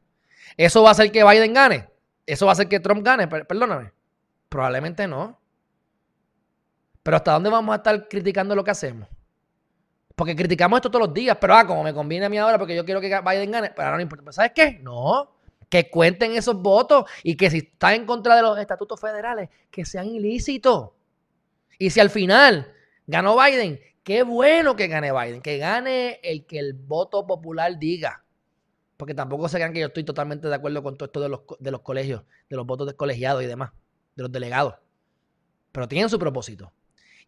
¿Eso 0.56 0.84
va 0.84 0.88
a 0.88 0.92
hacer 0.94 1.12
que 1.12 1.22
Biden 1.22 1.54
gane? 1.54 1.90
¿Eso 2.26 2.46
va 2.46 2.54
a 2.54 2.54
hacer 2.54 2.70
que 2.70 2.80
Trump 2.80 3.04
gane? 3.04 3.28
Perdóname. 3.28 3.92
Probablemente 4.48 5.06
no. 5.06 5.38
Pero 7.04 7.18
¿hasta 7.18 7.34
dónde 7.34 7.50
vamos 7.50 7.74
a 7.74 7.76
estar 7.76 8.08
criticando 8.08 8.56
lo 8.56 8.64
que 8.64 8.72
hacemos? 8.72 9.10
Porque 10.16 10.34
criticamos 10.34 10.78
esto 10.78 10.90
todos 10.90 11.08
los 11.08 11.14
días, 11.14 11.38
pero 11.42 11.56
ah, 11.56 11.68
como 11.68 11.84
me 11.84 11.94
conviene 11.94 12.28
a 12.28 12.30
mí 12.30 12.38
ahora 12.38 12.58
porque 12.58 12.74
yo 12.74 12.86
quiero 12.86 13.02
que 13.02 13.10
Biden 13.20 13.52
gane, 13.52 13.72
pero 13.72 13.88
ahora 13.88 13.98
no 13.98 14.04
importa. 14.04 14.32
¿Sabes 14.32 14.54
qué? 14.56 14.80
No. 14.82 15.36
Que 15.68 15.90
cuenten 15.90 16.38
esos 16.38 16.56
votos 16.56 17.04
y 17.22 17.36
que 17.36 17.50
si 17.50 17.58
están 17.58 17.96
en 17.96 18.06
contra 18.06 18.38
de 18.38 18.44
los 18.44 18.58
estatutos 18.58 18.98
federales, 18.98 19.50
que 19.70 19.84
sean 19.84 20.08
ilícitos. 20.08 20.92
Y 21.78 21.90
si 21.90 22.00
al 22.00 22.10
final 22.10 22.74
ganó 23.08 23.36
Biden, 23.38 23.78
Qué 24.04 24.24
bueno 24.24 24.76
que 24.76 24.88
gane 24.88 25.12
Biden, 25.12 25.42
que 25.42 25.58
gane 25.58 26.20
el 26.24 26.46
que 26.46 26.60
el 26.60 26.74
voto 26.74 27.26
popular 27.26 27.80
diga. 27.80 28.26
Porque 28.98 29.14
tampoco 29.14 29.48
se 29.48 29.58
crean 29.58 29.74
que 29.74 29.80
yo 29.80 29.88
estoy 29.88 30.04
totalmente 30.04 30.48
de 30.48 30.56
acuerdo 30.56 30.84
con 30.84 30.98
todo 30.98 31.06
esto 31.06 31.22
de 31.22 31.30
los, 31.30 31.42
de 31.60 31.72
los 31.72 31.82
colegios, 31.82 32.24
de 32.50 32.56
los 32.56 32.66
votos 32.66 32.86
de 32.86 32.96
colegiados 32.96 33.44
y 33.44 33.48
demás, 33.48 33.72
de 34.16 34.24
los 34.24 34.32
delegados. 34.32 34.76
pero 35.72 35.88
tienen 35.88 36.10
su 36.10 36.20
propósito. 36.20 36.74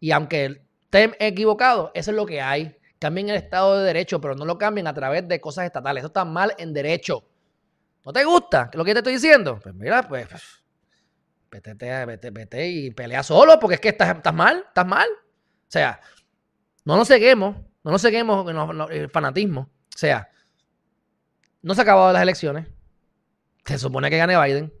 Y 0.00 0.10
aunque 0.10 0.62
estén 0.82 1.16
equivocados, 1.18 1.90
eso 1.94 2.10
es 2.10 2.16
lo 2.16 2.26
que 2.26 2.40
hay. 2.40 2.76
Cambien 2.98 3.28
el 3.30 3.36
Estado 3.36 3.78
de 3.78 3.84
Derecho, 3.84 4.20
pero 4.20 4.34
no 4.34 4.44
lo 4.44 4.58
cambien 4.58 4.86
a 4.86 4.94
través 4.94 5.26
de 5.26 5.40
cosas 5.40 5.64
estatales. 5.64 6.02
Eso 6.02 6.08
está 6.08 6.24
mal 6.24 6.54
en 6.58 6.72
derecho. 6.72 7.24
¿No 8.04 8.12
te 8.12 8.24
gusta 8.24 8.70
lo 8.74 8.84
que 8.84 8.92
te 8.92 8.98
estoy 9.00 9.14
diciendo? 9.14 9.58
Pues 9.60 9.74
mira, 9.74 10.06
pues, 10.06 10.28
vete, 11.50 11.74
vete, 11.74 12.30
vete 12.30 12.68
y 12.68 12.90
pelea 12.90 13.22
solo 13.22 13.58
porque 13.58 13.74
es 13.74 13.80
que 13.80 13.88
estás, 13.88 14.16
estás 14.16 14.34
mal, 14.34 14.64
estás 14.68 14.86
mal. 14.86 15.08
O 15.08 15.68
sea, 15.68 16.00
no 16.86 16.96
nos 16.96 17.08
seguimos, 17.08 17.56
no 17.82 17.90
nos 17.90 18.00
seguimos 18.00 18.46
el 18.90 19.10
fanatismo. 19.10 19.62
O 19.62 19.98
sea, 19.98 20.30
no 21.60 21.74
se 21.74 21.80
han 21.80 21.86
acabado 21.86 22.12
las 22.12 22.22
elecciones. 22.22 22.68
Se 23.64 23.76
supone 23.76 24.08
que 24.08 24.16
gane 24.16 24.40
Biden. 24.40 24.72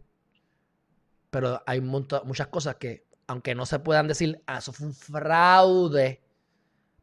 Pero 1.30 1.60
hay 1.66 1.80
muchas 1.80 2.46
cosas 2.46 2.76
que, 2.76 3.08
aunque 3.26 3.56
no 3.56 3.66
se 3.66 3.80
puedan 3.80 4.06
decir, 4.06 4.40
ah, 4.46 4.58
eso 4.58 4.72
fue 4.72 4.86
un 4.86 4.94
fraude, 4.94 6.22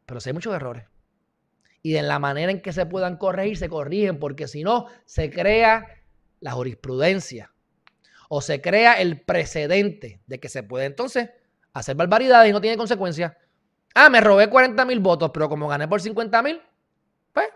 pero 0.06 0.20
sí 0.20 0.30
hay 0.30 0.32
muchos 0.32 0.54
errores. 0.54 0.86
Y 1.82 1.96
en 1.96 2.08
la 2.08 2.18
manera 2.18 2.50
en 2.50 2.62
que 2.62 2.72
se 2.72 2.86
puedan 2.86 3.18
corregir, 3.18 3.58
se 3.58 3.68
corrigen, 3.68 4.18
porque 4.18 4.48
si 4.48 4.64
no, 4.64 4.86
se 5.04 5.30
crea 5.30 5.86
la 6.40 6.52
jurisprudencia 6.52 7.52
o 8.30 8.40
se 8.40 8.62
crea 8.62 8.94
el 8.94 9.20
precedente 9.20 10.22
de 10.26 10.40
que 10.40 10.48
se 10.48 10.62
puede 10.62 10.86
entonces 10.86 11.28
hacer 11.74 11.94
barbaridades 11.94 12.48
y 12.48 12.52
no 12.54 12.62
tiene 12.62 12.78
consecuencias. 12.78 13.34
Ah, 13.94 14.10
me 14.10 14.20
robé 14.20 14.50
40 14.50 14.84
mil 14.84 15.00
votos, 15.00 15.30
pero 15.32 15.48
como 15.48 15.68
gané 15.68 15.86
por 15.88 16.00
50 16.00 16.42
mil, 16.42 16.60
pues 17.32 17.48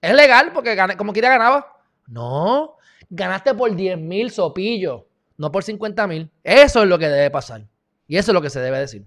es 0.00 0.14
legal 0.14 0.52
porque 0.52 0.74
gané, 0.74 0.96
como 0.96 1.12
quiera 1.12 1.30
ganaba. 1.30 1.80
No, 2.06 2.76
ganaste 3.08 3.54
por 3.54 3.74
10 3.74 3.98
mil 3.98 4.30
sopillos 4.30 5.02
no 5.36 5.52
por 5.52 5.64
50 5.64 6.06
mil. 6.06 6.30
Eso 6.42 6.82
es 6.82 6.88
lo 6.88 6.98
que 6.98 7.08
debe 7.08 7.30
pasar. 7.30 7.62
Y 8.08 8.16
eso 8.16 8.30
es 8.30 8.34
lo 8.34 8.42
que 8.42 8.50
se 8.50 8.60
debe 8.60 8.78
decir. 8.78 9.06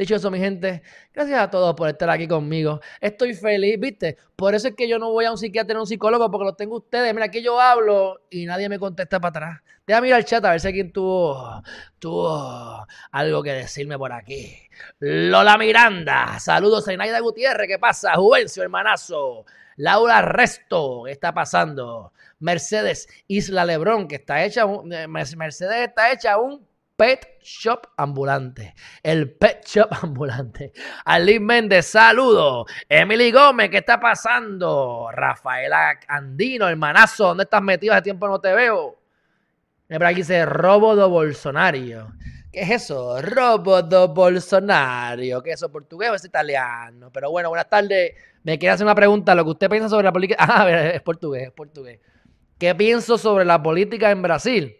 Dicho 0.00 0.16
eso, 0.16 0.30
mi 0.30 0.38
gente, 0.38 0.82
gracias 1.12 1.38
a 1.38 1.50
todos 1.50 1.74
por 1.74 1.86
estar 1.86 2.08
aquí 2.08 2.26
conmigo. 2.26 2.80
Estoy 3.02 3.34
feliz, 3.34 3.78
¿viste? 3.78 4.16
Por 4.34 4.54
eso 4.54 4.68
es 4.68 4.74
que 4.74 4.88
yo 4.88 4.98
no 4.98 5.10
voy 5.10 5.26
a 5.26 5.30
un 5.30 5.36
psiquiatra 5.36 5.76
o 5.76 5.82
un 5.82 5.86
psicólogo, 5.86 6.30
porque 6.30 6.46
los 6.46 6.56
tengo 6.56 6.78
ustedes. 6.78 7.12
Mira, 7.12 7.26
aquí 7.26 7.42
yo 7.42 7.60
hablo 7.60 8.22
y 8.30 8.46
nadie 8.46 8.70
me 8.70 8.78
contesta 8.78 9.20
para 9.20 9.28
atrás. 9.28 9.62
Deja 9.86 10.00
mirar 10.00 10.20
el 10.20 10.24
chat 10.24 10.42
a 10.42 10.52
ver 10.52 10.60
si 10.60 10.68
alguien 10.68 10.90
tuvo, 10.90 11.62
tuvo 11.98 12.86
algo 13.12 13.42
que 13.42 13.52
decirme 13.52 13.98
por 13.98 14.10
aquí. 14.10 14.56
Lola 15.00 15.58
Miranda, 15.58 16.38
saludos 16.40 16.88
a 16.88 16.94
Inaida 16.94 17.20
Gutiérrez, 17.20 17.68
¿qué 17.68 17.78
pasa? 17.78 18.14
Juvencio, 18.14 18.62
hermanazo. 18.62 19.44
Laura 19.76 20.22
Resto, 20.22 21.02
¿qué 21.04 21.12
está 21.12 21.34
pasando? 21.34 22.14
Mercedes 22.38 23.06
Isla 23.26 23.66
Lebrón, 23.66 24.08
que 24.08 24.14
está 24.14 24.42
hecha, 24.46 24.64
eh, 24.92 25.06
Mercedes 25.08 25.88
está 25.88 26.10
hecha 26.10 26.38
un 26.38 26.69
pet 27.00 27.38
shop 27.42 27.86
ambulante. 27.96 28.74
El 29.02 29.30
pet 29.32 29.64
shop 29.64 29.88
ambulante. 30.02 30.70
Alin 31.06 31.46
Méndez, 31.46 31.86
saludo. 31.86 32.66
Emily 32.86 33.32
Gómez, 33.32 33.70
¿qué 33.70 33.78
está 33.78 33.98
pasando? 33.98 35.08
Rafaela 35.10 35.98
Andino, 36.06 36.68
hermanazo, 36.68 37.28
¿dónde 37.28 37.44
estás 37.44 37.62
metido? 37.62 37.94
Hace 37.94 38.02
tiempo 38.02 38.28
no 38.28 38.38
te 38.38 38.52
veo. 38.52 38.98
Por 39.88 40.04
aquí 40.04 40.16
dice 40.16 40.44
robo 40.44 40.94
de 40.94 41.06
Bolsonaro. 41.06 42.12
¿Qué 42.52 42.60
es 42.60 42.70
eso? 42.70 43.22
Robo 43.22 43.80
de 43.80 44.06
Bolsonaro. 44.06 45.42
¿Qué 45.42 45.52
es 45.52 45.56
eso? 45.56 45.72
¿Portugués 45.72 46.10
o 46.10 46.14
es 46.16 46.24
italiano? 46.26 47.10
Pero 47.10 47.30
bueno, 47.30 47.48
buenas 47.48 47.70
tardes. 47.70 48.12
Me 48.42 48.58
quiere 48.58 48.74
hacer 48.74 48.84
una 48.84 48.94
pregunta. 48.94 49.34
Lo 49.34 49.44
que 49.44 49.50
usted 49.52 49.70
piensa 49.70 49.88
sobre 49.88 50.04
la 50.04 50.12
política. 50.12 50.36
Ah, 50.46 50.68
es 50.68 51.00
portugués, 51.00 51.44
es 51.44 51.52
portugués. 51.52 51.98
¿Qué 52.58 52.74
pienso 52.74 53.16
sobre 53.16 53.46
la 53.46 53.62
política 53.62 54.10
en 54.10 54.20
Brasil? 54.20 54.76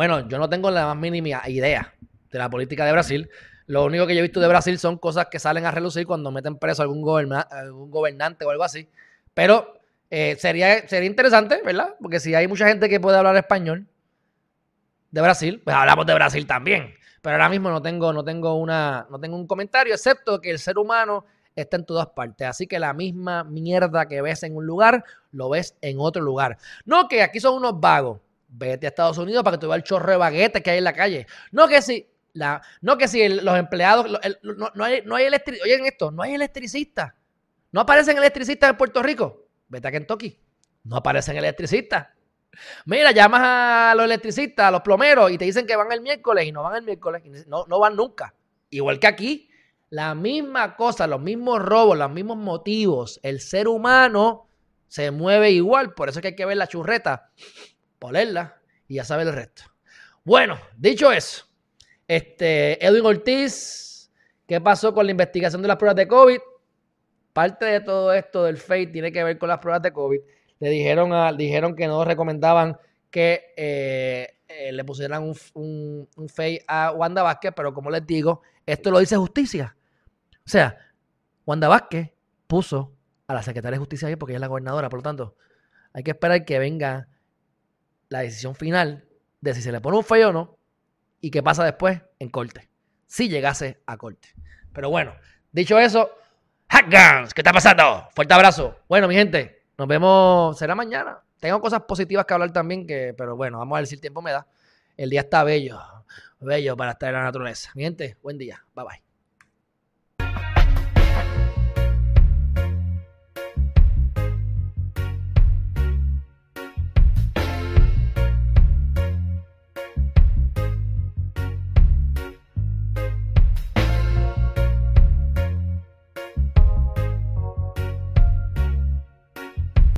Bueno, 0.00 0.26
yo 0.26 0.38
no 0.38 0.48
tengo 0.48 0.70
la 0.70 0.86
más 0.86 0.96
mínima 0.96 1.42
idea 1.46 1.92
de 2.32 2.38
la 2.38 2.48
política 2.48 2.86
de 2.86 2.92
Brasil. 2.92 3.28
Lo 3.66 3.84
único 3.84 4.06
que 4.06 4.14
yo 4.14 4.20
he 4.20 4.22
visto 4.22 4.40
de 4.40 4.48
Brasil 4.48 4.78
son 4.78 4.96
cosas 4.96 5.26
que 5.30 5.38
salen 5.38 5.66
a 5.66 5.70
relucir 5.72 6.06
cuando 6.06 6.30
meten 6.30 6.56
preso 6.56 6.80
a 6.80 6.84
algún, 6.84 7.02
gobernante 7.02 8.46
o 8.46 8.50
algo 8.50 8.64
así. 8.64 8.88
Pero 9.34 9.78
eh, 10.08 10.36
sería, 10.38 10.88
sería 10.88 11.06
interesante, 11.06 11.60
¿verdad? 11.62 11.96
Porque 12.00 12.18
si 12.18 12.34
hay 12.34 12.48
mucha 12.48 12.66
gente 12.66 12.88
que 12.88 12.98
puede 12.98 13.18
hablar 13.18 13.36
español 13.36 13.88
de 15.10 15.20
Brasil, 15.20 15.60
pues 15.62 15.76
hablamos 15.76 16.06
de 16.06 16.14
Brasil 16.14 16.46
también. 16.46 16.94
Pero 17.20 17.34
ahora 17.34 17.50
mismo 17.50 17.68
no 17.68 17.82
tengo, 17.82 18.10
no 18.14 18.24
tengo, 18.24 18.54
una, 18.54 19.06
no 19.10 19.20
tengo 19.20 19.36
un 19.36 19.46
comentario, 19.46 19.92
excepto 19.92 20.40
que 20.40 20.50
el 20.50 20.58
ser 20.58 20.78
humano 20.78 21.26
está 21.54 21.76
en 21.76 21.84
todas 21.84 22.06
partes. 22.06 22.48
Así 22.48 22.66
que 22.66 22.78
la 22.78 22.94
misma 22.94 23.44
mierda 23.44 24.08
que 24.08 24.22
ves 24.22 24.44
en 24.44 24.56
un 24.56 24.64
lugar, 24.64 25.04
lo 25.30 25.50
ves 25.50 25.76
en 25.82 25.98
otro 26.00 26.22
lugar. 26.22 26.56
No 26.86 27.06
que 27.06 27.20
aquí 27.22 27.38
son 27.38 27.56
unos 27.56 27.78
vagos. 27.78 28.20
Vete 28.52 28.86
a 28.86 28.90
Estados 28.90 29.18
Unidos 29.18 29.44
para 29.44 29.56
que 29.56 29.60
tú 29.60 29.68
veas 29.68 29.78
el 29.78 29.84
chorro 29.84 30.10
de 30.10 30.16
baguetes 30.16 30.62
que 30.62 30.70
hay 30.70 30.78
en 30.78 30.84
la 30.84 30.92
calle. 30.92 31.26
No 31.52 31.68
que 31.68 31.80
si, 31.80 32.06
la, 32.32 32.60
no 32.80 32.98
que 32.98 33.06
si 33.06 33.28
los 33.28 33.56
empleados, 33.56 34.10
no, 34.42 34.84
hay, 34.84 35.02
no 35.04 35.14
hay. 35.14 35.26
Oigan 35.62 35.86
esto, 35.86 36.10
no 36.10 36.22
hay 36.22 36.34
electricistas. 36.34 37.12
No 37.72 37.80
aparecen 37.80 38.18
electricistas 38.18 38.70
en 38.70 38.76
Puerto 38.76 39.02
Rico. 39.02 39.46
Vete 39.68 39.86
a 39.86 39.92
Kentucky. 39.92 40.36
No 40.84 40.96
aparecen 40.96 41.36
electricistas. 41.36 42.08
Mira, 42.84 43.12
llamas 43.12 43.40
a 43.44 43.94
los 43.94 44.04
electricistas, 44.04 44.66
a 44.66 44.70
los 44.70 44.80
plomeros 44.80 45.30
y 45.30 45.38
te 45.38 45.44
dicen 45.44 45.66
que 45.66 45.76
van 45.76 45.92
el 45.92 46.00
miércoles 46.00 46.46
y 46.46 46.52
no 46.52 46.64
van 46.64 46.76
el 46.76 46.82
miércoles. 46.82 47.22
No, 47.46 47.64
no 47.68 47.78
van 47.78 47.94
nunca. 47.94 48.34
Igual 48.70 48.98
que 48.98 49.06
aquí. 49.06 49.50
La 49.90 50.14
misma 50.14 50.76
cosa, 50.76 51.06
los 51.06 51.20
mismos 51.20 51.60
robos, 51.60 51.98
los 51.98 52.10
mismos 52.10 52.36
motivos. 52.36 53.18
El 53.22 53.40
ser 53.40 53.66
humano 53.66 54.46
se 54.86 55.10
mueve 55.10 55.50
igual. 55.50 55.94
Por 55.94 56.08
eso 56.08 56.18
es 56.18 56.22
que 56.22 56.28
hay 56.28 56.36
que 56.36 56.46
ver 56.46 56.56
la 56.56 56.68
churreta, 56.68 57.30
ponerla 58.00 58.60
y 58.88 58.96
ya 58.96 59.04
sabe 59.04 59.22
el 59.22 59.32
resto. 59.32 59.62
Bueno, 60.24 60.58
dicho 60.76 61.12
eso, 61.12 61.46
este, 62.08 62.84
Edwin 62.84 63.06
Ortiz, 63.06 64.10
¿qué 64.48 64.60
pasó 64.60 64.92
con 64.92 65.06
la 65.06 65.12
investigación 65.12 65.62
de 65.62 65.68
las 65.68 65.76
pruebas 65.76 65.94
de 65.94 66.08
COVID? 66.08 66.38
Parte 67.32 67.66
de 67.66 67.80
todo 67.80 68.12
esto 68.12 68.42
del 68.42 68.56
FATE 68.56 68.88
tiene 68.88 69.12
que 69.12 69.22
ver 69.22 69.38
con 69.38 69.48
las 69.48 69.58
pruebas 69.58 69.82
de 69.82 69.92
COVID. 69.92 70.18
Le 70.58 70.68
dijeron, 70.68 71.12
a, 71.12 71.32
dijeron 71.32 71.76
que 71.76 71.86
no 71.86 72.04
recomendaban 72.04 72.76
que 73.10 73.54
eh, 73.56 74.38
eh, 74.48 74.72
le 74.72 74.84
pusieran 74.84 75.22
un, 75.22 75.36
un, 75.54 76.08
un 76.16 76.28
a 76.66 76.92
Wanda 76.92 77.22
Vázquez, 77.22 77.52
pero 77.54 77.72
como 77.72 77.90
les 77.90 78.04
digo, 78.04 78.42
esto 78.66 78.90
lo 78.90 78.98
dice 78.98 79.16
justicia. 79.16 79.76
O 80.44 80.48
sea, 80.48 80.76
Wanda 81.46 81.68
Vázquez 81.68 82.10
puso 82.46 82.92
a 83.28 83.34
la 83.34 83.42
secretaria 83.42 83.76
de 83.76 83.78
justicia 83.78 84.08
ahí 84.08 84.16
porque 84.16 84.32
ella 84.32 84.38
es 84.38 84.40
la 84.40 84.46
gobernadora, 84.48 84.88
por 84.88 84.98
lo 84.98 85.02
tanto, 85.04 85.36
hay 85.92 86.02
que 86.02 86.10
esperar 86.10 86.44
que 86.44 86.58
venga 86.58 87.08
la 88.10 88.20
decisión 88.20 88.54
final 88.54 89.06
de 89.40 89.54
si 89.54 89.62
se 89.62 89.72
le 89.72 89.80
pone 89.80 89.96
un 89.96 90.04
fallo 90.04 90.28
o 90.28 90.32
no 90.32 90.58
y 91.22 91.30
qué 91.30 91.42
pasa 91.42 91.64
después 91.64 92.02
en 92.18 92.28
corte, 92.28 92.68
si 93.06 93.28
llegase 93.28 93.80
a 93.86 93.96
corte. 93.96 94.28
Pero 94.74 94.90
bueno, 94.90 95.14
dicho 95.52 95.78
eso, 95.78 96.10
Hackguns, 96.68 97.32
¿qué 97.32 97.40
está 97.40 97.52
pasando? 97.52 98.08
Fuerte 98.14 98.34
abrazo. 98.34 98.76
Bueno, 98.88 99.08
mi 99.08 99.14
gente, 99.14 99.62
nos 99.78 99.88
vemos, 99.88 100.58
será 100.58 100.74
mañana. 100.74 101.20
Tengo 101.38 101.60
cosas 101.60 101.82
positivas 101.82 102.26
que 102.26 102.34
hablar 102.34 102.52
también, 102.52 102.86
que, 102.86 103.14
pero 103.16 103.36
bueno, 103.36 103.58
vamos 103.58 103.76
a 103.76 103.80
ver 103.80 103.86
si 103.86 103.94
el 103.94 104.00
tiempo 104.00 104.20
me 104.20 104.32
da. 104.32 104.46
El 104.96 105.08
día 105.08 105.20
está 105.20 105.42
bello, 105.42 105.80
bello 106.40 106.76
para 106.76 106.92
estar 106.92 107.08
en 107.08 107.14
la 107.14 107.22
naturaleza. 107.22 107.70
Mi 107.74 107.84
gente, 107.84 108.16
buen 108.22 108.36
día. 108.36 108.62
Bye 108.74 108.84
bye. 108.84 109.09